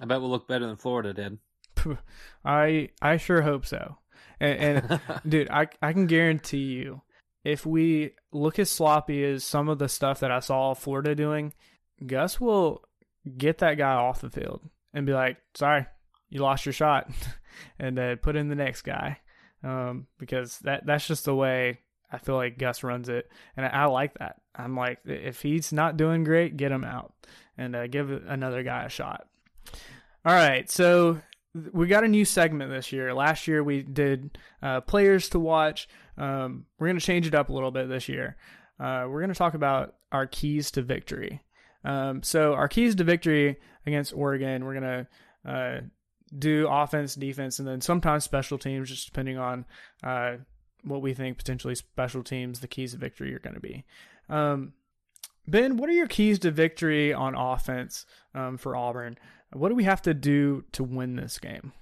I 0.00 0.06
bet 0.06 0.20
we'll 0.20 0.30
look 0.30 0.48
better 0.48 0.66
than 0.66 0.76
Florida 0.76 1.12
did. 1.12 1.38
I 2.44 2.88
I 3.02 3.16
sure 3.16 3.42
hope 3.42 3.66
so. 3.66 3.98
And, 4.40 4.88
and 4.90 5.00
dude, 5.28 5.50
I 5.50 5.68
I 5.82 5.92
can 5.92 6.06
guarantee 6.06 6.58
you, 6.58 7.02
if 7.44 7.66
we 7.66 8.12
look 8.32 8.58
as 8.58 8.70
sloppy 8.70 9.24
as 9.24 9.44
some 9.44 9.68
of 9.68 9.78
the 9.78 9.88
stuff 9.88 10.20
that 10.20 10.30
I 10.30 10.40
saw 10.40 10.74
Florida 10.74 11.14
doing, 11.14 11.52
Gus 12.04 12.40
will 12.40 12.82
get 13.36 13.58
that 13.58 13.74
guy 13.74 13.92
off 13.92 14.20
the 14.20 14.30
field 14.30 14.62
and 14.92 15.06
be 15.06 15.12
like, 15.12 15.38
"Sorry, 15.54 15.86
you 16.28 16.40
lost 16.40 16.66
your 16.66 16.72
shot," 16.72 17.10
and 17.78 17.96
then 17.96 18.16
put 18.16 18.36
in 18.36 18.48
the 18.48 18.54
next 18.54 18.82
guy, 18.82 19.18
um, 19.62 20.06
because 20.18 20.58
that 20.60 20.86
that's 20.86 21.06
just 21.06 21.24
the 21.24 21.34
way 21.34 21.80
I 22.12 22.18
feel 22.18 22.36
like 22.36 22.58
Gus 22.58 22.82
runs 22.82 23.08
it, 23.08 23.30
and 23.56 23.66
I, 23.66 23.68
I 23.68 23.84
like 23.86 24.18
that. 24.18 24.36
I'm 24.54 24.76
like, 24.76 24.98
if 25.04 25.42
he's 25.42 25.72
not 25.72 25.96
doing 25.96 26.24
great, 26.24 26.56
get 26.56 26.72
him 26.72 26.84
out 26.84 27.14
and 27.56 27.76
uh, 27.76 27.86
give 27.86 28.10
another 28.10 28.62
guy 28.62 28.84
a 28.84 28.88
shot. 28.88 29.26
All 30.24 30.34
right, 30.34 30.68
so 30.70 31.20
we 31.72 31.86
got 31.86 32.04
a 32.04 32.08
new 32.08 32.24
segment 32.24 32.70
this 32.70 32.92
year. 32.92 33.12
Last 33.12 33.48
year 33.48 33.62
we 33.62 33.82
did 33.82 34.38
uh, 34.62 34.80
players 34.82 35.28
to 35.30 35.38
watch. 35.38 35.88
Um, 36.16 36.66
we're 36.78 36.88
going 36.88 36.98
to 36.98 37.04
change 37.04 37.26
it 37.26 37.34
up 37.34 37.48
a 37.48 37.52
little 37.52 37.70
bit 37.70 37.88
this 37.88 38.08
year. 38.08 38.36
Uh, 38.78 39.06
we're 39.08 39.20
going 39.20 39.32
to 39.32 39.38
talk 39.38 39.54
about 39.54 39.94
our 40.12 40.26
keys 40.26 40.70
to 40.72 40.82
victory. 40.82 41.42
Um, 41.84 42.22
so 42.22 42.54
our 42.54 42.68
keys 42.68 42.94
to 42.96 43.04
victory 43.04 43.56
against 43.86 44.14
Oregon, 44.14 44.64
we're 44.64 44.80
going 44.80 45.06
to 45.44 45.50
uh, 45.50 45.80
do 46.38 46.68
offense, 46.68 47.14
defense, 47.14 47.58
and 47.58 47.66
then 47.66 47.80
sometimes 47.80 48.24
special 48.24 48.58
teams, 48.58 48.88
just 48.88 49.06
depending 49.06 49.38
on 49.38 49.64
uh, 50.04 50.36
what 50.84 51.02
we 51.02 51.14
think 51.14 51.38
potentially 51.38 51.74
special 51.74 52.22
teams, 52.22 52.60
the 52.60 52.68
keys 52.68 52.92
to 52.92 52.98
victory 52.98 53.34
are 53.34 53.40
going 53.40 53.54
to 53.54 53.60
be. 53.60 53.84
Um, 54.28 54.74
ben, 55.48 55.76
what 55.76 55.88
are 55.88 55.94
your 55.94 56.06
keys 56.06 56.38
to 56.40 56.50
victory 56.50 57.12
on 57.12 57.34
offense 57.34 58.06
um, 58.34 58.56
for 58.56 58.76
Auburn? 58.76 59.18
What 59.52 59.68
do 59.68 59.74
we 59.74 59.84
have 59.84 60.02
to 60.02 60.14
do 60.14 60.64
to 60.72 60.84
win 60.84 61.16
this 61.16 61.38
game? 61.38 61.72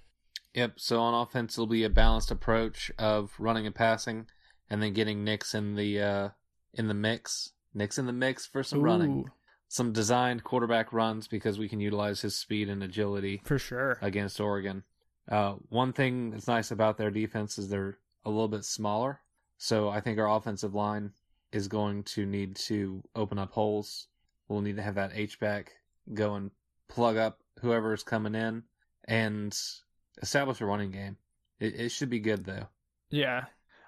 Yep. 0.55 0.75
So 0.77 1.01
on 1.01 1.15
offense, 1.15 1.55
it'll 1.55 1.67
be 1.67 1.85
a 1.85 1.91
balanced 1.91 2.31
approach 2.31 2.91
of 2.99 3.33
running 3.39 3.67
and 3.67 3.75
passing, 3.75 4.27
and 4.71 4.83
then 4.83 4.93
getting 4.93 5.25
Nix 5.25 5.55
in 5.55 5.75
the 5.75 6.01
uh, 6.01 6.29
in 6.75 6.89
the 6.89 6.95
mix. 6.95 7.53
Nix 7.75 7.99
in 7.99 8.07
the 8.07 8.13
mix 8.13 8.47
for 8.47 8.63
some 8.63 8.81
Ooh, 8.81 8.83
running, 8.83 9.31
some 9.69 9.93
designed 9.93 10.43
quarterback 10.43 10.93
runs 10.93 11.29
because 11.29 11.59
we 11.59 11.69
can 11.69 11.81
utilize 11.81 12.23
his 12.23 12.35
speed 12.35 12.69
and 12.69 12.83
agility 12.83 13.43
for 13.45 13.59
sure. 13.59 13.99
against 14.01 14.41
Oregon. 14.41 14.85
Uh, 15.31 15.57
one 15.69 15.93
thing 15.93 16.31
that's 16.31 16.49
nice 16.49 16.71
about 16.71 16.97
their 16.97 17.11
defense 17.11 17.59
is 17.59 17.69
they're 17.69 17.99
a 18.25 18.31
little 18.31 18.49
bit 18.49 18.65
smaller, 18.65 19.21
so 19.59 19.91
I 19.91 20.01
think 20.01 20.19
our 20.19 20.29
offensive 20.29 20.75
line 20.75 21.13
is 21.53 21.69
going 21.69 22.03
to 22.05 22.25
need 22.25 22.57
to 22.57 23.03
open 23.15 23.39
up 23.39 23.53
holes. 23.53 24.09
We'll 24.49 24.63
need 24.63 24.77
to 24.77 24.83
have 24.83 24.95
that 24.95 25.13
H 25.15 25.39
back 25.39 25.73
go 26.15 26.35
and 26.35 26.51
plug 26.89 27.19
up 27.19 27.41
whoever 27.61 27.93
is 27.93 28.03
coming 28.03 28.35
in 28.35 28.63
and 29.05 29.57
establish 30.23 30.61
a 30.61 30.67
running 30.67 30.91
game. 30.91 31.17
It, 31.61 31.79
it 31.81 31.89
should 31.91 32.11
be 32.11 32.21
good 32.21 32.45
though. 32.45 32.69
Yeah, 33.11 33.45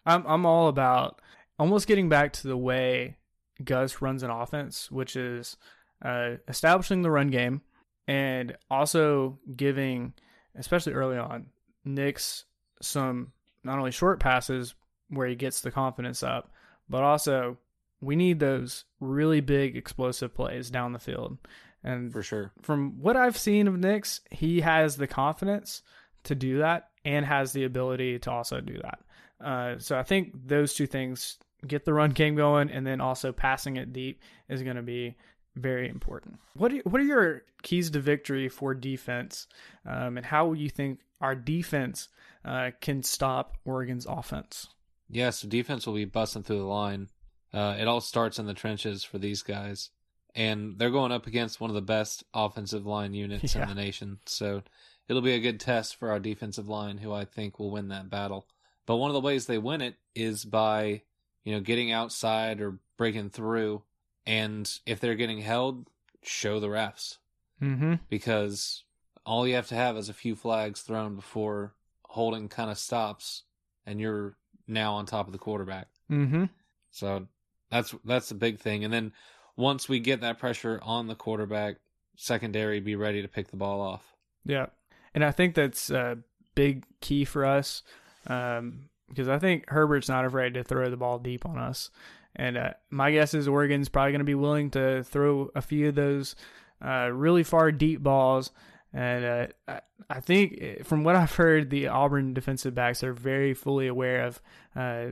I'm 0.06 0.24
I'm 0.26 0.46
all 0.46 0.68
about 0.68 1.20
almost 1.58 1.86
getting 1.86 2.08
back 2.08 2.32
to 2.34 2.48
the 2.48 2.56
way 2.56 3.16
Gus 3.62 4.00
runs 4.00 4.22
an 4.22 4.30
offense, 4.30 4.90
which 4.90 5.16
is 5.16 5.56
uh, 6.04 6.36
establishing 6.48 7.02
the 7.02 7.10
run 7.10 7.28
game 7.28 7.62
and 8.08 8.56
also 8.70 9.38
giving, 9.56 10.14
especially 10.56 10.94
early 10.94 11.18
on, 11.18 11.46
Nix 11.84 12.44
some 12.82 13.32
not 13.62 13.78
only 13.78 13.90
short 13.90 14.20
passes 14.20 14.74
where 15.08 15.28
he 15.28 15.34
gets 15.34 15.60
the 15.60 15.70
confidence 15.70 16.22
up, 16.22 16.50
but 16.88 17.02
also 17.02 17.58
we 18.00 18.16
need 18.16 18.40
those 18.40 18.84
really 19.00 19.40
big 19.40 19.76
explosive 19.76 20.34
plays 20.34 20.70
down 20.70 20.92
the 20.92 20.98
field. 20.98 21.38
And 21.82 22.12
For 22.12 22.22
sure. 22.22 22.52
from 22.62 23.00
what 23.00 23.16
I've 23.16 23.38
seen 23.38 23.66
of 23.66 23.78
Nix, 23.78 24.20
he 24.30 24.60
has 24.60 24.96
the 24.96 25.06
confidence 25.06 25.82
to 26.24 26.34
do 26.34 26.58
that 26.58 26.88
and 27.04 27.24
has 27.24 27.52
the 27.52 27.64
ability 27.64 28.18
to 28.20 28.30
also 28.30 28.60
do 28.60 28.78
that. 28.82 29.00
Uh, 29.42 29.78
so 29.78 29.98
I 29.98 30.02
think 30.02 30.32
those 30.46 30.74
two 30.74 30.86
things 30.86 31.38
get 31.66 31.84
the 31.84 31.94
run 31.94 32.10
game 32.10 32.36
going 32.36 32.70
and 32.70 32.86
then 32.86 33.00
also 33.00 33.32
passing 33.32 33.76
it 33.76 33.92
deep 33.92 34.20
is 34.48 34.62
going 34.62 34.76
to 34.76 34.82
be 34.82 35.16
very 35.56 35.88
important. 35.88 36.38
What 36.54 36.72
are, 36.72 36.78
what 36.84 37.00
are 37.00 37.04
your 37.04 37.42
keys 37.62 37.90
to 37.90 38.00
victory 38.00 38.48
for 38.48 38.74
defense 38.74 39.46
um, 39.86 40.16
and 40.16 40.26
how 40.26 40.52
you 40.52 40.68
think 40.68 41.00
our 41.20 41.34
defense 41.34 42.08
uh, 42.44 42.70
can 42.80 43.02
stop 43.02 43.56
Oregon's 43.64 44.06
offense? 44.06 44.68
Yeah, 45.08 45.30
so 45.30 45.48
defense 45.48 45.86
will 45.86 45.94
be 45.94 46.04
busting 46.04 46.42
through 46.42 46.58
the 46.58 46.64
line. 46.64 47.08
Uh, 47.52 47.76
it 47.78 47.88
all 47.88 48.00
starts 48.00 48.38
in 48.38 48.46
the 48.46 48.54
trenches 48.54 49.02
for 49.02 49.18
these 49.18 49.42
guys. 49.42 49.90
And 50.34 50.78
they're 50.78 50.90
going 50.90 51.12
up 51.12 51.26
against 51.26 51.60
one 51.60 51.70
of 51.70 51.74
the 51.74 51.82
best 51.82 52.24
offensive 52.32 52.86
line 52.86 53.14
units 53.14 53.54
Yeah. 53.54 53.62
in 53.62 53.68
the 53.68 53.74
nation. 53.74 54.18
So 54.26 54.62
it'll 55.08 55.22
be 55.22 55.34
a 55.34 55.40
good 55.40 55.58
test 55.60 55.96
for 55.96 56.10
our 56.10 56.20
defensive 56.20 56.68
line, 56.68 56.98
who 56.98 57.12
I 57.12 57.24
think 57.24 57.58
will 57.58 57.70
win 57.70 57.88
that 57.88 58.10
battle. 58.10 58.46
But 58.86 58.96
one 58.96 59.10
of 59.10 59.14
the 59.14 59.20
ways 59.20 59.46
they 59.46 59.58
win 59.58 59.80
it 59.80 59.96
is 60.14 60.44
by, 60.44 61.02
you 61.44 61.52
know, 61.54 61.60
getting 61.60 61.90
outside 61.92 62.60
or 62.60 62.78
breaking 62.96 63.30
through. 63.30 63.82
And 64.26 64.70
if 64.86 65.00
they're 65.00 65.14
getting 65.16 65.40
held, 65.40 65.88
show 66.22 66.60
the 66.60 66.68
refs. 66.68 67.18
Mm-hmm. 67.60 67.94
Because 68.08 68.84
all 69.26 69.46
you 69.46 69.54
have 69.54 69.68
to 69.68 69.74
have 69.74 69.96
is 69.96 70.08
a 70.08 70.14
few 70.14 70.34
flags 70.36 70.80
thrown 70.82 71.16
before 71.16 71.74
holding 72.04 72.48
kind 72.48 72.70
of 72.70 72.78
stops 72.78 73.44
and 73.86 74.00
you're 74.00 74.36
now 74.66 74.94
on 74.94 75.06
top 75.06 75.26
of 75.26 75.32
the 75.32 75.38
quarterback. 75.38 75.88
Mm-hmm. 76.10 76.44
So 76.90 77.26
that's 77.70 77.94
that's 78.04 78.30
a 78.30 78.34
big 78.36 78.58
thing. 78.58 78.84
And 78.84 78.92
then 78.92 79.12
once 79.60 79.88
we 79.88 80.00
get 80.00 80.22
that 80.22 80.38
pressure 80.38 80.80
on 80.82 81.06
the 81.06 81.14
quarterback, 81.14 81.76
secondary 82.16 82.80
be 82.80 82.96
ready 82.96 83.22
to 83.22 83.28
pick 83.28 83.50
the 83.50 83.56
ball 83.56 83.80
off. 83.80 84.14
Yeah, 84.44 84.66
and 85.14 85.24
I 85.24 85.30
think 85.30 85.54
that's 85.54 85.90
a 85.90 86.18
big 86.54 86.84
key 87.00 87.24
for 87.24 87.44
us 87.44 87.82
um, 88.26 88.88
because 89.08 89.28
I 89.28 89.38
think 89.38 89.68
Herbert's 89.68 90.08
not 90.08 90.24
afraid 90.24 90.54
to 90.54 90.64
throw 90.64 90.90
the 90.90 90.96
ball 90.96 91.18
deep 91.18 91.46
on 91.46 91.58
us. 91.58 91.90
And 92.36 92.56
uh, 92.56 92.70
my 92.90 93.10
guess 93.10 93.34
is 93.34 93.48
Oregon's 93.48 93.88
probably 93.88 94.12
going 94.12 94.20
to 94.20 94.24
be 94.24 94.34
willing 94.34 94.70
to 94.70 95.02
throw 95.02 95.50
a 95.54 95.62
few 95.62 95.88
of 95.88 95.94
those 95.94 96.36
uh, 96.84 97.10
really 97.12 97.42
far 97.42 97.72
deep 97.72 98.02
balls. 98.02 98.52
And 98.92 99.24
uh, 99.24 99.46
I, 99.68 99.80
I 100.08 100.20
think, 100.20 100.58
eh, 100.60 100.82
from 100.82 101.04
what 101.04 101.16
I've 101.16 101.34
heard, 101.34 101.70
the 101.70 101.88
Auburn 101.88 102.34
defensive 102.34 102.74
backs 102.74 103.02
are 103.02 103.12
very 103.12 103.54
fully 103.54 103.88
aware 103.88 104.24
of 104.24 104.40
uh, 104.76 105.06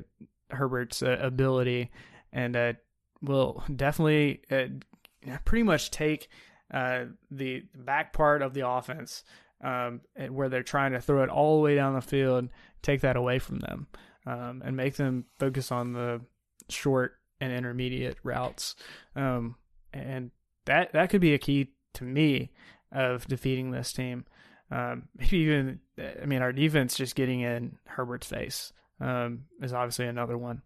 Herbert's 0.51 1.03
uh, 1.03 1.19
ability 1.21 1.91
and 2.33 2.57
uh, 2.57 2.73
will 3.23 3.63
definitely 3.75 4.43
uh, 4.51 4.67
pretty 5.45 5.63
much 5.63 5.91
take 5.91 6.29
uh, 6.73 7.05
the 7.31 7.65
back 7.75 8.13
part 8.13 8.43
of 8.43 8.55
the 8.55 8.69
offense 8.69 9.25
um, 9.63 10.01
where 10.29 10.49
they're 10.49 10.63
trying 10.63 10.93
to 10.93 11.01
throw 11.01 11.23
it 11.23 11.31
all 11.31 11.57
the 11.57 11.63
way 11.63 11.75
down 11.75 11.95
the 11.95 12.01
field, 12.01 12.49
take 12.83 13.01
that 13.01 13.17
away 13.17 13.39
from 13.39 13.59
them, 13.59 13.87
um, 14.27 14.63
and 14.65 14.77
make 14.77 14.97
them 14.97 15.25
focus 15.39 15.73
on 15.73 15.93
the 15.93 16.21
short 16.69 17.15
and 17.41 17.53
intermediate 17.53 18.19
routes. 18.23 18.77
Um, 19.17 19.57
and 19.93 20.31
that 20.67 20.93
that 20.93 21.11
could 21.11 21.21
be 21.21 21.35
a 21.35 21.39
key 21.39 21.73
to 21.95 22.05
me 22.05 22.51
of 22.93 23.27
defeating 23.27 23.71
this 23.71 23.93
team. 23.93 24.25
Um, 24.71 25.09
maybe 25.17 25.39
even, 25.39 25.81
I 25.99 26.27
mean, 26.27 26.43
our 26.43 26.53
defense 26.53 26.97
just 26.97 27.17
getting 27.17 27.41
in 27.41 27.79
Herbert's 27.87 28.27
face 28.27 28.73
um, 29.01 29.45
is 29.63 29.73
obviously 29.73 30.07
another 30.07 30.37
one. 30.37 30.63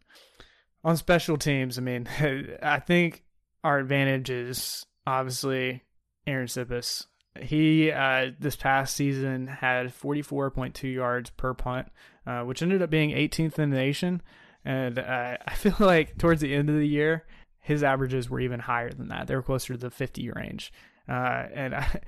On 0.84 0.96
special 0.96 1.36
teams, 1.36 1.78
I 1.78 1.80
mean, 1.80 2.08
I 2.62 2.80
think 2.80 3.22
our 3.62 3.78
advantage 3.78 4.30
is 4.30 4.86
obviously 5.06 5.82
Arryn 6.26 6.48
Siposs. 6.48 7.06
He 7.40 7.90
uh, 7.90 8.32
this 8.38 8.56
past 8.56 8.94
season 8.94 9.46
had 9.46 9.86
44.2 9.86 10.92
yards 10.92 11.30
per 11.30 11.54
punt, 11.54 11.88
uh, 12.26 12.42
which 12.42 12.62
ended 12.62 12.82
up 12.82 12.90
being 12.90 13.10
18th 13.10 13.58
in 13.58 13.70
the 13.70 13.76
nation. 13.76 14.22
And 14.64 14.98
uh, 14.98 15.38
I 15.46 15.54
feel 15.54 15.76
like 15.78 16.18
towards 16.18 16.40
the 16.40 16.54
end 16.54 16.68
of 16.68 16.76
the 16.76 16.86
year, 16.86 17.24
his 17.60 17.82
averages 17.82 18.28
were 18.28 18.40
even 18.40 18.60
higher 18.60 18.90
than 18.90 19.08
that. 19.08 19.28
They 19.28 19.36
were 19.36 19.42
closer 19.42 19.74
to 19.74 19.78
the 19.78 19.90
50 19.90 20.30
range. 20.30 20.72
Uh, 21.08 21.46
and 21.54 21.74
I, 21.74 22.00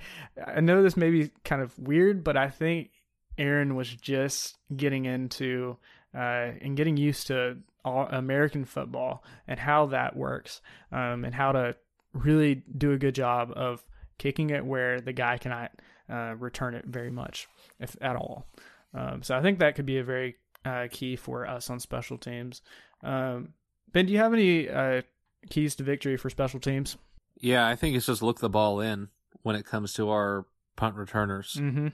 I 0.47 0.61
know 0.61 0.83
this 0.83 0.97
may 0.97 1.11
be 1.11 1.31
kind 1.45 1.62
of 1.62 1.79
weird, 1.79 2.25
but 2.25 2.37
I 2.37 2.51
think 2.51 2.91
Aaron 3.39 3.77
was 3.77 3.89
just 3.89 4.59
getting 4.77 5.07
into 5.07 5.77
uh, 6.15 6.53
and 6.61 6.77
getting 6.77 6.97
used 6.97 7.27
to 7.29 7.59
all 7.85 8.07
American 8.11 8.65
football 8.65 9.23
and 9.47 9.61
how 9.61 9.87
that 9.87 10.17
works, 10.17 10.61
um, 10.93 11.25
and 11.25 11.35
how 11.35 11.53
to 11.53 11.77
really 12.12 12.62
do 12.79 12.93
a 12.93 12.99
good 12.99 13.15
job 13.15 13.53
of 13.55 13.85
kicking 14.19 14.51
it 14.51 14.65
where 14.65 15.01
the 15.01 15.12
guy 15.12 15.37
cannot 15.39 15.73
uh, 16.09 16.35
return 16.39 16.75
it 16.75 16.85
very 16.87 17.11
much, 17.11 17.49
if 17.81 17.97
at 18.01 18.17
all. 18.17 18.47
Um, 18.95 19.23
so 19.23 19.37
I 19.37 19.43
think 19.43 19.59
that 19.59 19.75
could 19.75 19.87
be 19.87 19.99
a 19.99 20.05
very 20.05 20.37
uh, 20.65 20.87
key 20.91 21.17
for 21.17 21.47
us 21.47 21.69
on 21.69 21.81
special 21.81 22.17
teams. 22.17 22.62
Um, 23.03 23.55
ben, 23.93 24.07
do 24.07 24.12
you 24.12 24.19
have 24.19 24.33
any 24.33 24.69
uh, 24.69 25.03
keys 25.51 25.75
to 25.77 25.85
victory 25.85 26.17
for 26.17 26.31
special 26.31 26.61
teams? 26.61 26.97
Yeah, 27.41 27.67
I 27.67 27.75
think 27.75 27.97
it's 27.97 28.07
just 28.07 28.23
look 28.23 28.41
the 28.41 28.49
ball 28.49 28.81
in 28.81 29.09
when 29.43 29.57
it 29.57 29.67
comes 29.67 29.93
to 29.95 30.11
our 30.11 30.47
punt 30.77 30.95
returners. 30.95 31.57
Mm-hmm. 31.61 31.89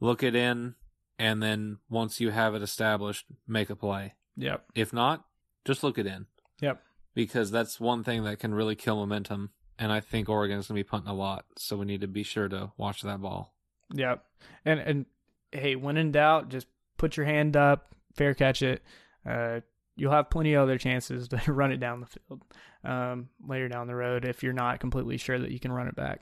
Look 0.00 0.22
it 0.22 0.34
in, 0.34 0.74
and 1.18 1.42
then 1.42 1.78
once 1.88 2.20
you 2.20 2.30
have 2.30 2.54
it 2.54 2.62
established, 2.62 3.26
make 3.46 3.70
a 3.70 3.76
play. 3.76 4.14
Yep. 4.36 4.64
If 4.74 4.92
not, 4.92 5.24
just 5.64 5.82
look 5.82 5.98
it 5.98 6.06
in. 6.06 6.26
Yep. 6.60 6.82
Because 7.14 7.50
that's 7.50 7.80
one 7.80 8.04
thing 8.04 8.24
that 8.24 8.38
can 8.38 8.54
really 8.54 8.74
kill 8.74 8.96
momentum. 8.96 9.50
And 9.78 9.92
I 9.92 10.00
think 10.00 10.28
Oregon's 10.28 10.68
going 10.68 10.78
to 10.78 10.84
be 10.84 10.88
punting 10.88 11.10
a 11.10 11.14
lot. 11.14 11.44
So 11.56 11.76
we 11.76 11.86
need 11.86 12.02
to 12.02 12.06
be 12.06 12.22
sure 12.22 12.48
to 12.48 12.72
watch 12.76 13.02
that 13.02 13.20
ball. 13.20 13.54
Yep. 13.92 14.24
And 14.64 14.80
and 14.80 15.06
hey, 15.52 15.76
when 15.76 15.96
in 15.96 16.12
doubt, 16.12 16.48
just 16.48 16.66
put 16.98 17.16
your 17.16 17.26
hand 17.26 17.56
up, 17.56 17.94
fair 18.14 18.34
catch 18.34 18.62
it. 18.62 18.82
Uh, 19.24 19.60
you'll 19.96 20.12
have 20.12 20.30
plenty 20.30 20.54
of 20.54 20.62
other 20.62 20.78
chances 20.78 21.28
to 21.28 21.40
run 21.52 21.72
it 21.72 21.80
down 21.80 22.00
the 22.00 22.06
field 22.06 22.42
um, 22.84 23.28
later 23.46 23.68
down 23.68 23.86
the 23.86 23.94
road 23.94 24.24
if 24.24 24.42
you're 24.42 24.52
not 24.52 24.80
completely 24.80 25.16
sure 25.16 25.38
that 25.38 25.50
you 25.50 25.60
can 25.60 25.72
run 25.72 25.88
it 25.88 25.96
back. 25.96 26.20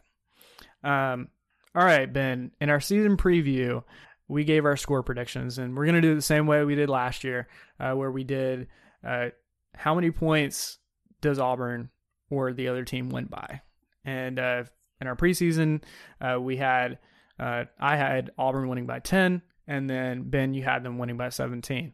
Um, 0.82 1.28
all 1.74 1.84
right, 1.84 2.10
Ben. 2.10 2.52
In 2.60 2.70
our 2.70 2.80
season 2.80 3.16
preview, 3.16 3.82
we 4.28 4.44
gave 4.44 4.64
our 4.64 4.76
score 4.76 5.02
predictions, 5.02 5.58
and 5.58 5.76
we're 5.76 5.86
gonna 5.86 6.00
do 6.00 6.12
it 6.12 6.16
the 6.16 6.22
same 6.22 6.46
way 6.46 6.64
we 6.64 6.74
did 6.74 6.88
last 6.88 7.24
year, 7.24 7.48
uh, 7.80 7.92
where 7.92 8.10
we 8.10 8.24
did 8.24 8.68
uh, 9.06 9.28
how 9.74 9.94
many 9.94 10.10
points 10.10 10.78
does 11.20 11.38
Auburn 11.38 11.90
or 12.30 12.52
the 12.52 12.68
other 12.68 12.84
team 12.84 13.08
win 13.10 13.26
by, 13.26 13.60
and 14.04 14.38
uh, 14.38 14.64
in 15.00 15.06
our 15.06 15.16
preseason, 15.16 15.82
uh, 16.20 16.40
we 16.40 16.56
had 16.56 16.98
uh, 17.38 17.64
I 17.78 17.96
had 17.96 18.30
Auburn 18.38 18.68
winning 18.68 18.86
by 18.86 19.00
10, 19.00 19.42
and 19.66 19.90
then 19.90 20.30
Ben, 20.30 20.54
you 20.54 20.62
had 20.62 20.84
them 20.84 20.98
winning 20.98 21.16
by 21.16 21.30
17. 21.30 21.92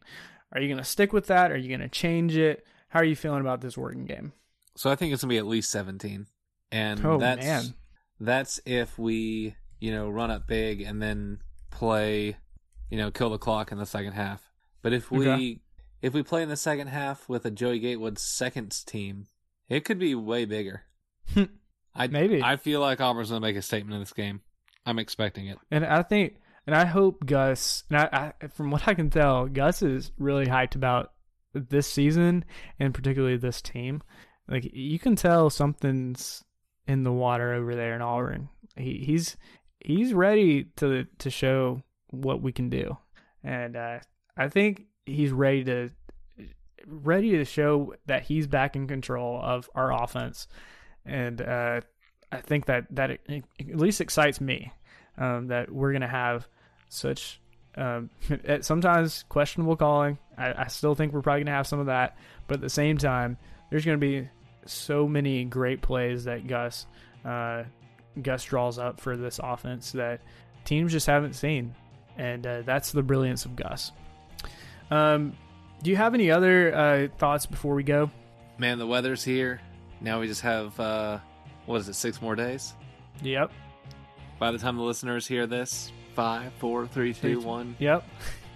Are 0.53 0.61
you 0.61 0.69
going 0.69 0.79
to 0.79 0.85
stick 0.85 1.13
with 1.13 1.29
that? 1.29 1.51
Are 1.51 1.57
you 1.57 1.69
going 1.69 1.81
to 1.81 1.89
change 1.89 2.37
it? 2.37 2.67
How 2.89 3.01
are 3.01 3.05
you 3.05 3.17
feeling 3.17 3.41
about 3.41 3.61
this 3.63 3.79
Oregon 3.79 4.05
game? 4.05 4.33
So 4.77 4.91
I 4.91 4.97
think 4.97 5.13
it's 5.15 5.23
going 5.23 5.31
to 5.31 5.35
be 5.35 5.39
at 5.39 5.47
least 5.47 5.71
17. 5.71 6.27
And 6.73 7.07
Oh, 7.07 7.19
that's, 7.19 7.47
man. 7.47 7.75
that's 8.21 8.61
if 8.67 8.99
we, 8.99 9.55
you 9.79 9.93
know, 9.93 10.11
run 10.11 10.31
up 10.31 10.47
big 10.47 10.83
and 10.83 11.01
then 11.01 11.41
play, 11.71 12.37
you 12.91 12.97
know, 12.99 13.11
kill 13.11 13.31
the 13.31 13.39
clock 13.39 13.73
in 13.73 13.79
the 13.79 13.87
second 13.87 14.13
half. 14.13 14.51
But 14.83 14.93
if 14.93 15.11
we, 15.11 15.29
Okay. 15.29 15.61
if 16.03 16.13
we 16.15 16.23
play 16.23 16.43
in 16.43 16.49
the 16.49 16.57
second 16.57 16.89
half 16.89 17.29
with 17.29 17.45
a 17.45 17.51
Joey 17.51 17.79
Gatewood 17.79 18.19
seconds 18.19 18.83
team, 18.85 19.27
it 19.69 19.85
could 19.85 19.99
be 19.99 20.15
way 20.15 20.45
bigger. 20.45 20.83
I 21.95 22.07
Maybe. 22.07 22.43
I 22.43 22.57
feel 22.57 22.81
like 22.81 23.01
Auburn's 23.01 23.29
gonna 23.31 23.41
make 23.41 23.57
a 23.57 23.63
statement 23.63 23.95
in 23.95 24.01
this 24.01 24.13
game. 24.13 24.41
I'm 24.87 24.99
expecting 24.99 25.47
it. 25.49 25.59
And 25.71 25.85
I 25.85 26.03
think, 26.03 26.37
and 26.67 26.75
I 26.75 26.85
hope 26.85 27.27
Gus, 27.27 27.85
and 27.91 27.99
I, 27.99 28.33
I, 28.43 28.47
from 28.49 28.71
what 28.71 28.87
I 28.89 28.95
can 28.95 29.11
tell, 29.11 29.47
Gus 29.47 29.83
is 29.83 30.13
really 30.19 30.47
hyped 30.47 30.75
about 30.77 31.13
this 31.53 31.87
season 31.87 32.45
and 32.79 32.95
particularly 32.95 33.37
this 33.37 33.61
team. 33.61 34.03
Like 34.49 34.71
you 34.73 34.99
can 34.99 35.17
tell 35.17 35.51
something's 35.51 36.45
in 36.87 37.03
the 37.05 37.13
water 37.13 37.53
over 37.53 37.75
there 37.75 37.95
in 37.95 38.03
Auburn. 38.03 38.49
He, 38.77 39.03
he's 39.05 39.37
he's 39.81 40.13
ready 40.13 40.65
to 40.77 41.07
to 41.19 41.31
show 41.31 41.83
what 42.11 42.43
we 42.43 42.53
can 42.53 42.69
do, 42.69 42.97
and 43.43 43.77
uh, 43.77 43.99
I 44.37 44.49
think 44.49 44.87
he's 45.07 45.33
ready 45.33 45.65
to 45.65 45.91
ready 46.87 47.33
to 47.33 47.45
show 47.45 47.95
that 48.07 48.23
he's 48.23 48.47
back 48.47 48.77
in 48.77 48.87
control 48.87 49.41
of 49.43 49.69
our 49.75 49.93
offense, 49.93 50.49
and 51.05 51.41
uh, 51.41 51.81
I 52.33 52.41
think 52.41 52.67
that 52.67 52.87
that 52.91 53.11
it, 53.11 53.21
it 53.29 53.45
at 53.71 53.77
least 53.77 54.01
excites 54.01 54.41
me 54.41 54.73
um, 55.19 55.49
that 55.49 55.71
we're 55.71 55.93
gonna 55.93 56.09
have 56.09 56.47
such 56.89 57.41
um, 57.77 58.11
sometimes 58.61 59.25
questionable 59.29 59.77
calling. 59.77 60.19
I, 60.37 60.65
I 60.65 60.67
still 60.69 60.95
think 60.95 61.13
we're 61.13 61.23
probably 61.23 61.45
gonna 61.45 61.57
have 61.57 61.67
some 61.67 61.81
of 61.81 61.87
that, 61.87 62.17
but 62.49 62.55
at 62.55 62.61
the 62.61 62.71
same 62.71 62.99
time, 62.99 63.37
there's 63.71 63.85
gonna 63.85 63.99
be 63.99 64.29
so 64.67 65.09
many 65.09 65.45
great 65.45 65.83
plays 65.83 66.25
that 66.25 66.47
Gus 66.47 66.87
uh, 67.25 67.65
Gus 68.21 68.45
draws 68.45 68.79
up 68.79 69.01
for 69.01 69.17
this 69.17 69.41
offense 69.43 69.93
that 69.93 70.21
teams 70.65 70.93
just 70.93 71.07
haven't 71.07 71.35
seen, 71.35 71.75
and 72.19 72.47
uh, 72.47 72.63
that's 72.63 72.93
the 72.93 73.03
brilliance 73.03 73.45
of 73.45 73.57
Gus. 73.57 73.93
Um, 74.91 75.35
do 75.83 75.91
you 75.91 75.97
have 75.97 76.15
any 76.15 76.31
other 76.31 76.75
uh, 76.75 77.09
thoughts 77.19 77.47
before 77.47 77.75
we 77.75 77.83
go? 77.83 78.11
Man, 78.59 78.79
the 78.79 78.87
weather's 78.87 79.23
here. 79.25 79.61
Now 80.01 80.21
we 80.21 80.27
just 80.27 80.41
have 80.43 80.79
uh 80.81 81.19
what 81.67 81.81
is 81.81 81.89
it, 81.89 81.95
six 81.95 82.21
more 82.21 82.35
days? 82.35 82.75
Yep. 83.23 83.53
By 84.39 84.51
the 84.51 84.59
time 84.59 84.77
the 84.77 84.83
listeners 84.83 85.27
hear 85.27 85.47
this, 85.47 85.93
five, 86.15 86.53
four, 86.59 86.87
three, 86.87 87.13
two, 87.15 87.41
one. 87.41 87.77
Yep. 87.79 88.05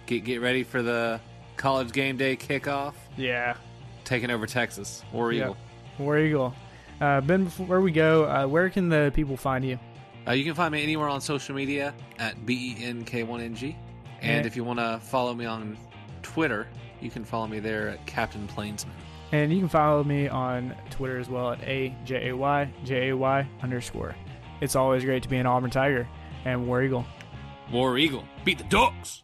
Get 0.07 0.23
get 0.25 0.41
ready 0.41 0.63
for 0.63 0.81
the 0.81 1.19
college 1.57 1.91
game 1.91 2.17
day 2.17 2.35
kickoff. 2.35 2.93
Yeah. 3.17 3.55
Taking 4.03 4.29
over 4.31 4.45
Texas. 4.45 5.03
War 5.13 5.31
Yep. 5.31 5.43
Eagle. 5.43 5.57
War 5.99 6.17
Eagle. 6.19 6.55
Uh, 7.01 7.21
ben, 7.21 7.43
before 7.43 7.81
we 7.81 7.91
go, 7.91 8.25
uh, 8.25 8.45
where 8.47 8.69
can 8.69 8.89
the 8.89 9.11
people 9.13 9.35
find 9.37 9.65
you? 9.65 9.77
Uh, 10.27 10.31
you 10.31 10.43
can 10.43 10.53
find 10.53 10.71
me 10.71 10.81
anywhere 10.81 11.07
on 11.09 11.21
social 11.21 11.53
media 11.55 11.93
at 12.19 12.35
E 12.49 12.75
BENK1NG. 12.75 13.75
And 14.21 14.41
Yeah. 14.41 14.47
if 14.47 14.55
you 14.55 14.63
want 14.63 14.79
to 14.79 14.99
follow 15.03 15.33
me 15.33 15.45
on 15.45 15.77
Twitter, 16.23 16.67
you 17.01 17.09
can 17.11 17.23
follow 17.25 17.47
me 17.47 17.59
there 17.59 17.89
at 17.89 18.05
Captain 18.05 18.47
Plainsman. 18.47 18.95
And 19.31 19.51
you 19.51 19.59
can 19.59 19.69
follow 19.69 20.03
me 20.03 20.27
on 20.27 20.73
Twitter 20.89 21.19
as 21.19 21.29
well 21.29 21.51
at 21.51 21.61
A 21.63 21.93
J 22.05 22.29
A 22.29 22.35
Y 22.35 22.69
J 22.85 23.09
A 23.09 23.15
Y 23.17 23.47
underscore. 23.61 24.15
It's 24.61 24.75
always 24.75 25.03
great 25.03 25.21
to 25.23 25.29
be 25.29 25.37
an 25.37 25.45
Auburn 25.45 25.69
Tiger 25.69 26.07
and 26.45 26.65
War 26.67 26.81
Eagle. 26.81 27.05
War 27.71 27.97
Eagle. 27.97 28.23
Beat 28.45 28.57
the 28.59 28.63
Ducks! 28.65 29.23